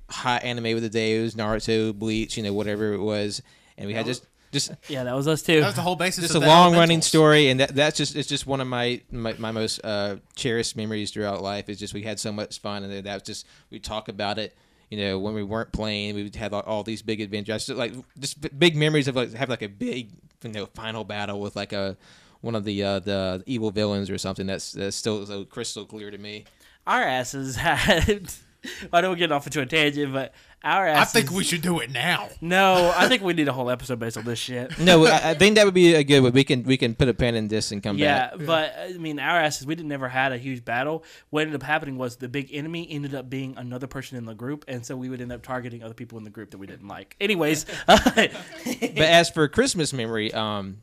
hot 0.09 0.45
anime 0.45 0.77
of 0.77 0.83
the 0.83 0.89
day 0.89 1.21
was, 1.21 1.35
Naruto, 1.35 1.93
Bleach, 1.95 2.37
you 2.37 2.43
know, 2.43 2.53
whatever 2.53 2.93
it 2.93 3.01
was. 3.01 3.43
And 3.77 3.89
we 3.89 3.95
had 3.95 4.07
just 4.07 4.27
just 4.53 4.71
Yeah, 4.88 5.05
that 5.05 5.15
was 5.15 5.27
us 5.27 5.43
too. 5.43 5.61
That 5.61 5.67
was 5.67 5.75
the 5.75 5.83
whole 5.83 5.97
basis. 5.97 6.25
just 6.25 6.35
of 6.35 6.43
a 6.43 6.47
long 6.47 6.75
running 6.75 7.03
story, 7.03 7.49
and 7.49 7.61
that 7.61 7.75
that's 7.75 7.97
just 7.97 8.15
it's 8.15 8.29
just 8.29 8.47
one 8.47 8.61
of 8.61 8.69
my 8.69 9.01
my, 9.11 9.33
my 9.38 9.51
most 9.51 9.81
uh, 9.83 10.17
cherished 10.37 10.77
memories 10.77 11.11
throughout 11.11 11.43
life. 11.43 11.69
Is 11.69 11.79
just 11.79 11.95
we 11.95 12.03
had 12.03 12.21
so 12.21 12.31
much 12.31 12.61
fun, 12.61 12.85
and 12.85 13.07
that 13.07 13.15
was 13.15 13.23
just 13.23 13.47
we 13.71 13.79
talk 13.79 14.09
about 14.09 14.38
it. 14.38 14.55
You 14.91 14.99
know, 14.99 15.19
when 15.19 15.33
we 15.33 15.43
weren't 15.43 15.73
playing, 15.73 16.15
we 16.15 16.23
would 16.23 16.37
have 16.37 16.53
all, 16.53 16.61
all 16.61 16.83
these 16.83 17.01
big 17.01 17.23
adventures. 17.23 17.67
Just, 17.67 17.79
like 17.79 17.95
just 18.19 18.59
big 18.59 18.77
memories 18.77 19.09
of 19.09 19.17
like 19.17 19.33
have 19.33 19.49
like 19.49 19.62
a 19.62 19.69
big 19.69 20.11
you 20.43 20.51
know 20.51 20.67
final 20.67 21.03
battle 21.03 21.41
with 21.41 21.57
like 21.57 21.73
a 21.73 21.97
one 22.43 22.55
of 22.55 22.65
the 22.65 22.83
uh, 22.83 22.99
the 22.99 23.43
evil 23.47 23.71
villains 23.71 24.11
or 24.11 24.19
something. 24.19 24.47
That's 24.47 24.73
that's 24.73 24.97
still 24.97 25.25
so 25.25 25.45
crystal 25.45 25.87
clear 25.87 26.11
to 26.11 26.19
me. 26.19 26.45
our 26.87 27.03
asses 27.03 27.57
had. 27.57 28.31
I 28.93 29.01
know 29.01 29.11
we're 29.11 29.17
getting 29.17 29.35
off 29.35 29.47
into 29.47 29.61
a 29.61 29.67
tangent, 29.67 30.12
but 30.12 30.33
our 30.64 30.88
I 30.88 31.05
think 31.05 31.31
we 31.31 31.44
should 31.44 31.62
do 31.62 31.81
it 31.81 31.90
now. 31.90 32.29
No, 32.40 32.92
I 32.96 33.09
think 33.09 33.22
we 33.22 33.33
need 33.33 33.48
a 33.48 33.53
whole 33.53 33.70
episode 33.70 33.98
based 33.98 34.16
on 34.16 34.25
this 34.25 34.38
shit. 34.38 34.79
No, 34.83 35.07
I, 35.07 35.31
I 35.31 35.35
think 35.35 35.57
that 35.57 35.64
would 35.64 35.75
be 35.75 35.94
a 35.94 36.03
good 36.05 36.20
one. 36.22 36.33
We 36.33 36.44
can 36.44 36.64
we 36.64 36.77
can 36.77 36.94
put 36.94 37.09
a 37.09 37.14
pen 37.14 37.35
in 37.35 37.48
this 37.48 37.70
and 37.72 37.83
come 37.83 37.98
Yeah, 37.98 38.37
back. 38.37 38.46
but 38.46 38.75
I 38.79 38.92
mean, 38.94 39.18
our 39.18 39.38
asses, 39.38 39.66
we 39.66 39.75
didn't 39.75 39.88
never 39.88 40.09
had 40.09 40.33
a 40.33 40.38
huge 40.38 40.64
battle. 40.64 41.05
What 41.31 41.42
ended 41.42 41.55
up 41.55 41.62
happening 41.62 41.96
was 41.98 42.16
the 42.16 42.29
big 42.29 42.53
enemy 42.53 42.87
ended 42.90 43.14
up 43.14 43.31
being 43.31 43.55
another 43.57 43.87
person 43.87 44.18
in 44.18 44.25
the 44.25 44.35
group, 44.35 44.64
and 44.68 44.85
so 44.85 44.96
we 44.96 45.09
would 45.09 45.20
end 45.20 45.33
up 45.33 45.42
targeting 45.42 45.83
other 45.83 45.94
people 45.94 46.18
in 46.18 46.25
the 46.25 46.31
group 46.31 46.51
that 46.51 46.59
we 46.59 46.66
didn't 46.66 46.88
like. 46.88 47.16
Anyways, 47.20 47.64
but 47.87 48.98
as 48.98 49.31
for 49.31 49.46
Christmas 49.48 49.92
memory, 49.92 50.33
um, 50.33 50.79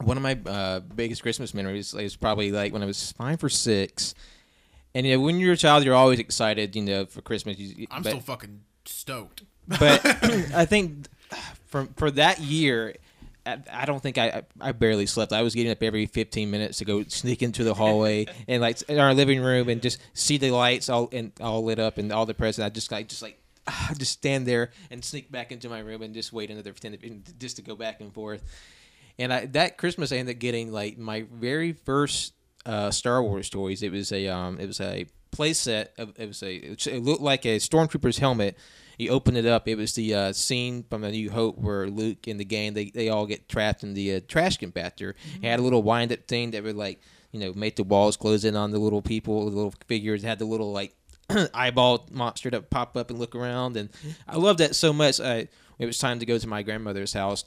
one 0.00 0.16
of 0.16 0.22
my 0.22 0.38
uh, 0.46 0.80
biggest 0.80 1.22
Christmas 1.22 1.54
memories 1.54 1.92
is 1.94 2.16
probably 2.16 2.52
like 2.52 2.72
when 2.72 2.82
I 2.82 2.86
was 2.86 3.12
five 3.12 3.42
or 3.42 3.48
six. 3.48 4.14
And 4.94 5.06
you 5.06 5.16
know, 5.16 5.22
when 5.22 5.38
you're 5.38 5.52
a 5.52 5.56
child, 5.56 5.84
you're 5.84 5.94
always 5.94 6.18
excited, 6.18 6.74
you 6.74 6.82
know, 6.82 7.06
for 7.06 7.20
Christmas. 7.20 7.58
You, 7.58 7.86
I'm 7.90 8.02
but, 8.02 8.10
still 8.10 8.20
fucking 8.20 8.60
stoked. 8.88 9.42
but 9.66 10.04
I 10.54 10.64
think 10.64 11.06
for 11.66 11.88
for 11.96 12.10
that 12.12 12.40
year, 12.40 12.94
I, 13.44 13.58
I 13.72 13.84
don't 13.84 14.02
think 14.02 14.18
I 14.18 14.42
I 14.60 14.72
barely 14.72 15.06
slept. 15.06 15.32
I 15.32 15.42
was 15.42 15.54
getting 15.54 15.72
up 15.72 15.82
every 15.82 16.06
15 16.06 16.50
minutes 16.50 16.78
to 16.78 16.84
go 16.84 17.04
sneak 17.04 17.42
into 17.42 17.64
the 17.64 17.74
hallway 17.74 18.26
and 18.48 18.60
like 18.60 18.82
in 18.82 18.98
our 18.98 19.14
living 19.14 19.40
room 19.40 19.68
and 19.68 19.80
just 19.80 19.98
see 20.14 20.38
the 20.38 20.50
lights 20.50 20.88
all 20.88 21.08
and 21.12 21.32
all 21.40 21.64
lit 21.64 21.78
up 21.78 21.98
and 21.98 22.12
all 22.12 22.26
the 22.26 22.34
presents. 22.34 22.64
I 22.64 22.70
just 22.70 22.90
like 22.90 23.08
just 23.08 23.22
like 23.22 23.38
just 23.96 24.12
stand 24.12 24.46
there 24.46 24.70
and 24.90 25.04
sneak 25.04 25.30
back 25.30 25.52
into 25.52 25.68
my 25.68 25.80
room 25.80 26.02
and 26.02 26.14
just 26.14 26.32
wait 26.32 26.50
another 26.50 26.72
10 26.72 27.22
just 27.38 27.56
to 27.56 27.62
go 27.62 27.76
back 27.76 28.00
and 28.00 28.12
forth. 28.12 28.42
And 29.18 29.32
I, 29.32 29.46
that 29.46 29.76
Christmas, 29.78 30.12
I 30.12 30.16
ended 30.16 30.36
up 30.36 30.40
getting 30.40 30.72
like 30.72 30.96
my 30.96 31.26
very 31.30 31.72
first 31.72 32.34
uh, 32.64 32.90
Star 32.90 33.22
Wars 33.22 33.50
toys. 33.50 33.82
It 33.82 33.92
was 33.92 34.12
a 34.12 34.28
um, 34.28 34.58
it 34.60 34.66
was 34.66 34.80
a 34.80 35.06
play 35.30 35.52
set. 35.52 35.92
Of, 35.98 36.12
it 36.18 36.26
was 36.26 36.42
a 36.42 36.54
it 36.56 37.02
looked 37.02 37.22
like 37.22 37.44
a 37.44 37.56
stormtrooper's 37.56 38.18
helmet. 38.18 38.56
You 38.98 39.10
open 39.10 39.36
it 39.36 39.46
up. 39.46 39.68
It 39.68 39.76
was 39.76 39.94
the 39.94 40.12
uh, 40.12 40.32
scene 40.32 40.84
from 40.90 41.04
A 41.04 41.10
New 41.10 41.30
Hope 41.30 41.56
where 41.56 41.86
Luke 41.86 42.26
in 42.26 42.36
the 42.36 42.44
game 42.44 42.74
they, 42.74 42.86
they 42.86 43.08
all 43.08 43.26
get 43.26 43.48
trapped 43.48 43.82
in 43.82 43.94
the 43.94 44.16
uh, 44.16 44.20
trash 44.26 44.58
compactor. 44.58 45.14
It 45.40 45.46
had 45.46 45.60
a 45.60 45.62
little 45.62 45.82
wind 45.82 46.12
up 46.12 46.26
thing 46.26 46.50
that 46.52 46.64
would 46.64 46.76
like 46.76 47.00
you 47.32 47.40
know 47.40 47.52
make 47.52 47.76
the 47.76 47.84
walls 47.84 48.16
close 48.16 48.44
in 48.44 48.56
on 48.56 48.70
the 48.70 48.78
little 48.78 49.02
people, 49.02 49.44
the 49.48 49.56
little 49.56 49.74
figures. 49.86 50.24
It 50.24 50.26
had 50.26 50.38
the 50.38 50.44
little 50.44 50.72
like 50.72 50.94
eyeball 51.54 52.08
monster 52.10 52.50
that 52.50 52.70
pop 52.70 52.96
up 52.96 53.10
and 53.10 53.18
look 53.18 53.34
around, 53.34 53.76
and 53.76 53.90
I 54.26 54.36
loved 54.36 54.60
that 54.60 54.74
so 54.74 54.92
much. 54.92 55.20
I 55.20 55.48
it 55.78 55.86
was 55.86 55.98
time 55.98 56.18
to 56.18 56.26
go 56.26 56.38
to 56.38 56.46
my 56.46 56.62
grandmother's 56.62 57.12
house. 57.12 57.44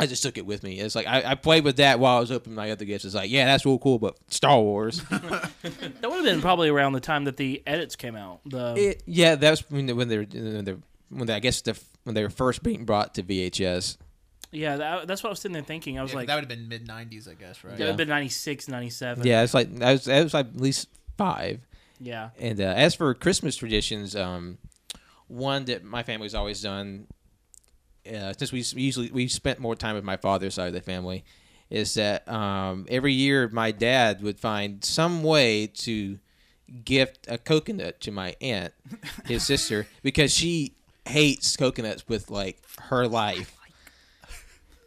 I 0.00 0.06
just 0.06 0.22
took 0.22 0.38
it 0.38 0.46
with 0.46 0.62
me. 0.62 0.80
It's 0.80 0.94
like 0.94 1.06
I, 1.06 1.32
I 1.32 1.34
played 1.34 1.62
with 1.62 1.76
that 1.76 2.00
while 2.00 2.16
I 2.16 2.20
was 2.20 2.32
opening 2.32 2.56
my 2.56 2.70
other 2.70 2.84
gifts. 2.86 3.04
It's 3.04 3.14
like, 3.14 3.30
yeah, 3.30 3.44
that's 3.44 3.66
real 3.66 3.78
cool, 3.78 3.98
but 3.98 4.16
Star 4.28 4.58
Wars. 4.60 5.02
that 5.10 5.50
would 6.02 6.12
have 6.14 6.24
been 6.24 6.40
probably 6.40 6.68
around 6.70 6.94
the 6.94 7.00
time 7.00 7.24
that 7.24 7.36
the 7.36 7.62
edits 7.66 7.96
came 7.96 8.16
out. 8.16 8.40
The 8.46 8.74
it, 8.76 9.02
yeah, 9.06 9.34
that 9.34 9.50
was 9.50 9.70
when 9.70 9.86
they 9.86 9.92
when 9.92 10.08
they 10.08 10.18
were 10.18 10.24
when 10.32 10.64
they 10.64 10.74
when 11.10 11.26
they, 11.26 11.34
I 11.34 11.38
guess 11.40 11.60
the 11.60 11.78
when 12.04 12.14
they 12.14 12.22
were 12.22 12.30
first 12.30 12.62
being 12.62 12.84
brought 12.84 13.14
to 13.16 13.22
VHS. 13.22 13.98
yeah, 14.52 14.76
that, 14.78 15.06
that's 15.06 15.22
what 15.22 15.28
I 15.28 15.32
was 15.32 15.40
sitting 15.40 15.52
there 15.52 15.62
thinking. 15.62 15.98
I 15.98 16.02
was 16.02 16.12
Yeah, 16.12 16.16
like, 16.18 16.26
that 16.28 16.34
would 16.36 16.44
have 16.44 16.48
been 16.48 16.66
mid 16.68 16.88
'90s, 16.88 17.28
I 17.28 17.34
guess, 17.34 17.62
right? 17.62 17.72
that 17.76 17.78
would 17.80 17.88
have 17.88 17.96
been 17.98 18.08
96, 18.08 18.68
97. 18.68 19.26
Yeah, 19.26 19.42
it's 19.42 19.52
like 19.54 19.68
I 19.82 19.92
was 19.92 20.08
I 20.08 20.22
was 20.22 20.32
like 20.32 20.46
at 20.46 20.56
least 20.60 20.88
five. 21.18 21.60
Yeah. 22.00 22.30
And 22.38 22.58
uh, 22.58 22.64
as 22.64 22.94
for 22.94 23.12
Christmas 23.12 23.56
traditions, 23.56 24.16
um, 24.16 24.56
one 25.28 25.66
that 25.66 25.84
my 25.84 26.02
family's 26.02 26.34
always 26.34 26.62
done, 26.62 27.06
uh, 28.06 28.32
since 28.32 28.52
we 28.52 28.60
usually 28.80 29.10
we 29.10 29.28
spent 29.28 29.58
more 29.58 29.74
time 29.74 29.94
with 29.94 30.04
my 30.04 30.16
father's 30.16 30.54
side 30.54 30.68
of 30.68 30.74
the 30.74 30.80
family, 30.80 31.24
is 31.68 31.94
that 31.94 32.28
um, 32.28 32.86
every 32.88 33.12
year 33.12 33.48
my 33.48 33.70
dad 33.70 34.22
would 34.22 34.38
find 34.38 34.84
some 34.84 35.22
way 35.22 35.66
to 35.66 36.18
gift 36.84 37.26
a 37.28 37.38
coconut 37.38 38.00
to 38.00 38.10
my 38.10 38.36
aunt, 38.40 38.72
his 39.26 39.44
sister, 39.44 39.86
because 40.02 40.32
she 40.32 40.74
hates 41.06 41.56
coconuts 41.56 42.08
with 42.08 42.30
like 42.30 42.62
her 42.82 43.06
life. 43.06 43.56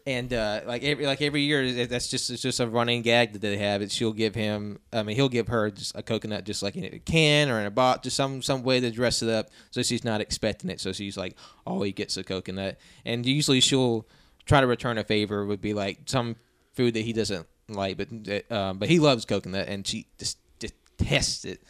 And 0.06 0.34
uh, 0.34 0.62
like 0.66 0.84
every 0.84 1.06
like 1.06 1.22
every 1.22 1.44
year, 1.44 1.86
that's 1.86 2.10
just 2.10 2.30
it's 2.30 2.42
just 2.42 2.60
a 2.60 2.68
running 2.68 3.04
gag 3.04 3.34
that 3.34 3.39
they 3.39 3.56
have. 3.58 3.82
Is 3.82 3.94
she'll 3.94 4.12
give 4.12 4.36
him, 4.36 4.80
I 4.92 5.02
mean, 5.02 5.16
he'll 5.16 5.30
give 5.30 5.48
her 5.48 5.72
just 5.72 5.96
a 5.96 6.04
coconut, 6.04 6.44
just 6.44 6.62
like 6.62 6.76
in 6.76 6.84
a 6.84 7.00
can 7.00 7.50
or 7.50 7.60
in 7.62 7.66
a 7.66 7.72
box, 7.72 8.04
just 8.04 8.18
some 8.18 8.42
some 8.42 8.63
way 8.63 8.82
to 8.82 8.92
dress 8.92 9.22
it 9.22 9.30
up, 9.30 9.48
so 9.72 9.82
she's 9.82 10.04
not 10.04 10.20
expecting 10.20 10.70
it. 10.70 10.82
So 10.82 10.92
she's 10.92 11.16
like, 11.16 11.38
oh, 11.66 11.82
he 11.84 11.94
gets 11.94 12.18
a 12.18 12.24
coconut, 12.24 12.78
and 13.06 13.26
usually 13.26 13.62
she'll 13.62 14.06
try 14.46 14.60
to 14.60 14.68
return 14.68 14.98
a 14.98 15.06
favor. 15.06 15.46
Would 15.46 15.62
be 15.62 15.74
like 15.74 16.00
some 16.06 16.36
food 16.74 16.96
that 16.96 17.06
he 17.06 17.13
doesn't 17.13 17.48
like, 17.70 17.96
but 17.98 18.52
um, 18.52 18.80
but 18.80 18.89
he 18.89 19.00
loves 19.00 19.24
coconut, 19.24 19.70
and 19.70 19.88
she 19.88 20.08
just 20.20 20.38
detests 20.60 21.46
it. 21.46 21.63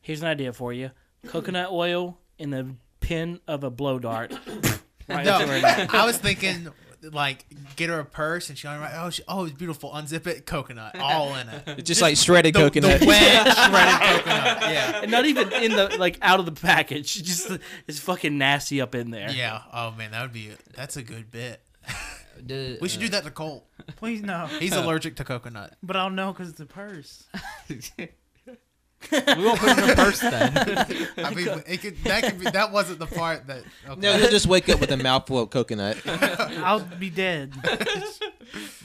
Here's 0.00 0.22
an 0.22 0.28
idea 0.28 0.52
for 0.52 0.72
you 0.72 0.92
coconut 1.26 1.72
oil 1.72 2.18
in 2.38 2.50
the 2.50 2.76
pin 3.00 3.40
of 3.48 3.64
a 3.64 3.70
blow 3.70 3.98
dart. 3.98 4.32
right 5.08 5.24
No, 5.26 5.40
into 5.40 5.52
her 5.52 5.60
neck. 5.60 5.92
I 5.92 6.06
was 6.06 6.18
thinking 6.18 6.68
like 7.02 7.46
get 7.76 7.88
her 7.88 7.98
a 8.00 8.04
purse 8.04 8.48
and 8.48 8.58
she 8.58 8.66
write, 8.68 8.92
oh, 8.94 9.10
she, 9.10 9.22
oh, 9.28 9.44
it's 9.44 9.54
beautiful. 9.54 9.90
Unzip 9.92 10.26
it, 10.26 10.46
coconut, 10.46 10.98
all 10.98 11.34
in 11.34 11.48
it. 11.48 11.62
It's 11.66 11.82
just, 11.88 12.02
like 12.02 12.16
shredded 12.16 12.54
the, 12.54 12.58
coconut. 12.60 13.00
the 13.00 13.06
wet 13.06 13.46
shredded 13.56 14.00
coconut. 14.24 14.60
Yeah, 14.70 15.00
And 15.02 15.10
not 15.10 15.24
even 15.26 15.52
in 15.52 15.72
the 15.72 15.96
like 15.98 16.18
out 16.22 16.40
of 16.40 16.46
the 16.46 16.52
package. 16.52 17.14
Just 17.22 17.50
it's 17.86 17.98
fucking 18.00 18.36
nasty 18.36 18.80
up 18.80 18.94
in 18.94 19.10
there. 19.10 19.30
yeah. 19.30 19.62
Oh 19.72 19.92
man, 19.92 20.10
that 20.12 20.22
would 20.22 20.32
be 20.32 20.50
that's 20.74 20.96
a 20.96 21.02
good 21.02 21.30
bit. 21.30 21.60
The- 22.42 22.78
We 22.80 22.88
should 22.88 23.00
do 23.00 23.08
that 23.10 23.24
to 23.24 23.30
Colt. 23.30 23.66
Please 23.96 24.22
no. 24.22 24.46
He's 24.46 24.74
allergic 24.74 25.16
to 25.16 25.24
coconut. 25.24 25.76
But 25.82 25.96
I'll 25.96 26.10
know 26.10 26.32
because 26.32 26.48
it's 26.50 26.60
a 26.60 26.66
purse. 26.66 27.24
We 29.10 29.44
won't 29.44 29.58
put 29.58 29.70
it 29.70 29.78
in 29.78 29.86
the 29.88 29.94
purse 29.96 30.20
then. 30.20 30.56
I 31.24 31.34
mean, 31.34 31.48
it 31.66 31.80
could, 31.80 32.02
that 32.04 32.22
could 32.22 32.38
be, 32.38 32.50
that 32.50 32.70
wasn't 32.70 32.98
the 32.98 33.06
part 33.06 33.46
that. 33.46 33.64
Okay. 33.88 34.00
No, 34.00 34.12
he'll 34.18 34.30
just 34.30 34.46
wake 34.46 34.68
up 34.68 34.80
with 34.80 34.90
a 34.90 34.96
mouthful 34.96 35.38
of 35.40 35.50
coconut. 35.50 35.98
I'll 36.06 36.80
be 36.80 37.10
dead. 37.10 37.54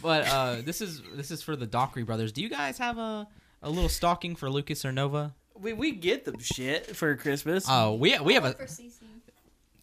But 0.02 0.28
uh, 0.28 0.58
this 0.64 0.82
is 0.82 1.02
this 1.16 1.32
is 1.32 1.42
for 1.42 1.56
the 1.56 1.66
Dockery 1.66 2.04
brothers. 2.04 2.32
Do 2.32 2.44
you 2.44 2.50
guys 2.50 2.78
have 2.78 3.00
a 3.00 3.28
a 3.64 3.70
little 3.72 3.90
stocking 3.90 4.36
for 4.36 4.48
Lucas 4.48 4.86
or 4.86 4.92
Nova? 4.92 5.34
We 5.60 5.74
we 5.74 5.92
get 5.92 6.26
them 6.26 6.38
shit 6.40 6.96
for 6.96 7.16
Christmas. 7.16 7.66
Oh, 7.68 7.96
we 7.96 8.16
we 8.20 8.36
have 8.36 8.46
a 8.46 8.54
For 8.54 8.66
CC. 8.66 8.92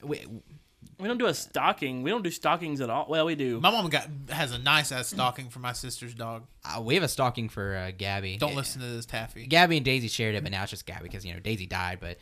we, 0.04 0.24
we 1.02 1.08
don't 1.08 1.18
do 1.18 1.26
a 1.26 1.34
stocking. 1.34 2.02
We 2.02 2.10
don't 2.10 2.22
do 2.22 2.30
stockings 2.30 2.80
at 2.80 2.88
all. 2.88 3.06
Well, 3.08 3.26
we 3.26 3.34
do. 3.34 3.60
My 3.60 3.70
mom 3.70 3.88
got 3.90 4.06
has 4.30 4.52
a 4.52 4.58
nice 4.58 4.92
ass 4.92 5.08
stocking 5.08 5.50
for 5.50 5.58
my 5.58 5.72
sister's 5.72 6.14
dog. 6.14 6.44
uh, 6.64 6.80
we 6.80 6.94
have 6.94 7.02
a 7.04 7.08
stocking 7.08 7.48
for 7.48 7.76
uh, 7.76 7.90
Gabby. 7.96 8.36
Don't 8.38 8.54
listen 8.54 8.80
to 8.80 8.86
this 8.86 9.04
taffy. 9.06 9.46
Gabby 9.46 9.76
and 9.76 9.84
Daisy 9.84 10.08
shared 10.08 10.34
it, 10.34 10.42
but 10.42 10.52
now 10.52 10.62
it's 10.62 10.70
just 10.70 10.86
Gabby 10.86 11.02
because 11.04 11.26
you 11.26 11.34
know 11.34 11.40
Daisy 11.40 11.66
died. 11.66 11.98
But 12.00 12.18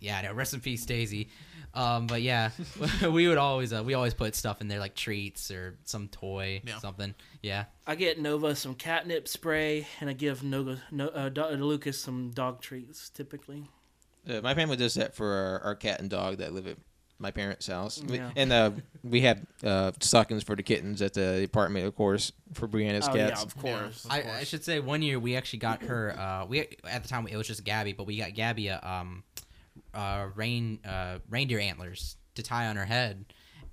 yeah, 0.00 0.20
no, 0.22 0.32
rest 0.32 0.54
in 0.54 0.60
peace, 0.60 0.84
Daisy. 0.84 1.28
Um, 1.74 2.06
but 2.06 2.20
yeah, 2.20 2.50
we 3.10 3.28
would 3.28 3.38
always 3.38 3.72
uh, 3.72 3.82
we 3.82 3.94
always 3.94 4.12
put 4.14 4.34
stuff 4.34 4.60
in 4.60 4.68
there 4.68 4.78
like 4.80 4.94
treats 4.94 5.50
or 5.50 5.78
some 5.84 6.08
toy, 6.08 6.60
Yeah. 6.66 6.78
something. 6.80 7.14
Yeah, 7.42 7.64
I 7.86 7.94
get 7.94 8.20
Nova 8.20 8.54
some 8.56 8.74
catnip 8.74 9.26
spray, 9.28 9.86
and 10.00 10.10
I 10.10 10.12
give 10.12 10.42
Nova, 10.42 10.82
no, 10.90 11.08
uh, 11.08 11.28
Do- 11.30 11.46
Lucas 11.46 11.98
some 11.98 12.30
dog 12.30 12.60
treats. 12.60 13.08
Typically, 13.08 13.68
Uh, 14.28 14.40
my 14.42 14.54
family 14.54 14.76
does 14.76 14.94
that 14.94 15.14
for 15.14 15.26
our, 15.32 15.60
our 15.60 15.74
cat 15.74 15.98
and 16.00 16.10
dog 16.10 16.36
that 16.38 16.52
live 16.52 16.66
at 16.66 16.76
my 17.22 17.30
parents' 17.30 17.66
house. 17.66 18.02
Yeah. 18.06 18.30
And 18.36 18.52
uh, 18.52 18.72
we 19.02 19.22
had 19.22 19.46
uh, 19.64 19.92
stockings 20.00 20.42
for 20.42 20.56
the 20.56 20.62
kittens 20.62 21.00
at 21.00 21.14
the 21.14 21.44
apartment, 21.44 21.86
of 21.86 21.96
course, 21.96 22.32
for 22.52 22.68
Brianna's 22.68 23.08
oh 23.08 23.14
cats. 23.14 23.40
yeah, 23.40 23.42
of 23.42 23.56
course. 23.56 24.04
Of 24.04 24.10
I. 24.10 24.24
I 24.40 24.44
should 24.44 24.64
say 24.64 24.80
one 24.80 25.00
year 25.00 25.18
we 25.18 25.36
actually 25.36 25.60
got 25.60 25.82
her. 25.84 26.18
Uh, 26.18 26.46
we 26.46 26.60
at 26.84 27.02
the 27.02 27.08
time 27.08 27.26
it 27.26 27.36
was 27.36 27.46
just 27.46 27.64
Gabby, 27.64 27.92
but 27.92 28.06
we 28.06 28.18
got 28.18 28.34
Gabby 28.34 28.68
a 28.68 28.80
um, 28.82 29.22
uh, 29.94 30.26
rain 30.34 30.80
uh, 30.84 31.18
reindeer 31.30 31.60
antlers 31.60 32.16
to 32.34 32.42
tie 32.42 32.66
on 32.66 32.76
her 32.76 32.84
head, 32.84 33.24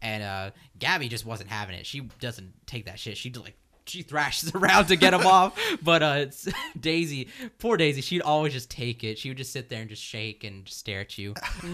and 0.02 0.24
uh, 0.24 0.52
Gabby 0.78 1.10
just 1.10 1.26
wasn't 1.26 1.50
having 1.50 1.76
it. 1.76 1.86
She 1.86 2.02
doesn't 2.20 2.54
take 2.68 2.86
that 2.86 3.00
shit. 3.00 3.18
She 3.18 3.32
like 3.32 3.58
she 3.90 4.02
thrashes 4.04 4.52
around 4.56 4.86
to 4.88 4.96
get 4.96 5.12
them 5.12 5.26
off. 5.26 5.58
But 5.82 6.04
uh, 6.04 6.16
it's 6.20 6.48
Daisy, 6.80 7.28
poor 7.58 7.78
Daisy, 7.78 8.02
she'd 8.02 8.22
always 8.22 8.54
just 8.54 8.70
take 8.70 9.04
it. 9.04 9.18
She 9.18 9.30
would 9.30 9.38
just 9.38 9.52
sit 9.52 9.70
there 9.70 9.82
and 9.82 9.90
just 9.90 10.04
shake 10.04 10.44
and 10.44 10.66
just 10.66 10.80
stare 10.80 11.02
at 11.02 11.18
you. 11.18 11.34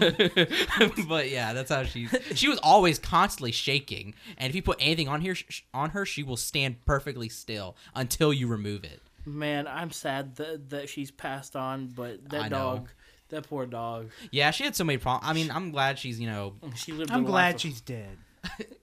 but 1.08 1.30
yeah, 1.30 1.52
that's 1.52 1.70
how 1.70 1.84
she. 1.84 2.06
She 2.34 2.48
was 2.48 2.58
always 2.62 2.98
constantly 2.98 3.52
shaking, 3.52 4.14
and 4.38 4.50
if 4.50 4.56
you 4.56 4.62
put 4.62 4.78
anything 4.80 5.08
on 5.08 5.20
here 5.20 5.34
sh- 5.34 5.62
on 5.74 5.90
her, 5.90 6.04
she 6.06 6.22
will 6.22 6.36
stand 6.36 6.84
perfectly 6.84 7.28
still 7.28 7.76
until 7.94 8.32
you 8.32 8.46
remove 8.46 8.84
it. 8.84 9.00
Man, 9.24 9.66
I'm 9.66 9.90
sad 9.90 10.36
that 10.36 10.70
that 10.70 10.88
she's 10.88 11.10
passed 11.10 11.56
on, 11.56 11.88
but 11.88 12.28
that 12.30 12.44
I 12.44 12.48
know. 12.48 12.56
dog, 12.58 12.88
that 13.30 13.48
poor 13.48 13.66
dog, 13.66 14.10
Yeah, 14.30 14.50
she 14.52 14.64
had 14.64 14.76
so 14.76 14.84
many 14.84 14.98
problems. 14.98 15.28
I 15.28 15.32
mean, 15.34 15.50
I'm 15.50 15.70
glad 15.72 15.98
she's 15.98 16.20
you 16.20 16.28
know. 16.28 16.54
she 16.76 16.92
lived. 16.92 17.10
I'm 17.10 17.24
glad 17.24 17.54
life- 17.54 17.60
she's 17.60 17.80
dead. 17.80 18.16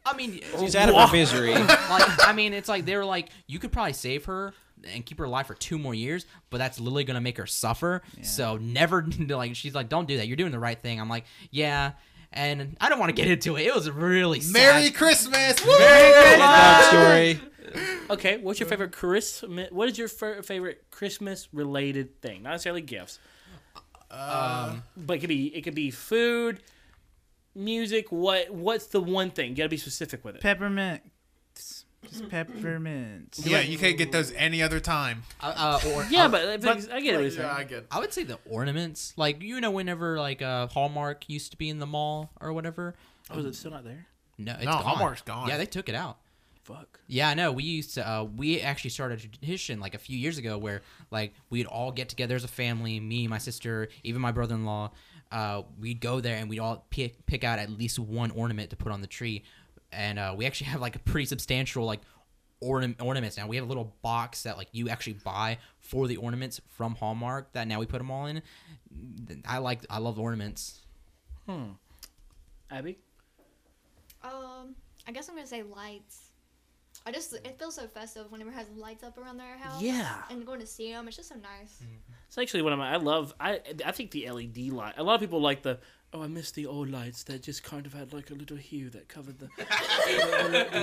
I 0.06 0.16
mean, 0.16 0.42
She's 0.60 0.76
out 0.76 0.90
of 0.90 0.96
her 0.96 1.14
misery. 1.16 1.54
like, 1.56 2.28
I 2.28 2.34
mean, 2.34 2.54
it's 2.54 2.70
like 2.70 2.86
they 2.86 2.96
were 2.98 3.06
like, 3.06 3.30
you 3.48 3.60
could 3.60 3.72
probably 3.72 3.94
save 3.94 4.26
her 4.26 4.54
and 4.94 5.06
keep 5.06 5.18
her 5.20 5.24
alive 5.26 5.48
for 5.48 5.54
two 5.54 5.78
more 5.78 5.94
years, 5.96 6.26
but 6.50 6.58
that's 6.58 6.80
literally 6.80 7.04
gonna 7.06 7.22
make 7.22 7.38
her 7.38 7.46
suffer. 7.46 8.02
So 8.22 8.58
never 8.58 9.06
like 9.28 9.56
she's 9.56 9.74
like, 9.76 9.90
don't 9.90 10.08
do 10.08 10.18
that. 10.18 10.28
You're 10.28 10.38
doing 10.38 10.52
the 10.52 10.60
right 10.60 10.82
thing. 10.82 11.00
I'm 11.00 11.10
like, 11.10 11.26
yeah. 11.52 11.94
And 12.36 12.76
I 12.82 12.90
don't 12.90 12.98
want 13.00 13.10
to 13.10 13.14
get 13.14 13.30
into 13.32 13.58
it. 13.58 13.68
It 13.68 13.76
was 13.76 13.90
really 13.92 14.40
sad. 14.40 14.54
Merry 14.54 14.90
Christmas! 14.90 15.64
Woo! 15.64 15.78
Dog 15.78 16.84
story. 16.86 17.40
Okay, 18.10 18.38
what's 18.38 18.60
your 18.60 18.68
favorite 18.68 18.92
Christmas? 18.92 19.70
What 19.72 19.88
is 19.88 19.98
your 20.00 20.08
fir- 20.08 20.42
favorite 20.42 20.84
Christmas 20.90 21.48
related 21.54 22.22
thing? 22.22 22.42
Not 22.44 22.52
necessarily 22.52 22.82
gifts, 22.82 23.20
Um, 24.12 24.84
but 24.98 25.18
it 25.18 25.20
could 25.20 25.30
be 25.30 25.48
it 25.56 25.62
could 25.62 25.76
be 25.76 25.92
food, 25.92 26.62
music. 27.56 28.12
What 28.12 28.52
what's 28.52 28.88
the 28.88 29.02
one 29.02 29.32
thing? 29.32 29.52
You 29.52 29.56
gotta 29.56 29.70
be 29.70 29.78
specific 29.78 30.24
with 30.26 30.36
it. 30.36 30.42
Peppermint. 30.42 31.02
Just 31.56 32.28
peppermint. 32.30 33.40
Yeah, 33.44 33.62
you 33.62 33.78
can't 33.78 33.98
get 33.98 34.12
those 34.12 34.34
any 34.34 34.62
other 34.62 34.80
time. 34.82 35.24
uh, 35.42 35.80
uh, 35.86 35.90
or 35.92 36.06
Yeah, 36.10 36.26
I- 36.26 36.28
but, 36.28 36.42
if 36.66 36.92
I 36.92 37.00
get 37.00 37.20
it. 37.22 37.38
what. 37.38 37.46
I 37.46 37.64
get. 37.64 37.86
I 37.92 38.00
would 38.00 38.12
say 38.14 38.24
the 38.24 38.40
ornaments, 38.46 39.14
like 39.16 39.42
you 39.42 39.62
know, 39.62 39.72
whenever 39.72 40.20
like 40.20 40.42
uh, 40.42 40.68
Hallmark 40.68 41.30
used 41.30 41.52
to 41.52 41.58
be 41.58 41.70
in 41.70 41.80
the 41.80 41.86
mall 41.86 42.32
or 42.42 42.52
whatever. 42.52 42.96
Oh, 43.30 43.40
is 43.40 43.46
it 43.46 43.56
still 43.56 43.72
not 43.72 43.86
there? 43.86 44.06
No, 44.38 44.54
it's 44.54 44.66
No, 44.66 44.72
gone. 44.72 44.84
Hallmark's 44.84 45.22
gone. 45.22 45.48
Yeah, 45.48 45.58
they 45.58 45.66
took 45.66 45.88
it 45.88 45.96
out. 45.96 46.18
Fuck. 46.64 47.00
Yeah, 47.08 47.30
I 47.30 47.34
know. 47.36 47.52
We 47.52 47.64
used 47.64 47.94
to. 47.96 48.10
Uh, 48.10 48.24
we 48.24 48.60
actually 48.62 48.90
started 48.90 49.20
a 49.20 49.28
tradition 49.28 49.80
like 49.80 49.96
a 49.96 49.98
few 49.98 50.18
years 50.18 50.38
ago 50.38 50.58
where 50.58 50.82
like 51.12 51.34
we'd 51.50 51.66
all 51.68 51.92
get 51.92 52.10
together 52.10 52.36
as 52.36 52.44
a 52.44 52.50
family. 52.50 53.00
Me, 53.00 53.28
my 53.28 53.38
sister, 53.38 53.88
even 54.04 54.22
my 54.22 54.32
brother-in-law. 54.32 54.92
Uh, 55.34 55.64
we'd 55.80 56.00
go 56.00 56.20
there 56.20 56.38
and 56.38 56.48
we'd 56.48 56.60
all 56.60 56.86
pick 56.92 57.26
pick 57.26 57.44
out 57.44 57.58
at 57.58 57.72
least 57.72 57.98
one 57.98 58.30
ornament 58.32 58.70
to 58.70 58.76
put 58.76 58.92
on 58.92 59.02
the 59.02 59.08
tree, 59.08 59.44
and 59.92 60.20
uh, 60.20 60.36
we 60.38 60.46
actually 60.46 60.68
have 60.72 60.80
like 60.80 60.96
a 60.96 61.00
pretty 61.00 61.26
substantial 61.26 61.86
like 61.86 62.02
ornament 62.62 63.02
ornaments 63.02 63.36
now. 63.36 63.48
We 63.48 63.56
have 63.56 63.66
a 63.66 63.68
little 63.68 63.96
box 64.04 64.44
that 64.44 64.58
like 64.58 64.68
you 64.72 64.90
actually 64.90 65.14
buy 65.14 65.58
for 65.80 66.08
the 66.08 66.18
ornaments 66.18 66.62
from 66.70 66.96
Hallmark 66.96 67.52
that 67.54 67.68
now 67.68 67.80
we 67.80 67.88
put 67.88 67.98
them 67.98 68.12
all 68.12 68.28
in. 68.28 68.44
I 69.46 69.58
like. 69.58 69.82
I 69.90 69.98
love 69.98 70.20
ornaments. 70.20 70.82
Hmm. 71.48 71.72
Abby. 72.70 73.00
Um, 74.24 74.76
I 75.08 75.12
guess 75.12 75.30
I'm 75.30 75.36
gonna 75.36 75.48
say 75.48 75.64
lights. 75.64 76.30
I 77.06 77.12
just 77.12 77.34
it 77.34 77.60
feels 77.60 77.76
so 77.76 77.88
festive 77.88 78.32
whenever 78.32 78.50
it 78.50 78.54
has 78.54 78.68
lights 78.78 79.04
up 79.04 79.18
around 79.18 79.38
their 79.38 79.58
house. 79.58 79.82
Yeah. 79.82 80.16
And 80.30 80.46
going 80.46 80.62
to 80.62 80.68
see 80.68 80.92
them, 80.92 81.08
it's 81.08 81.18
just 81.18 81.30
so 81.30 81.36
nice. 81.36 81.82
It's 82.28 82.38
actually 82.38 82.62
one 82.62 82.74
of 82.74 82.80
my. 82.80 82.94
I 82.94 82.98
love. 82.98 83.34
I 83.40 83.60
I 83.86 83.92
think 83.92 84.12
the 84.12 84.30
LED 84.30 84.70
light. 84.70 84.94
A 84.98 85.04
lot 85.04 85.16
of 85.16 85.20
people 85.22 85.42
like 85.42 85.64
the. 85.64 85.80
Oh, 86.14 86.22
I 86.22 86.28
miss 86.28 86.52
the 86.52 86.68
old 86.68 86.90
lights 86.90 87.24
that 87.24 87.42
just 87.42 87.64
kind 87.64 87.88
of 87.88 87.94
had 87.94 88.14
like 88.14 88.30
a 88.30 88.36
little 88.36 88.56
hue 88.58 88.90
that 88.92 89.10
covered 89.10 89.40
the. 89.40 89.50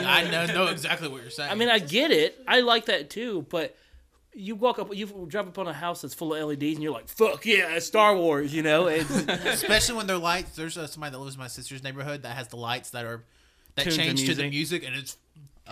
I 0.06 0.28
know, 0.30 0.46
know 0.46 0.66
exactly 0.66 1.08
what 1.08 1.22
you're 1.22 1.30
saying. 1.30 1.50
I 1.50 1.54
mean, 1.54 1.68
I 1.68 1.78
get 1.78 2.10
it. 2.10 2.38
I 2.48 2.60
like 2.60 2.86
that 2.86 3.10
too, 3.10 3.46
but 3.48 3.76
you 4.34 4.54
walk 4.54 4.78
up, 4.78 4.94
you 4.94 5.26
drive 5.28 5.48
up 5.48 5.58
on 5.58 5.66
a 5.66 5.72
house 5.72 6.02
that's 6.02 6.14
full 6.14 6.34
of 6.34 6.48
LEDs, 6.48 6.74
and 6.74 6.82
you're 6.82 6.92
like, 6.92 7.08
"Fuck 7.08 7.46
yeah, 7.46 7.74
it's 7.74 7.86
Star 7.86 8.16
Wars," 8.16 8.54
you 8.54 8.62
know? 8.62 8.86
It's, 8.88 9.10
especially 9.28 9.96
when 9.96 10.06
they're 10.06 10.18
lights. 10.18 10.56
There's 10.56 10.76
uh, 10.76 10.86
somebody 10.86 11.12
that 11.12 11.18
lives 11.18 11.34
in 11.34 11.40
my 11.40 11.48
sister's 11.48 11.82
neighborhood 11.82 12.22
that 12.22 12.36
has 12.36 12.48
the 12.48 12.56
lights 12.56 12.90
that 12.90 13.04
are 13.04 13.24
that 13.76 13.84
Tuned 13.84 13.96
to 13.96 14.02
change 14.02 14.20
to 14.26 14.34
the 14.34 14.42
music. 14.48 14.82
music, 14.82 14.84
and 14.84 14.96
it's 14.96 15.16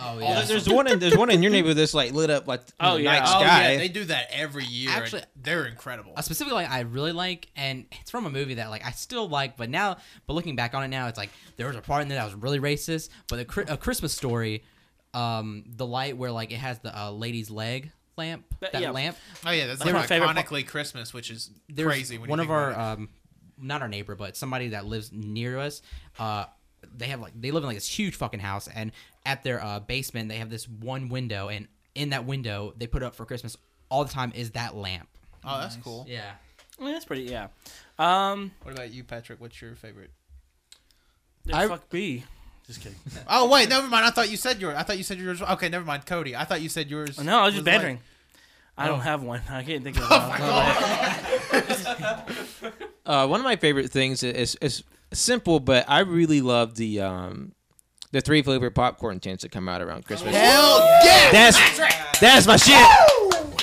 Oh 0.01 0.15
Oh, 0.15 0.19
yeah. 0.19 0.33
there- 0.35 0.45
there's 0.45 0.69
one 0.69 0.87
in 0.87 0.99
there's 0.99 1.17
one 1.17 1.29
in 1.29 1.43
your 1.43 1.51
neighborhood 1.51 1.77
that's 1.77 1.93
like 1.93 2.13
lit 2.13 2.29
up 2.29 2.47
like 2.47 2.61
Oh, 2.79 2.93
oh, 2.93 2.95
yeah. 2.97 3.11
night 3.11 3.21
oh 3.25 3.41
sky. 3.41 3.71
yeah, 3.73 3.77
they 3.77 3.87
do 3.89 4.05
that 4.05 4.27
every 4.31 4.63
year. 4.65 4.89
Actually- 4.91 5.23
they're 5.35 5.65
incredible. 5.65 6.13
a 6.15 6.23
specific 6.23 6.53
light 6.53 6.69
I 6.69 6.81
really 6.81 7.11
like, 7.11 7.47
and 7.55 7.85
it's 8.01 8.09
from 8.11 8.25
a 8.25 8.29
movie 8.29 8.55
that 8.55 8.69
like 8.69 8.85
I 8.85 8.91
still 8.91 9.27
like, 9.27 9.57
but 9.57 9.69
now, 9.69 9.97
but 10.25 10.33
looking 10.33 10.55
back 10.55 10.73
on 10.73 10.83
it 10.83 10.87
now, 10.87 11.07
it's 11.07 11.17
like 11.17 11.29
there 11.57 11.67
was 11.67 11.75
a 11.75 11.81
part 11.81 12.01
in 12.01 12.07
there 12.07 12.17
that 12.17 12.25
was 12.25 12.35
really 12.35 12.59
racist. 12.59 13.09
But 13.27 13.39
a, 13.39 13.73
a 13.73 13.77
Christmas 13.77 14.13
story, 14.13 14.63
um, 15.13 15.63
the 15.67 15.85
light 15.85 16.17
where 16.17 16.31
like 16.31 16.51
it 16.51 16.57
has 16.57 16.79
the 16.79 16.97
uh, 16.97 17.11
lady's 17.11 17.49
leg 17.49 17.91
lamp, 18.17 18.45
That- 18.59 18.73
that 18.73 18.81
yeah. 18.81 18.91
lamp. 18.91 19.17
Oh 19.45 19.51
yeah, 19.51 19.67
that's 19.67 19.79
That's 19.79 19.85
like 19.91 20.01
my 20.01 20.05
favorite 20.07 20.33
part. 20.33 20.37
iconically 20.45 20.67
Christmas, 20.67 21.13
which 21.13 21.31
is 21.31 21.51
There's 21.67 21.87
crazy. 21.87 22.17
When 22.17 22.29
one 22.29 22.39
you 22.39 22.45
of 22.45 22.51
our 22.51 22.77
um, 22.77 23.09
not 23.57 23.81
our 23.81 23.87
neighbor, 23.89 24.15
but 24.15 24.37
somebody 24.37 24.69
that 24.69 24.85
lives 24.85 25.11
near 25.11 25.57
us. 25.59 25.81
Uh, 26.17 26.45
they 26.97 27.07
have 27.07 27.19
like 27.21 27.33
they 27.39 27.51
live 27.51 27.63
in 27.63 27.67
like 27.67 27.77
this 27.77 27.87
huge 27.87 28.15
fucking 28.15 28.39
house, 28.39 28.67
and 28.73 28.91
at 29.25 29.43
their 29.43 29.63
uh, 29.63 29.79
basement 29.79 30.29
they 30.29 30.37
have 30.37 30.49
this 30.49 30.67
one 30.67 31.09
window, 31.09 31.47
and 31.49 31.67
in 31.95 32.09
that 32.09 32.25
window 32.25 32.73
they 32.77 32.87
put 32.87 33.03
up 33.03 33.15
for 33.15 33.25
Christmas 33.25 33.57
all 33.89 34.03
the 34.05 34.11
time 34.11 34.31
is 34.35 34.51
that 34.51 34.75
lamp. 34.75 35.07
oh, 35.43 35.59
that's 35.59 35.75
cool. 35.77 36.05
Yeah. 36.07 36.31
I 36.79 36.83
mean, 36.83 36.93
that's 36.93 37.05
pretty. 37.05 37.23
Yeah. 37.23 37.47
Um. 37.97 38.51
What 38.63 38.73
about 38.73 38.91
you, 38.91 39.03
Patrick? 39.03 39.41
What's 39.41 39.61
your 39.61 39.75
favorite? 39.75 40.11
I, 41.51 41.63
I- 41.63 41.67
fuck 41.67 41.89
B. 41.89 42.23
Just 42.67 42.81
kidding. 42.81 42.97
Oh 43.27 43.49
wait, 43.49 43.67
never 43.67 43.87
mind. 43.87 44.05
I 44.05 44.11
thought 44.11 44.29
you 44.29 44.37
said 44.37 44.61
yours. 44.61 44.75
I 44.77 44.83
thought 44.83 44.97
you 44.97 45.03
said 45.03 45.17
yours. 45.17 45.41
Okay, 45.41 45.69
never 45.69 45.83
mind, 45.83 46.05
Cody. 46.05 46.35
I 46.35 46.43
thought 46.45 46.61
you 46.61 46.69
said 46.69 46.89
yours. 46.89 47.19
No, 47.19 47.39
I 47.39 47.45
was 47.45 47.55
just 47.55 47.65
like- 47.65 47.73
bantering. 47.73 47.99
I 48.77 48.85
Oh. 48.85 48.91
don't 48.91 48.99
have 49.01 49.23
one. 49.23 49.41
I 49.49 49.63
can't 49.63 49.83
think 49.83 49.97
of 49.97 50.03
Oh 50.09 50.29
one. 52.69 52.73
Uh, 53.09 53.25
one 53.25 53.39
of 53.39 53.43
my 53.43 53.55
favorite 53.55 53.89
things 53.89 54.21
is 54.21 54.53
is 54.61 54.83
simple, 55.11 55.59
but 55.59 55.83
I 55.89 56.01
really 56.01 56.41
love 56.41 56.75
the 56.75 57.01
um 57.01 57.53
the 58.11 58.21
three 58.21 58.43
flavor 58.43 58.69
popcorn 58.69 59.19
tins 59.19 59.41
that 59.41 59.51
come 59.51 59.67
out 59.67 59.81
around 59.81 60.05
Christmas. 60.05 60.35
Hell 60.35 60.79
yeah! 61.03 61.31
That's 61.31 62.19
that's 62.19 62.45
my 62.47 62.55
shit. 62.55 62.87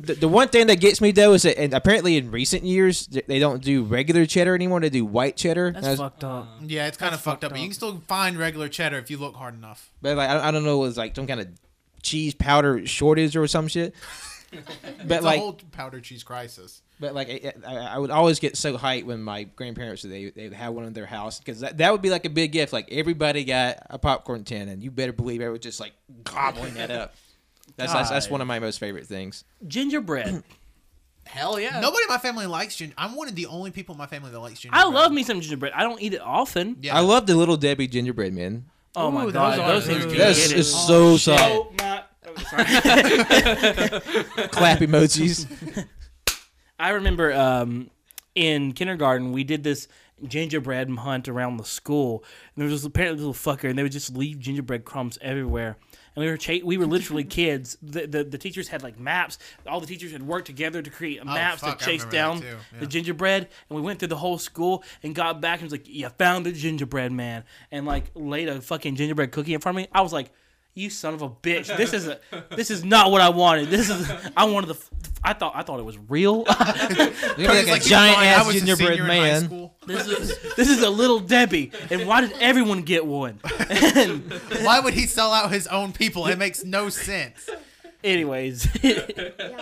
The, 0.00 0.14
the 0.14 0.28
one 0.28 0.48
thing 0.48 0.68
that 0.68 0.76
gets 0.76 1.00
me 1.00 1.10
though 1.10 1.32
is 1.32 1.42
that, 1.42 1.58
and 1.58 1.74
apparently 1.74 2.16
in 2.16 2.30
recent 2.30 2.62
years 2.62 3.08
they 3.08 3.40
don't 3.40 3.62
do 3.62 3.82
regular 3.82 4.26
cheddar 4.26 4.54
anymore. 4.54 4.78
They 4.78 4.90
do 4.90 5.04
white 5.04 5.36
cheddar. 5.36 5.72
That's 5.72 5.84
That's- 5.84 5.98
fucked 5.98 6.22
up. 6.22 6.48
Yeah, 6.64 6.86
it's 6.86 6.96
kind 6.96 7.08
of 7.08 7.18
That's 7.18 7.24
fucked 7.24 7.42
up, 7.42 7.50
fucked 7.50 7.54
but 7.54 7.60
you 7.60 7.66
can 7.66 7.74
still 7.74 8.02
find 8.06 8.38
regular 8.38 8.68
cheddar 8.68 8.96
if 8.98 9.10
you 9.10 9.18
look 9.18 9.34
hard 9.34 9.54
enough. 9.54 9.90
But 10.00 10.16
like 10.16 10.30
I, 10.30 10.48
I 10.48 10.50
don't 10.52 10.64
know, 10.64 10.76
it 10.76 10.86
was 10.86 10.96
like 10.96 11.16
some 11.16 11.26
kind 11.26 11.40
of 11.40 11.48
cheese 12.00 12.32
powder 12.32 12.86
shortage 12.86 13.36
or 13.36 13.46
some 13.48 13.66
shit. 13.66 13.94
But 15.04 15.16
It's 15.16 15.24
like, 15.24 15.38
a 15.38 15.40
whole 15.40 15.58
powder 15.72 16.00
cheese 16.00 16.22
crisis. 16.22 16.80
But 17.00 17.14
like 17.14 17.28
I, 17.28 17.52
I, 17.66 17.76
I 17.76 17.98
would 17.98 18.10
always 18.10 18.38
get 18.38 18.56
so 18.56 18.76
hyped 18.76 19.04
when 19.04 19.22
my 19.22 19.44
grandparents 19.44 20.02
they 20.02 20.30
they 20.30 20.48
had 20.48 20.70
one 20.70 20.84
in 20.84 20.92
their 20.92 21.06
house 21.06 21.38
because 21.38 21.60
that, 21.60 21.78
that 21.78 21.92
would 21.92 22.02
be 22.02 22.10
like 22.10 22.24
a 22.24 22.30
big 22.30 22.52
gift. 22.52 22.72
Like 22.72 22.88
everybody 22.90 23.44
got 23.44 23.78
a 23.90 23.98
popcorn 23.98 24.44
tin, 24.44 24.68
and 24.68 24.82
you 24.82 24.90
better 24.90 25.12
believe 25.12 25.42
I 25.42 25.48
was 25.48 25.60
just 25.60 25.80
like 25.80 25.92
gobbling 26.24 26.74
that 26.74 26.90
up. 26.90 27.14
That's, 27.76 27.92
that's 27.92 28.08
that's 28.08 28.30
one 28.30 28.40
of 28.40 28.46
my 28.48 28.58
most 28.58 28.80
favorite 28.80 29.06
things. 29.06 29.44
Gingerbread. 29.68 30.42
Hell 31.26 31.60
yeah. 31.60 31.80
Nobody 31.80 32.02
in 32.02 32.08
my 32.08 32.16
family 32.16 32.46
likes 32.46 32.76
ginger. 32.76 32.94
I'm 32.96 33.14
one 33.14 33.28
of 33.28 33.34
the 33.34 33.44
only 33.46 33.70
people 33.70 33.94
in 33.94 33.98
my 33.98 34.06
family 34.06 34.30
that 34.30 34.40
likes 34.40 34.60
ginger. 34.60 34.76
I 34.76 34.84
love 34.84 35.12
me 35.12 35.22
some 35.22 35.42
gingerbread. 35.42 35.74
I 35.74 35.82
don't 35.82 36.00
eat 36.00 36.14
it 36.14 36.22
often. 36.22 36.78
Yeah, 36.80 36.96
I 36.96 37.00
love 37.00 37.26
the 37.26 37.36
little 37.36 37.58
Debbie 37.58 37.86
gingerbread 37.86 38.32
man. 38.32 38.64
Oh 38.96 39.10
my 39.10 39.30
god, 39.30 39.58
those 39.58 39.66
those, 39.66 39.84
are 39.84 39.92
things 39.92 40.04
good. 40.06 40.18
That's 40.18 40.38
is 40.50 40.52
it. 40.52 40.64
so 40.64 41.12
oh, 41.12 41.16
soft. 41.18 41.42
Oh 41.44 41.72
my. 41.78 42.02
oh, 42.26 42.34
sorry. 42.36 42.64
Clap 44.48 44.78
emojis. 44.78 45.86
I 46.78 46.90
remember 46.90 47.32
um, 47.32 47.90
in 48.34 48.72
kindergarten 48.72 49.32
we 49.32 49.44
did 49.44 49.62
this 49.64 49.88
gingerbread 50.26 50.90
hunt 50.90 51.28
around 51.28 51.56
the 51.56 51.64
school, 51.64 52.24
and 52.54 52.62
there 52.62 52.70
was 52.70 52.82
this 52.82 52.86
apparently 52.86 53.24
little 53.24 53.34
fucker, 53.34 53.68
and 53.68 53.78
they 53.78 53.82
would 53.82 53.92
just 53.92 54.16
leave 54.16 54.38
gingerbread 54.38 54.84
crumbs 54.84 55.18
everywhere. 55.20 55.76
And 56.14 56.24
we 56.24 56.30
were 56.30 56.36
cha- 56.36 56.64
we 56.64 56.76
were 56.76 56.86
literally 56.86 57.24
kids. 57.42 57.76
The, 57.82 58.06
the 58.06 58.24
the 58.24 58.38
teachers 58.38 58.68
had 58.68 58.82
like 58.82 58.98
maps. 58.98 59.38
All 59.66 59.80
the 59.80 59.86
teachers 59.86 60.12
had 60.12 60.22
worked 60.22 60.46
together 60.46 60.82
to 60.82 60.90
create 60.90 61.24
maps 61.24 61.60
fuck, 61.60 61.78
to 61.78 61.84
I 61.84 61.86
chase 61.86 62.04
remember 62.04 62.10
that 62.10 62.16
down 62.16 62.40
too, 62.40 62.46
yeah. 62.46 62.80
the 62.80 62.86
gingerbread. 62.86 63.48
And 63.68 63.76
we 63.76 63.82
went 63.82 63.98
through 63.98 64.08
the 64.08 64.16
whole 64.16 64.38
school 64.38 64.82
and 65.02 65.14
got 65.14 65.40
back 65.40 65.60
and 65.60 65.70
was 65.70 65.72
like, 65.72 65.88
"You 65.88 66.08
found 66.10 66.46
the 66.46 66.52
gingerbread 66.52 67.12
man," 67.12 67.44
and 67.70 67.86
like 67.86 68.10
laid 68.14 68.48
a 68.48 68.60
fucking 68.60 68.96
gingerbread 68.96 69.32
cookie 69.32 69.54
in 69.54 69.60
front 69.60 69.78
of 69.78 69.82
me. 69.82 69.88
I 69.92 70.00
was 70.00 70.12
like. 70.12 70.30
You 70.78 70.90
son 70.90 71.14
of 71.14 71.22
a 71.22 71.28
bitch! 71.28 71.74
This 71.76 71.92
is 71.92 72.06
a, 72.08 72.18
this 72.50 72.70
is 72.70 72.84
not 72.84 73.10
what 73.10 73.20
I 73.20 73.28
wanted. 73.30 73.68
This 73.68 73.90
is 73.90 74.10
I 74.36 74.44
wanted 74.44 74.68
the. 74.68 74.74
f- 74.74 74.90
I 75.24 75.32
thought 75.32 75.52
I 75.56 75.62
thought 75.62 75.80
it 75.80 75.84
was 75.84 75.98
real. 76.08 76.38
Look 76.44 76.46
Cody's 76.48 77.68
like 77.68 77.82
a 77.84 77.88
giant 77.88 78.16
"Fine, 78.16 78.24
I 78.24 78.26
ass 78.26 78.46
was 78.46 78.56
a 78.56 78.60
gingerbread 78.66 79.00
in 79.00 79.06
man. 79.06 79.70
This 79.86 80.06
is 80.06 80.54
this 80.56 80.68
is 80.70 80.82
a 80.82 80.90
little 80.90 81.18
Debbie, 81.20 81.72
and 81.90 82.06
why 82.06 82.20
did 82.20 82.32
everyone 82.40 82.82
get 82.82 83.04
one? 83.04 83.40
And 83.68 84.32
Why 84.62 84.78
would 84.80 84.94
he 84.94 85.06
sell 85.06 85.32
out 85.32 85.50
his 85.50 85.66
own 85.66 85.92
people? 85.92 86.26
It 86.28 86.38
makes 86.38 86.62
no 86.64 86.88
sense. 86.88 87.48
anyways, 88.04 88.68
Yeah, 88.82 89.00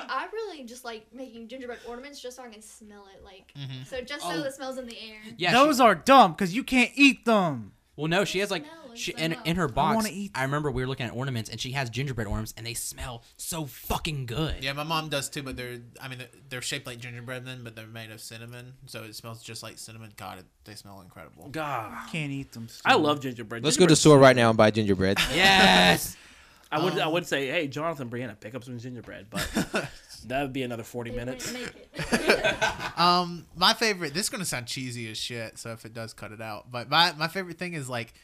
I 0.08 0.26
really 0.32 0.64
just 0.64 0.84
like 0.84 1.06
making 1.14 1.48
gingerbread 1.48 1.78
ornaments 1.88 2.20
just 2.20 2.36
so 2.36 2.42
I 2.44 2.48
can 2.50 2.60
smell 2.62 3.06
it. 3.14 3.24
Like, 3.24 3.52
Mm-hmm. 3.58 3.84
so 3.84 4.02
just 4.02 4.22
so 4.22 4.30
it 4.30 4.52
smells 4.54 4.76
in 4.78 4.86
the 4.86 4.96
air. 5.00 5.16
Yeah. 5.38 5.48
she- 5.50 5.54
Those 5.54 5.80
are 5.80 5.94
dumb 5.94 6.32
because 6.32 6.54
you 6.54 6.62
can't 6.62 6.90
eat 6.94 7.24
them. 7.24 7.72
Well, 7.96 8.08
no, 8.08 8.24
she 8.24 8.40
has 8.40 8.50
like 8.50 8.64
smell 8.64 8.94
she 8.94 9.12
smell 9.12 9.24
in, 9.24 9.32
up. 9.34 9.46
in 9.46 9.56
her 9.56 9.68
box. 9.68 9.96
wanna 9.96 10.08
eat 10.12 10.32
I 10.34 10.42
remember 10.42 10.70
we 10.70 10.82
were 10.82 10.88
looking 10.88 11.06
at 11.06 11.12
ornaments, 11.14 11.48
and 11.50 11.60
she 11.60 11.72
has 11.72 11.88
gingerbread 11.90 12.26
ornaments, 12.26 12.52
and 12.56 12.66
they 12.66 12.74
smell 12.74 13.22
so 13.36 13.64
fucking 13.66 14.26
good. 14.26 14.62
Yeah, 14.62 14.72
my 14.74 14.82
mom 14.84 15.08
does 15.08 15.28
too, 15.28 15.42
but 15.42 15.56
they're 15.56 15.78
I 16.00 16.08
mean 16.08 16.18
they're, 16.18 16.28
they're 16.48 16.62
shaped 16.62 16.86
like 16.86 16.98
gingerbread 16.98 17.44
men, 17.44 17.60
but 17.64 17.74
they're 17.74 17.86
made 17.86 18.10
of 18.10 18.20
cinnamon, 18.20 18.74
so 18.86 19.02
it 19.04 19.14
smells 19.14 19.42
just 19.42 19.62
like 19.62 19.78
cinnamon. 19.78 20.12
God, 20.16 20.38
it, 20.38 20.44
they 20.64 20.74
smell 20.74 21.00
incredible. 21.00 21.48
God, 21.48 21.92
Can't 22.12 22.30
eat 22.32 22.52
them. 22.52 22.68
I 22.84 22.94
love 22.96 23.20
gingerbread. 23.20 23.64
Let's 23.64 23.76
go 23.76 23.84
to 23.86 23.88
the 23.88 23.94
Gingerbread- 23.94 23.98
store 23.98 24.18
right 24.18 24.36
now 24.36 24.50
and 24.50 24.56
buy 24.58 24.70
gingerbread. 24.70 25.18
Yes. 25.34 26.16
I 26.70 26.82
would 26.82 26.98
I 26.98 27.06
Um, 27.06 27.12
would 27.12 27.26
say, 27.26 27.46
hey, 27.46 27.68
Jonathan, 27.68 28.10
Brianna, 28.10 28.38
pick 28.38 28.54
up 28.56 28.64
some 28.64 28.76
gingerbread, 28.78 29.26
but 29.30 29.88
that 30.20 30.42
would 30.42 30.52
be 30.52 30.62
another 30.62 30.82
forty 30.82 31.10
They 31.10 31.16
minutes. 31.16 31.52
wouldn't 31.52 31.74
make 31.96 32.12
it. 32.12 32.56
Um, 32.98 33.44
my 33.54 33.74
favorite. 33.74 34.14
This 34.14 34.24
is 34.24 34.30
gonna 34.30 34.44
sound 34.46 34.66
cheesy 34.66 35.10
as 35.10 35.18
shit, 35.18 35.58
so 35.58 35.70
if 35.72 35.84
it 35.84 35.92
does, 35.92 36.14
cut 36.14 36.32
it 36.32 36.40
out. 36.40 36.70
But 36.70 36.88
my 36.88 37.12
my 37.12 37.28
favorite 37.28 37.58
thing 37.58 37.74
is 37.74 37.88
like 37.88 38.14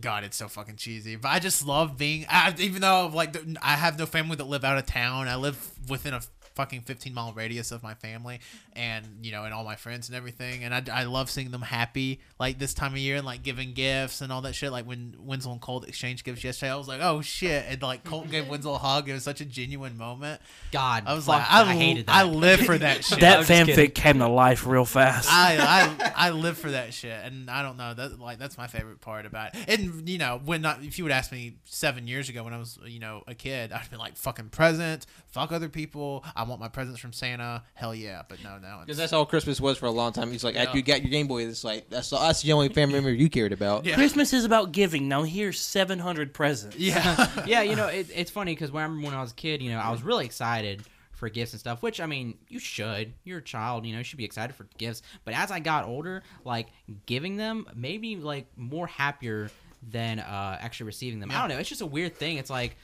God, 0.00 0.24
it's 0.24 0.36
so 0.38 0.48
fucking 0.48 0.76
cheesy. 0.76 1.16
But 1.16 1.28
I 1.28 1.38
just 1.38 1.66
love 1.66 1.98
being. 1.98 2.24
I, 2.28 2.54
even 2.58 2.80
though 2.80 3.10
like 3.12 3.36
I 3.60 3.76
have 3.76 3.98
no 3.98 4.06
family 4.06 4.36
that 4.36 4.44
live 4.46 4.64
out 4.64 4.78
of 4.78 4.86
town, 4.86 5.28
I 5.28 5.36
live 5.36 5.72
within 5.88 6.14
a 6.14 6.20
fucking 6.54 6.82
15 6.82 7.14
mile 7.14 7.32
radius 7.32 7.72
of 7.72 7.82
my 7.82 7.94
family 7.94 8.40
and 8.74 9.06
you 9.22 9.32
know 9.32 9.44
and 9.44 9.54
all 9.54 9.64
my 9.64 9.76
friends 9.76 10.08
and 10.08 10.16
everything 10.16 10.64
and 10.64 10.74
I, 10.74 10.82
I 10.92 11.04
love 11.04 11.30
seeing 11.30 11.50
them 11.50 11.62
happy 11.62 12.20
like 12.38 12.58
this 12.58 12.74
time 12.74 12.92
of 12.92 12.98
year 12.98 13.16
and 13.16 13.26
like 13.26 13.42
giving 13.42 13.72
gifts 13.72 14.20
and 14.20 14.32
all 14.32 14.42
that 14.42 14.54
shit 14.54 14.72
like 14.72 14.86
when 14.86 15.14
Winslow 15.18 15.52
and 15.52 15.60
Colt 15.60 15.88
exchanged 15.88 16.24
gifts 16.24 16.44
yesterday 16.44 16.72
I 16.72 16.76
was 16.76 16.88
like 16.88 17.00
oh 17.02 17.20
shit 17.20 17.64
and 17.68 17.82
like 17.82 18.04
Colt 18.04 18.30
gave 18.30 18.48
Winslow 18.50 18.74
a 18.74 18.78
hug 18.78 19.08
it 19.08 19.12
was 19.12 19.24
such 19.24 19.40
a 19.40 19.44
genuine 19.44 19.96
moment 19.96 20.40
God, 20.70 21.04
I 21.06 21.14
was 21.14 21.28
like 21.28 21.42
I, 21.48 21.62
I 21.62 21.74
hated 21.74 22.06
that. 22.06 22.14
I 22.16 22.22
live 22.24 22.60
for 22.60 22.76
that 22.78 23.04
shit 23.04 23.20
that 23.20 23.38
I'm 23.38 23.44
just 23.44 23.50
kidding. 23.66 23.90
fanfic 23.90 23.94
came 23.94 24.18
to 24.18 24.28
life 24.28 24.66
real 24.66 24.84
fast. 24.84 25.28
I, 25.30 25.58
I 25.58 26.12
I 26.16 26.30
live 26.30 26.56
for 26.58 26.70
that 26.70 26.94
shit, 26.94 27.24
and 27.24 27.50
I 27.50 27.62
don't 27.62 27.76
know 27.76 27.94
that 27.94 28.18
like 28.18 28.38
that's 28.38 28.56
my 28.56 28.66
favorite 28.66 29.00
part 29.00 29.26
about 29.26 29.54
it. 29.54 29.68
And 29.68 30.08
you 30.08 30.18
know, 30.18 30.40
when 30.44 30.62
not, 30.62 30.82
if 30.82 30.98
you 30.98 31.04
would 31.04 31.12
ask 31.12 31.30
me 31.32 31.56
seven 31.64 32.06
years 32.06 32.28
ago 32.28 32.44
when 32.44 32.54
I 32.54 32.58
was 32.58 32.78
you 32.86 32.98
know 32.98 33.22
a 33.26 33.34
kid, 33.34 33.72
I'd 33.72 33.90
be 33.90 33.96
like 33.96 34.16
fucking 34.16 34.48
presents, 34.48 35.06
fuck 35.28 35.52
other 35.52 35.68
people. 35.68 36.24
I 36.34 36.41
want 36.42 36.60
my 36.60 36.68
presents 36.68 37.00
from 37.00 37.12
Santa. 37.12 37.62
Hell 37.74 37.94
yeah, 37.94 38.22
but 38.28 38.42
no, 38.42 38.58
no, 38.58 38.80
Because 38.80 38.96
that's 38.96 39.12
all 39.12 39.26
Christmas 39.26 39.60
was 39.60 39.78
for 39.78 39.86
a 39.86 39.90
long 39.90 40.12
time. 40.12 40.30
He's 40.30 40.44
like, 40.44 40.54
Yeah. 40.54 40.62
after 40.64 40.76
you 40.78 40.82
got 40.82 41.02
your 41.02 41.10
Game 41.10 41.26
Boy, 41.26 41.46
it's 41.46 41.64
like 41.64 41.88
that's 41.90 42.10
that's 42.10 42.42
the 42.42 42.52
only 42.52 42.68
family 42.68 42.94
member 42.96 43.10
you 43.10 43.28
cared 43.30 43.52
about. 43.52 43.84
Yeah. 43.84 43.94
Christmas 43.94 44.32
is 44.32 44.44
about 44.44 44.72
giving. 44.72 45.08
Now 45.08 45.22
here's 45.22 45.60
700 45.60 46.32
presents. 46.34 46.76
yeah, 46.76 47.28
yeah, 47.46 47.62
you 47.62 47.76
know, 47.76 47.86
it, 47.88 48.08
it's 48.14 48.30
funny 48.30 48.52
because 48.54 48.70
when 48.70 48.82
I 48.82 48.86
remember 48.86 49.06
when 49.08 49.14
I 49.16 49.20
was 49.22 49.32
a 49.32 49.34
kid, 49.36 49.62
you 49.62 49.70
know, 49.70 49.78
I 49.78 49.90
was 49.90 50.02
really 50.02 50.24
excited 50.24 50.82
for 51.12 51.28
gifts 51.28 51.52
and 51.52 51.60
stuff. 51.60 51.82
Which 51.82 52.00
I 52.00 52.06
mean, 52.06 52.36
you 52.48 52.58
should. 52.58 53.12
You're 53.24 53.38
a 53.38 53.42
child, 53.42 53.86
you 53.86 53.92
know, 53.92 53.98
you 53.98 54.04
should 54.04 54.18
be 54.18 54.24
excited 54.24 54.54
for 54.56 54.66
gifts. 54.78 55.02
But 55.24 55.34
as 55.34 55.50
I 55.50 55.60
got 55.60 55.84
older, 55.86 56.22
like 56.44 56.68
giving 57.06 57.36
them 57.36 57.66
made 57.74 58.00
me 58.00 58.16
like 58.16 58.46
more 58.56 58.86
happier 58.86 59.50
than 59.90 60.20
uh 60.20 60.58
actually 60.60 60.86
receiving 60.86 61.18
them. 61.20 61.30
I 61.30 61.40
don't 61.40 61.48
know. 61.48 61.58
It's 61.58 61.68
just 61.68 61.80
a 61.80 61.86
weird 61.86 62.14
thing. 62.16 62.36
It's 62.38 62.50
like, 62.50 62.76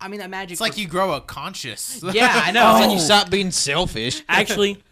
I 0.00 0.08
mean, 0.08 0.20
that 0.20 0.30
magic. 0.30 0.52
it's 0.52 0.60
like 0.60 0.76
you 0.76 0.86
grow 0.86 1.14
a 1.14 1.20
conscious. 1.20 2.02
Yeah, 2.12 2.30
I 2.32 2.50
know. 2.50 2.76
It's 2.76 2.86
like 2.86 2.94
you 2.94 3.00
stop 3.00 3.30
being 3.30 3.50
selfish. 3.50 4.22
Actually, 4.28 4.82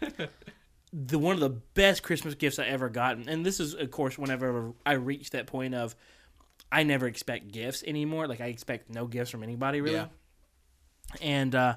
the 0.93 1.19
one 1.19 1.33
of 1.35 1.39
the 1.39 1.49
best 1.49 2.03
Christmas 2.03 2.35
gifts 2.35 2.59
I 2.59 2.65
ever 2.65 2.89
gotten, 2.89 3.29
and 3.29 3.45
this 3.45 3.59
is 3.59 3.73
of 3.73 3.91
course 3.91 4.17
whenever 4.17 4.73
I 4.85 4.93
reached 4.93 5.33
that 5.33 5.47
point 5.47 5.75
of 5.75 5.95
I 6.71 6.83
never 6.83 7.07
expect 7.07 7.51
gifts 7.51 7.83
anymore. 7.85 8.27
Like 8.27 8.41
I 8.41 8.47
expect 8.47 8.89
no 8.89 9.05
gifts 9.07 9.31
from 9.31 9.43
anybody 9.43 9.81
really. 9.81 9.95
Yeah. 9.95 10.07
And 11.21 11.53
uh, 11.53 11.75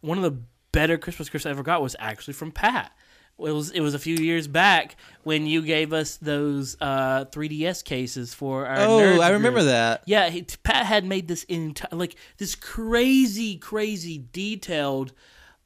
one 0.00 0.18
of 0.18 0.24
the 0.24 0.40
better 0.72 0.96
Christmas 0.98 1.28
gifts 1.28 1.46
I 1.46 1.50
ever 1.50 1.62
got 1.62 1.82
was 1.82 1.96
actually 1.98 2.34
from 2.34 2.52
Pat. 2.52 2.92
It 3.38 3.52
was 3.52 3.70
it 3.70 3.80
was 3.80 3.94
a 3.94 3.98
few 3.98 4.16
years 4.16 4.48
back 4.48 4.96
when 5.22 5.46
you 5.46 5.62
gave 5.62 5.92
us 5.92 6.16
those 6.16 6.76
uh, 6.80 7.26
3DS 7.26 7.84
cases 7.84 8.34
for 8.34 8.66
our. 8.66 8.78
Oh, 8.80 9.20
I 9.20 9.30
remember 9.30 9.60
group. 9.60 9.70
that. 9.70 10.02
Yeah, 10.06 10.28
he, 10.28 10.42
Pat 10.42 10.86
had 10.86 11.04
made 11.04 11.28
this 11.28 11.44
entire 11.44 11.96
like 11.96 12.16
this 12.38 12.54
crazy, 12.54 13.56
crazy 13.56 14.24
detailed 14.32 15.12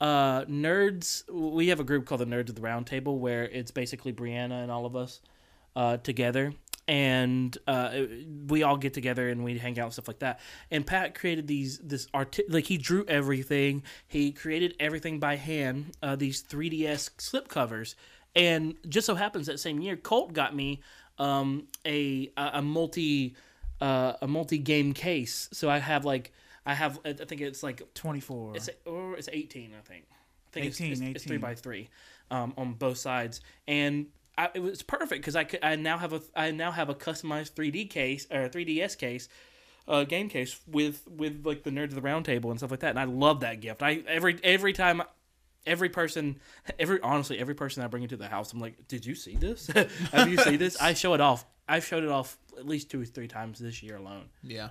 uh, 0.03 0.45
nerds. 0.45 1.23
We 1.33 1.68
have 1.68 1.81
a 1.81 1.85
group 1.85 2.05
called 2.07 2.20
the 2.20 2.27
Nerds 2.27 2.51
of 2.51 2.57
the 2.57 2.62
Round 2.62 2.87
Table 2.87 3.18
where 3.18 3.45
it's 3.45 3.70
basically 3.70 4.12
Brianna 4.12 4.62
and 4.62 4.70
all 4.70 4.85
of 4.85 4.95
us 4.95 5.20
uh, 5.75 5.97
together, 5.99 6.53
and 6.93 7.57
uh, 7.66 8.03
we 8.49 8.62
all 8.62 8.76
get 8.76 8.93
together 8.93 9.30
and 9.30 9.43
we 9.43 9.57
hang 9.57 9.78
out 9.78 9.84
and 9.84 9.93
stuff 9.95 10.09
like 10.09 10.18
that. 10.18 10.40
And 10.70 10.86
Pat 10.86 11.14
created 11.14 11.47
these 11.47 11.78
this 11.78 12.07
art 12.12 12.38
like 12.51 12.66
he 12.66 12.76
drew 12.76 13.07
everything. 13.09 13.82
He 14.07 14.30
created 14.30 14.74
everything 14.78 15.18
by 15.18 15.36
hand. 15.36 15.97
Uh, 16.03 16.16
these 16.16 16.43
3ds 16.43 17.11
slip 17.16 17.49
covers, 17.49 17.97
and 18.36 18.74
just 18.86 19.07
so 19.07 19.14
happens 19.14 19.47
that 19.47 19.59
same 19.59 19.80
year, 19.80 19.97
Colt 19.97 20.34
got 20.34 20.55
me 20.55 20.82
um, 21.18 21.66
a 21.86 22.30
a 22.36 22.61
multi 22.61 23.36
uh, 23.80 24.12
a 24.20 24.28
multi 24.28 24.59
game 24.59 24.93
case. 24.93 25.49
So 25.51 25.70
I 25.70 25.78
have 25.78 26.05
like 26.05 26.30
I 26.66 26.74
have 26.74 27.01
I 27.07 27.14
think 27.14 27.40
it's 27.40 27.62
like 27.62 27.95
24. 27.95 28.53
it's 28.55 28.68
or 28.84 29.16
it's 29.16 29.30
eighteen, 29.32 29.72
I 29.78 29.80
think. 29.80 30.05
I 30.11 30.53
think 30.53 30.66
it's, 30.66 30.78
18, 30.78 30.93
it's, 30.93 31.01
it's 31.01 31.24
three 31.24 31.36
18. 31.36 31.40
by 31.40 31.55
three, 31.55 31.88
um, 32.30 32.53
on 32.59 32.74
both 32.74 32.99
sides, 32.99 33.40
and 33.66 34.09
I, 34.39 34.49
it 34.55 34.61
was 34.61 34.83
perfect 34.83 35.20
because 35.22 35.37
I 35.37 35.45
could 35.45 35.61
I 35.62 35.76
now 35.76 35.99
have 35.99 36.12
a 36.12 36.22
I 36.35 36.51
now 36.51 36.70
have 36.70 36.89
a 36.89 36.95
customized 36.95 37.53
3D 37.53 37.91
case 37.91 38.26
or 38.30 38.49
3DS 38.49 38.97
case, 38.97 39.28
uh, 39.87 40.05
game 40.05 40.28
case 40.28 40.59
with 40.66 41.07
with 41.09 41.45
like 41.45 41.62
the 41.64 41.70
Nerds 41.70 41.91
of 41.91 41.97
the 41.97 42.01
Round 42.03 42.24
Table 42.24 42.51
and 42.51 42.59
stuff 42.59 42.70
like 42.70 42.80
that, 42.80 42.91
and 42.91 42.99
I 42.99 43.05
love 43.05 43.41
that 43.41 43.61
gift. 43.61 43.83
I 43.83 44.03
every 44.07 44.39
every 44.43 44.72
time. 44.72 45.03
Every 45.64 45.91
person, 45.91 46.41
every 46.80 47.01
honestly, 47.03 47.39
every 47.39 47.55
person 47.55 47.85
I 47.85 47.87
bring 47.87 48.03
into 48.03 48.16
the 48.16 48.26
house, 48.26 48.53
I'm 48.53 48.59
like, 48.59 48.89
"Did 48.89 49.07
you 49.07 49.14
see 49.14 49.37
this? 49.37 49.68
Have 50.12 50.28
you 50.28 50.37
seen 50.37 50.59
this?" 50.59 50.76
I 50.83 50.93
show 50.95 51.14
it 51.14 51.20
off. 51.20 51.47
I've 51.68 51.85
showed 51.85 52.03
it 52.03 52.11
off 52.11 52.37
at 52.59 52.66
least 52.66 52.91
two 52.91 53.03
or 53.03 53.05
three 53.05 53.28
times 53.28 53.61
this 53.61 53.80
year 53.80 53.97
alone. 53.97 54.24
yeah. 54.43 54.70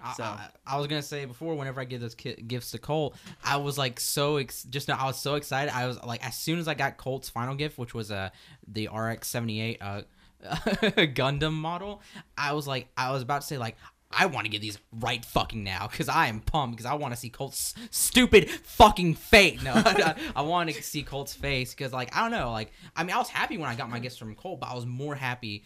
I, 0.00 0.12
So- 0.14 0.24
I, 0.24 0.48
I 0.66 0.76
was 0.78 0.86
gonna 0.86 1.02
say 1.02 1.24
before, 1.24 1.54
whenever 1.54 1.80
I 1.80 1.84
give 1.84 2.00
those 2.00 2.14
ki- 2.14 2.42
gifts 2.46 2.70
to 2.72 2.78
Colt, 2.78 3.16
I 3.44 3.56
was 3.56 3.78
like 3.78 3.98
so 4.00 4.36
ex- 4.36 4.64
just 4.64 4.88
now. 4.88 4.96
I 4.98 5.06
was 5.06 5.18
so 5.18 5.34
excited. 5.36 5.74
I 5.74 5.86
was 5.86 6.02
like, 6.04 6.24
as 6.26 6.36
soon 6.36 6.58
as 6.58 6.68
I 6.68 6.74
got 6.74 6.96
Colt's 6.96 7.28
final 7.28 7.54
gift, 7.54 7.78
which 7.78 7.94
was 7.94 8.10
uh 8.10 8.30
the 8.68 8.88
RX 8.94 9.28
seventy 9.28 9.60
eight 9.60 9.78
uh 9.80 10.02
Gundam 10.44 11.52
model, 11.54 12.02
I 12.36 12.52
was 12.52 12.66
like, 12.66 12.88
I 12.96 13.12
was 13.12 13.22
about 13.22 13.42
to 13.42 13.46
say 13.46 13.58
like. 13.58 13.76
I 14.18 14.26
want 14.26 14.44
to 14.44 14.50
get 14.50 14.60
these 14.60 14.78
right 14.92 15.22
fucking 15.24 15.64
now 15.64 15.88
because 15.90 16.08
I 16.08 16.28
am 16.28 16.38
pumped 16.40 16.76
because 16.76 16.86
I 16.90 16.94
want 16.94 17.12
to 17.12 17.18
see 17.18 17.28
Colt's 17.28 17.74
stupid 17.90 18.48
fucking 18.48 19.16
face. 19.16 19.60
No, 19.64 19.72
I, 19.74 20.14
I 20.36 20.42
want 20.42 20.70
to 20.70 20.80
see 20.80 21.02
Colt's 21.02 21.34
face 21.34 21.74
because 21.74 21.92
like 21.92 22.16
I 22.16 22.20
don't 22.22 22.30
know, 22.30 22.52
like 22.52 22.70
I 22.94 23.02
mean 23.02 23.14
I 23.16 23.18
was 23.18 23.28
happy 23.28 23.58
when 23.58 23.68
I 23.68 23.74
got 23.74 23.90
my 23.90 23.98
gifts 23.98 24.16
from 24.16 24.36
Colt, 24.36 24.60
but 24.60 24.70
I 24.70 24.74
was 24.74 24.86
more 24.86 25.16
happy 25.16 25.64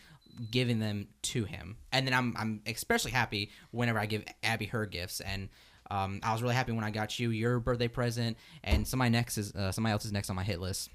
giving 0.50 0.78
them 0.78 1.08
to 1.22 1.44
him. 1.44 1.76
And 1.92 2.06
then 2.06 2.14
I'm 2.14 2.34
I'm 2.38 2.60
especially 2.66 3.10
happy 3.12 3.50
whenever 3.70 3.98
I 3.98 4.06
give 4.06 4.24
Abby 4.42 4.66
her 4.66 4.86
gifts. 4.86 5.20
And 5.20 5.48
um, 5.90 6.20
I 6.22 6.32
was 6.32 6.42
really 6.42 6.54
happy 6.54 6.72
when 6.72 6.84
I 6.84 6.90
got 6.90 7.18
you 7.18 7.30
your 7.30 7.58
birthday 7.58 7.88
present, 7.88 8.36
and 8.62 8.86
somebody 8.86 9.10
next 9.10 9.38
is 9.38 9.52
uh, 9.54 9.72
somebody 9.72 9.92
else 9.92 10.04
is 10.04 10.12
next 10.12 10.30
on 10.30 10.36
my 10.36 10.44
hit 10.44 10.60
list. 10.60 10.88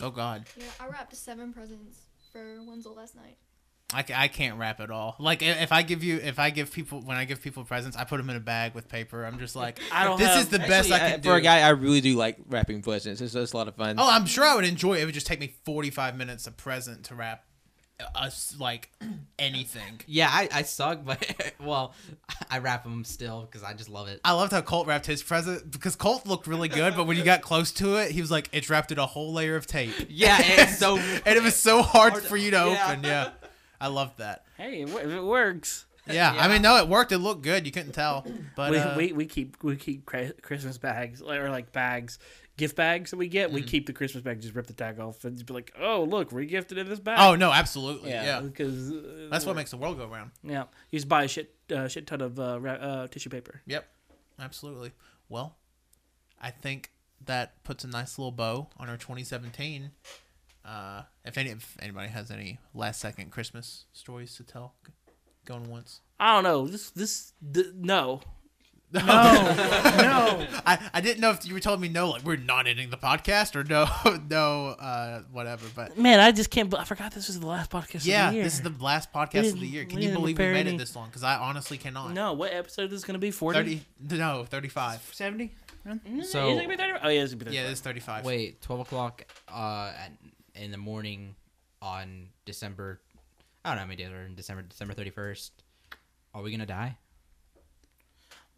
Oh 0.00 0.10
God, 0.10 0.44
Yeah, 0.56 0.64
I 0.80 0.86
wrapped 0.86 1.14
seven 1.16 1.52
presents 1.52 1.98
for 2.32 2.62
Wenzel 2.64 2.94
last 2.94 3.16
night. 3.16 3.36
I, 3.92 4.04
I 4.14 4.28
can't 4.28 4.58
rap 4.58 4.80
at 4.80 4.90
all. 4.90 5.16
Like 5.18 5.40
if 5.40 5.72
I 5.72 5.80
give 5.82 6.04
you 6.04 6.18
if 6.18 6.38
I 6.38 6.50
give 6.50 6.70
people 6.70 7.00
when 7.00 7.16
I 7.16 7.24
give 7.24 7.40
people 7.40 7.64
presents, 7.64 7.96
I 7.96 8.04
put 8.04 8.18
them 8.18 8.28
in 8.28 8.36
a 8.36 8.40
bag 8.40 8.74
with 8.74 8.86
paper. 8.86 9.24
I'm 9.24 9.38
just 9.38 9.56
like, 9.56 9.80
I 9.92 10.04
don't 10.04 10.18
this 10.18 10.28
have- 10.28 10.40
is 10.42 10.48
the 10.48 10.58
best 10.58 10.92
I 10.92 10.96
Actually, 10.96 11.10
can 11.12 11.20
do. 11.22 11.28
For 11.30 11.36
a 11.36 11.40
guy, 11.40 11.60
I 11.60 11.70
really 11.70 12.02
do 12.02 12.14
like 12.14 12.36
wrapping 12.48 12.82
presents. 12.82 13.20
It's, 13.22 13.34
it's 13.34 13.52
a 13.54 13.56
lot 13.56 13.66
of 13.66 13.76
fun. 13.76 13.96
Oh, 13.98 14.08
I'm 14.08 14.26
sure 14.26 14.44
I 14.44 14.54
would 14.54 14.66
enjoy 14.66 14.94
it. 14.98 15.02
It 15.02 15.04
would 15.06 15.14
just 15.14 15.26
take 15.26 15.40
me 15.40 15.54
45 15.64 16.16
minutes 16.16 16.46
a 16.46 16.52
present 16.52 17.04
to 17.06 17.14
wrap 17.14 17.44
us 18.14 18.54
like 18.58 18.90
anything. 19.38 20.00
Yeah, 20.06 20.28
I, 20.30 20.48
I 20.52 20.62
suck, 20.62 21.04
but 21.04 21.52
well, 21.60 21.94
I 22.50 22.58
wrap 22.58 22.84
them 22.84 23.04
still 23.04 23.42
because 23.42 23.62
I 23.62 23.74
just 23.74 23.88
love 23.88 24.08
it. 24.08 24.20
I 24.24 24.32
loved 24.32 24.52
how 24.52 24.60
Colt 24.60 24.86
wrapped 24.86 25.06
his 25.06 25.22
present 25.22 25.70
because 25.70 25.96
Colt 25.96 26.26
looked 26.26 26.46
really 26.46 26.68
good, 26.68 26.94
but 26.96 27.06
when 27.06 27.16
you 27.16 27.24
got 27.24 27.42
close 27.42 27.72
to 27.72 27.96
it, 27.96 28.10
he 28.12 28.20
was 28.20 28.30
like, 28.30 28.48
"It's 28.52 28.70
wrapped 28.70 28.92
in 28.92 28.98
a 28.98 29.06
whole 29.06 29.32
layer 29.32 29.56
of 29.56 29.66
tape." 29.66 29.94
Yeah, 30.08 30.38
it's 30.40 30.78
so 30.78 30.96
and 30.98 31.26
it 31.36 31.42
was 31.42 31.56
so 31.56 31.82
hard 31.82 32.12
Hard- 32.12 32.24
for 32.24 32.36
you 32.36 32.50
to 32.52 32.56
yeah. 32.56 32.88
open. 32.90 33.04
Yeah, 33.04 33.30
I 33.80 33.88
loved 33.88 34.18
that. 34.18 34.44
Hey, 34.56 34.82
it, 34.82 34.88
wo- 34.88 34.98
it 34.98 35.24
works. 35.24 35.84
Yeah, 36.10 36.34
I 36.38 36.48
mean, 36.48 36.62
no, 36.62 36.76
it 36.78 36.88
worked. 36.88 37.12
It 37.12 37.18
looked 37.18 37.42
good. 37.42 37.66
You 37.66 37.72
couldn't 37.72 37.92
tell, 37.92 38.26
but 38.56 38.70
we, 38.70 38.78
uh, 38.78 38.96
we 38.96 39.12
we 39.12 39.26
keep 39.26 39.62
we 39.62 39.76
keep 39.76 40.06
Christmas 40.06 40.78
bags 40.78 41.20
or 41.20 41.50
like 41.50 41.70
bags, 41.72 42.18
gift 42.58 42.76
bags 42.76 43.10
that 43.10 43.16
we 43.16 43.28
get. 43.28 43.46
Mm-hmm. 43.46 43.54
We 43.54 43.62
keep 43.62 43.86
the 43.86 43.94
Christmas 43.94 44.22
bag, 44.22 44.42
just 44.42 44.54
rip 44.54 44.66
the 44.66 44.74
tag 44.74 45.00
off, 45.00 45.24
and 45.24 45.36
just 45.36 45.46
be 45.46 45.54
like, 45.54 45.72
"Oh, 45.80 46.04
look, 46.04 46.30
we 46.30 46.44
gifted 46.44 46.76
in 46.76 46.86
this 46.86 47.00
bag." 47.00 47.16
oh 47.18 47.34
no, 47.34 47.50
absolutely, 47.50 48.10
yeah. 48.10 48.40
because 48.40 48.92
uh, 48.92 49.28
That's 49.30 49.46
what 49.46 49.56
makes 49.56 49.70
the 49.70 49.78
world 49.78 49.96
go 49.96 50.06
round. 50.06 50.32
yeah. 50.42 50.64
You 50.90 50.98
just 50.98 51.08
buy 51.08 51.24
a 51.24 51.28
shit 51.28 51.54
uh, 51.74 51.88
shit 51.88 52.06
ton 52.06 52.20
of 52.20 52.38
uh, 52.38 52.60
ra- 52.60 52.72
uh, 52.72 53.06
tissue 53.06 53.30
paper. 53.30 53.62
Yep, 53.66 53.88
absolutely. 54.38 54.92
Well, 55.30 55.56
I 56.38 56.50
think 56.50 56.90
that 57.24 57.64
puts 57.64 57.84
a 57.84 57.88
nice 57.88 58.18
little 58.18 58.32
bow 58.32 58.68
on 58.76 58.90
our 58.90 58.96
2017. 58.98 59.90
Uh, 60.64 61.02
if 61.24 61.38
any, 61.38 61.50
if 61.50 61.76
anybody 61.80 62.08
has 62.08 62.30
any 62.30 62.58
last 62.74 63.00
second 63.00 63.30
Christmas 63.30 63.86
stories 63.92 64.36
to 64.36 64.44
tell, 64.44 64.74
going 65.46 65.70
once. 65.70 66.00
I 66.20 66.34
don't 66.34 66.44
know. 66.44 66.66
This 66.66 66.90
this 66.90 67.32
th- 67.54 67.74
no. 67.74 68.20
No, 68.90 69.00
no. 69.04 70.46
I, 70.66 70.90
I 70.94 71.00
didn't 71.00 71.20
know 71.20 71.30
if 71.30 71.44
you 71.46 71.52
were 71.52 71.60
telling 71.60 71.80
me 71.80 71.88
no, 71.88 72.10
like 72.10 72.24
we're 72.24 72.36
not 72.36 72.66
ending 72.66 72.88
the 72.90 72.96
podcast 72.96 73.54
or 73.54 73.62
no, 73.64 73.86
no, 74.30 74.68
uh, 74.80 75.22
whatever. 75.30 75.66
But 75.74 75.98
Man, 75.98 76.20
I 76.20 76.32
just 76.32 76.50
can't. 76.50 76.72
I 76.74 76.84
forgot 76.84 77.12
this 77.12 77.26
was 77.28 77.38
the 77.38 77.46
last 77.46 77.70
podcast. 77.70 78.06
yeah, 78.06 78.26
of 78.28 78.30
the 78.32 78.36
year. 78.36 78.44
this 78.44 78.54
is 78.54 78.62
the 78.62 78.74
last 78.80 79.12
podcast 79.12 79.52
of 79.52 79.60
the 79.60 79.66
year. 79.66 79.84
Can 79.84 80.00
you 80.00 80.12
believe 80.12 80.38
we 80.38 80.44
made 80.52 80.66
it 80.66 80.78
this 80.78 80.96
long? 80.96 81.06
Because 81.08 81.22
I 81.22 81.36
honestly 81.36 81.76
cannot. 81.76 82.12
no. 82.12 82.32
What 82.32 82.52
episode 82.52 82.92
is 82.92 83.04
going 83.04 83.14
to 83.14 83.18
be? 83.18 83.30
Forty. 83.30 83.82
30, 84.08 84.18
no, 84.18 84.44
35. 84.48 85.10
70? 85.12 85.54
Mm, 85.86 86.24
So- 86.24 86.50
is 86.50 86.56
it 86.58 86.62
gonna 86.62 86.68
be 86.68 86.76
30? 86.76 86.92
Oh 87.02 87.08
yeah, 87.08 87.22
it's 87.22 87.32
gonna 87.34 87.44
be 87.44 87.50
35. 87.50 87.54
Yeah, 87.54 87.70
it's 87.70 87.80
35. 87.80 88.24
wait, 88.24 88.60
twelve 88.62 88.80
o'clock 88.80 89.24
uh 89.48 89.92
at, 89.96 90.12
in 90.54 90.70
the 90.70 90.76
morning 90.78 91.34
on 91.80 92.28
December. 92.44 93.00
I 93.64 93.70
don't 93.70 93.76
know 93.76 93.80
how 93.82 93.86
many 93.86 94.02
days 94.02 94.12
are 94.12 94.22
in 94.22 94.34
December. 94.34 94.62
December 94.62 94.94
thirty 94.94 95.10
first. 95.10 95.52
Are 96.34 96.42
we 96.42 96.50
gonna 96.50 96.66
die? 96.66 96.96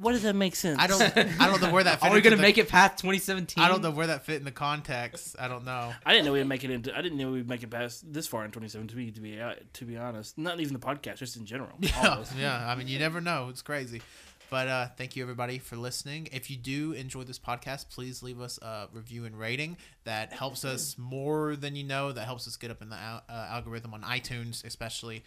What 0.01 0.12
does 0.12 0.22
that 0.22 0.34
make 0.34 0.57
sense? 0.57 0.78
I 0.80 0.86
don't. 0.86 1.03
I 1.40 1.46
don't 1.46 1.61
know 1.61 1.70
where 1.70 1.84
that. 1.84 2.01
Fit 2.01 2.07
Are 2.09 2.11
we 2.12 2.16
into 2.18 2.30
gonna 2.30 2.36
the- 2.36 2.42
make 2.42 2.57
it 2.59 2.68
past 2.68 2.98
2017? 2.98 3.62
I 3.62 3.68
don't 3.68 3.82
know 3.82 3.90
where 3.90 4.07
that 4.07 4.24
fit 4.24 4.36
in 4.36 4.44
the 4.44 4.51
context. 4.51 5.36
I 5.38 5.46
don't 5.46 5.64
know. 5.66 5.92
I 6.07 6.12
didn't 6.12 6.24
know 6.24 6.32
we'd 6.32 6.44
make 6.44 6.64
it 6.64 6.70
into. 6.70 6.96
I 6.96 7.03
didn't 7.03 7.18
know 7.18 7.32
we'd 7.32 7.48
make 7.48 7.62
it 7.62 7.70
past 7.70 8.11
this 8.12 8.26
far 8.26 8.44
in 8.44 8.51
2017. 8.51 8.88
To 8.88 8.96
be 8.96 9.11
to 9.12 9.20
be 9.20 9.40
uh, 9.40 9.55
to 9.74 9.84
be 9.84 9.96
honest, 9.98 10.38
not 10.38 10.59
even 10.59 10.72
the 10.72 10.78
podcast, 10.80 11.18
just 11.18 11.36
in 11.36 11.44
general. 11.44 11.72
Yeah, 11.80 12.24
yeah. 12.38 12.70
I 12.70 12.74
mean, 12.76 12.88
you 12.88 12.98
never 12.98 13.20
know. 13.20 13.48
It's 13.51 13.62
crazy. 13.62 14.01
But 14.48 14.66
uh, 14.66 14.86
thank 14.96 15.14
you 15.14 15.22
everybody 15.22 15.59
for 15.61 15.76
listening. 15.76 16.28
If 16.32 16.51
you 16.51 16.57
do 16.57 16.90
enjoy 16.92 17.22
this 17.22 17.38
podcast, 17.38 17.88
please 17.90 18.20
leave 18.20 18.40
us 18.40 18.59
a 18.62 18.88
review 18.92 19.24
and 19.24 19.38
rating. 19.38 19.76
That 20.05 20.32
helps 20.32 20.64
us 20.64 20.96
more 20.98 21.55
than 21.55 21.76
you 21.76 21.84
know. 21.84 22.11
That 22.11 22.24
helps 22.24 22.48
us 22.48 22.57
get 22.57 22.70
up 22.72 22.82
in 22.82 22.88
the 22.88 22.96
al- 22.96 23.22
uh, 23.28 23.46
algorithm 23.51 23.94
on 23.94 24.03
iTunes, 24.03 24.64
especially. 24.64 25.22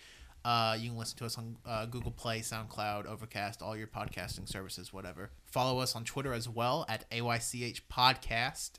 Uh, 0.45 0.75
you 0.77 0.89
can 0.89 0.97
listen 0.97 1.17
to 1.19 1.25
us 1.25 1.37
on 1.37 1.55
uh, 1.65 1.85
Google 1.85 2.11
Play, 2.11 2.41
SoundCloud, 2.41 3.05
Overcast, 3.05 3.61
all 3.61 3.77
your 3.77 3.87
podcasting 3.87 4.47
services, 4.47 4.91
whatever. 4.91 5.29
Follow 5.45 5.79
us 5.79 5.95
on 5.95 6.03
Twitter 6.03 6.33
as 6.33 6.49
well 6.49 6.85
at 6.89 7.09
AYCH 7.11 7.81
Podcast. 7.91 8.71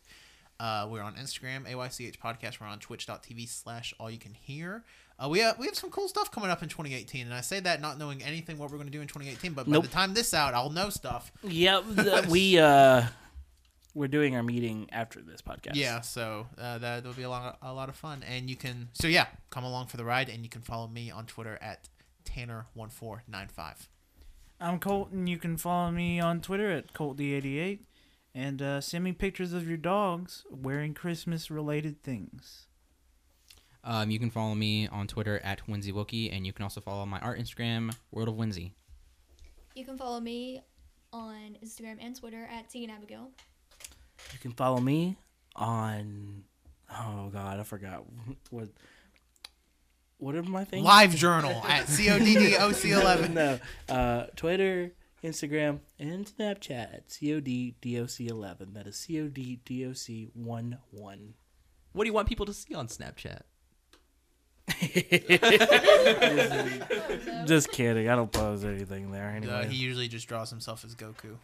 Uh, 0.60 0.86
we're 0.90 1.02
on 1.02 1.14
Instagram, 1.16 1.66
AYCH 1.66 2.18
Podcast. 2.18 2.60
We're 2.60 2.66
on 2.66 2.78
twitch.tv 2.78 3.48
slash 3.48 3.94
all 3.98 4.10
you 4.10 4.18
can 4.18 4.34
hear. 4.34 4.84
Uh, 5.18 5.28
we, 5.28 5.38
have, 5.40 5.58
we 5.58 5.66
have 5.66 5.74
some 5.74 5.90
cool 5.90 6.08
stuff 6.08 6.30
coming 6.30 6.50
up 6.50 6.62
in 6.62 6.68
2018. 6.68 7.26
And 7.26 7.34
I 7.34 7.40
say 7.40 7.60
that 7.60 7.80
not 7.80 7.98
knowing 7.98 8.22
anything 8.22 8.58
what 8.58 8.70
we're 8.70 8.76
going 8.76 8.88
to 8.88 8.92
do 8.92 9.00
in 9.00 9.06
2018. 9.08 9.52
But 9.52 9.66
Nope. 9.66 9.82
by 9.82 9.86
the 9.86 9.92
time 9.92 10.14
this 10.14 10.34
out, 10.34 10.54
I'll 10.54 10.70
know 10.70 10.90
stuff. 10.90 11.32
Yeah, 11.42 11.80
we 12.28 12.58
uh, 12.58 13.04
we're 13.94 14.08
doing 14.08 14.34
our 14.34 14.42
meeting 14.42 14.88
after 14.92 15.20
this 15.20 15.40
podcast. 15.40 15.74
Yeah, 15.74 16.00
so 16.00 16.46
uh, 16.58 16.78
that 16.78 17.04
will 17.04 17.12
be 17.12 17.22
a 17.22 17.30
lot, 17.30 17.58
a 17.62 17.72
lot 17.72 17.88
of 17.88 17.96
fun. 17.96 18.24
And 18.28 18.50
you 18.50 18.56
can, 18.56 18.88
so 18.92 19.06
yeah, 19.06 19.26
come 19.50 19.64
along 19.64 19.86
for 19.86 19.96
the 19.96 20.04
ride. 20.04 20.28
And 20.28 20.42
you 20.42 20.48
can 20.48 20.62
follow 20.62 20.88
me 20.88 21.10
on 21.10 21.26
Twitter 21.26 21.58
at 21.62 21.88
Tanner1495. 22.24 23.88
I'm 24.60 24.78
Colton. 24.78 25.26
You 25.26 25.38
can 25.38 25.56
follow 25.56 25.90
me 25.90 26.20
on 26.20 26.40
Twitter 26.40 26.70
at 26.70 26.92
ColtD88 26.92 27.80
and 28.34 28.60
uh, 28.60 28.80
send 28.80 29.04
me 29.04 29.12
pictures 29.12 29.52
of 29.52 29.68
your 29.68 29.76
dogs 29.76 30.44
wearing 30.50 30.94
Christmas 30.94 31.50
related 31.50 32.02
things. 32.02 32.66
Um, 33.84 34.10
you 34.10 34.18
can 34.18 34.30
follow 34.30 34.54
me 34.54 34.88
on 34.88 35.06
Twitter 35.06 35.40
at 35.44 35.60
WinsyWookie, 35.68 36.34
and 36.34 36.46
you 36.46 36.52
can 36.52 36.62
also 36.62 36.80
follow 36.80 37.04
my 37.04 37.20
art 37.20 37.38
Instagram, 37.38 37.94
World 38.10 38.28
of 38.28 38.34
Winsy. 38.34 38.72
You 39.74 39.84
can 39.84 39.98
follow 39.98 40.20
me 40.20 40.62
on 41.12 41.58
Instagram 41.62 41.98
and 42.00 42.16
Twitter 42.18 42.48
at 42.50 42.70
Tegan 42.70 42.90
Abigail. 42.90 43.30
You 44.32 44.38
can 44.40 44.52
follow 44.52 44.80
me 44.80 45.16
on. 45.56 46.44
Oh 46.90 47.30
God, 47.32 47.60
I 47.60 47.62
forgot 47.62 48.04
what. 48.50 48.68
What 50.18 50.34
are 50.36 50.42
my 50.44 50.64
things? 50.64 50.84
Live 50.84 51.14
Journal 51.16 51.62
at 51.68 51.86
CODDOC11. 51.86 53.30
no, 53.32 53.58
uh, 53.88 54.26
Twitter, 54.36 54.92
Instagram, 55.22 55.80
and 55.98 56.24
Snapchat 56.26 56.94
at 56.94 57.08
CODDOC11. 57.08 58.74
That 58.74 58.86
is 58.86 58.96
CODDOC11. 59.08 61.32
What 61.92 62.04
do 62.04 62.08
you 62.08 62.12
want 62.14 62.28
people 62.28 62.46
to 62.46 62.54
see 62.54 62.74
on 62.74 62.86
Snapchat? 62.88 63.40
Just 67.46 67.70
kidding. 67.72 68.08
I 68.08 68.16
don't 68.16 68.32
pose 68.32 68.64
anything 68.64 69.10
there 69.10 69.28
Uh, 69.28 69.32
anyway. 69.36 69.68
he 69.68 69.76
usually 69.76 70.08
just 70.08 70.26
draws 70.28 70.50
himself 70.50 70.84
as 70.84 70.94
Goku. 70.94 71.36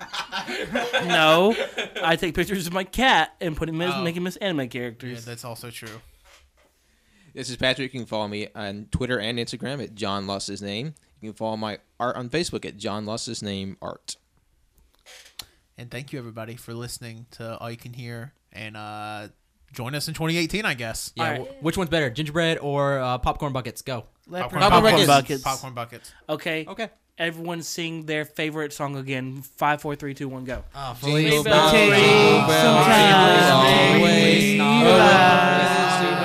no, 1.06 1.54
I 2.02 2.16
take 2.16 2.34
pictures 2.34 2.66
of 2.66 2.72
my 2.72 2.84
cat 2.84 3.34
and 3.40 3.56
put 3.56 3.68
him 3.68 3.80
as, 3.80 3.92
Oh. 3.94 4.02
make 4.02 4.16
him 4.16 4.26
as 4.26 4.36
anime 4.36 4.60
Yeah, 4.60 4.66
characters. 4.66 5.24
that's 5.24 5.44
also 5.44 5.70
true. 5.70 6.00
This 7.34 7.50
is 7.50 7.56
Patrick. 7.56 7.92
You 7.92 8.00
can 8.00 8.06
follow 8.06 8.26
me 8.28 8.48
on 8.54 8.86
Twitter 8.90 9.18
and 9.18 9.38
Instagram 9.38 9.82
at 9.82 9.94
John 9.94 10.26
Lost 10.26 10.48
His 10.48 10.62
Name. 10.62 10.94
You 11.20 11.30
can 11.30 11.36
follow 11.36 11.56
my 11.56 11.78
art 12.00 12.16
on 12.16 12.28
Facebook 12.30 12.64
at 12.64 12.76
John 12.76 13.04
Lost 13.06 13.26
His 13.26 13.42
Name 13.42 13.76
Art. 13.82 14.16
And 15.76 15.90
thank 15.90 16.12
you 16.12 16.18
everybody 16.18 16.56
for 16.56 16.74
listening 16.74 17.26
to 17.32 17.56
All 17.58 17.70
You 17.70 17.76
Can 17.76 17.92
Hear. 17.92 18.32
And 18.52 18.76
uh, 18.76 19.28
join 19.72 19.94
us 19.94 20.08
in 20.08 20.14
2018, 20.14 20.64
I 20.64 20.74
guess. 20.74 21.12
Yeah, 21.14 21.22
Alright. 21.24 21.40
wh- 21.60 21.62
which 21.62 21.76
one's 21.76 21.90
better, 21.90 22.10
gingerbread 22.10 22.58
or 22.58 22.98
uh, 22.98 23.18
popcorn 23.18 23.52
buckets? 23.52 23.82
Go. 23.82 24.06
Leopard. 24.26 24.58
Popcorn 24.60 24.82
buckets. 24.82 25.06
buckets. 25.06 25.42
Popcorn 25.42 25.74
buckets. 25.74 26.12
Okay, 26.28 26.64
Okay. 26.66 26.88
Everyone 27.18 27.62
sing 27.62 28.06
their 28.06 28.24
favorite 28.24 28.72
song 28.72 28.96
again. 28.96 29.42
Five, 29.56 29.80
four, 29.82 29.94
three, 29.96 30.14
two, 30.14 30.28
one, 30.28 30.44
go. 30.44 30.62
Oh, 30.74 30.96
Jingle 31.02 31.42
bells, 31.44 31.44
bells, 31.44 31.72
jingle 31.72 31.98
jingle 31.98 32.46
bells, 32.46 32.86
bells, 32.86 33.50
always 33.52 34.42
jingle 34.44 34.66
always 34.66 34.88
bells. 34.88 35.10
always 36.00 36.17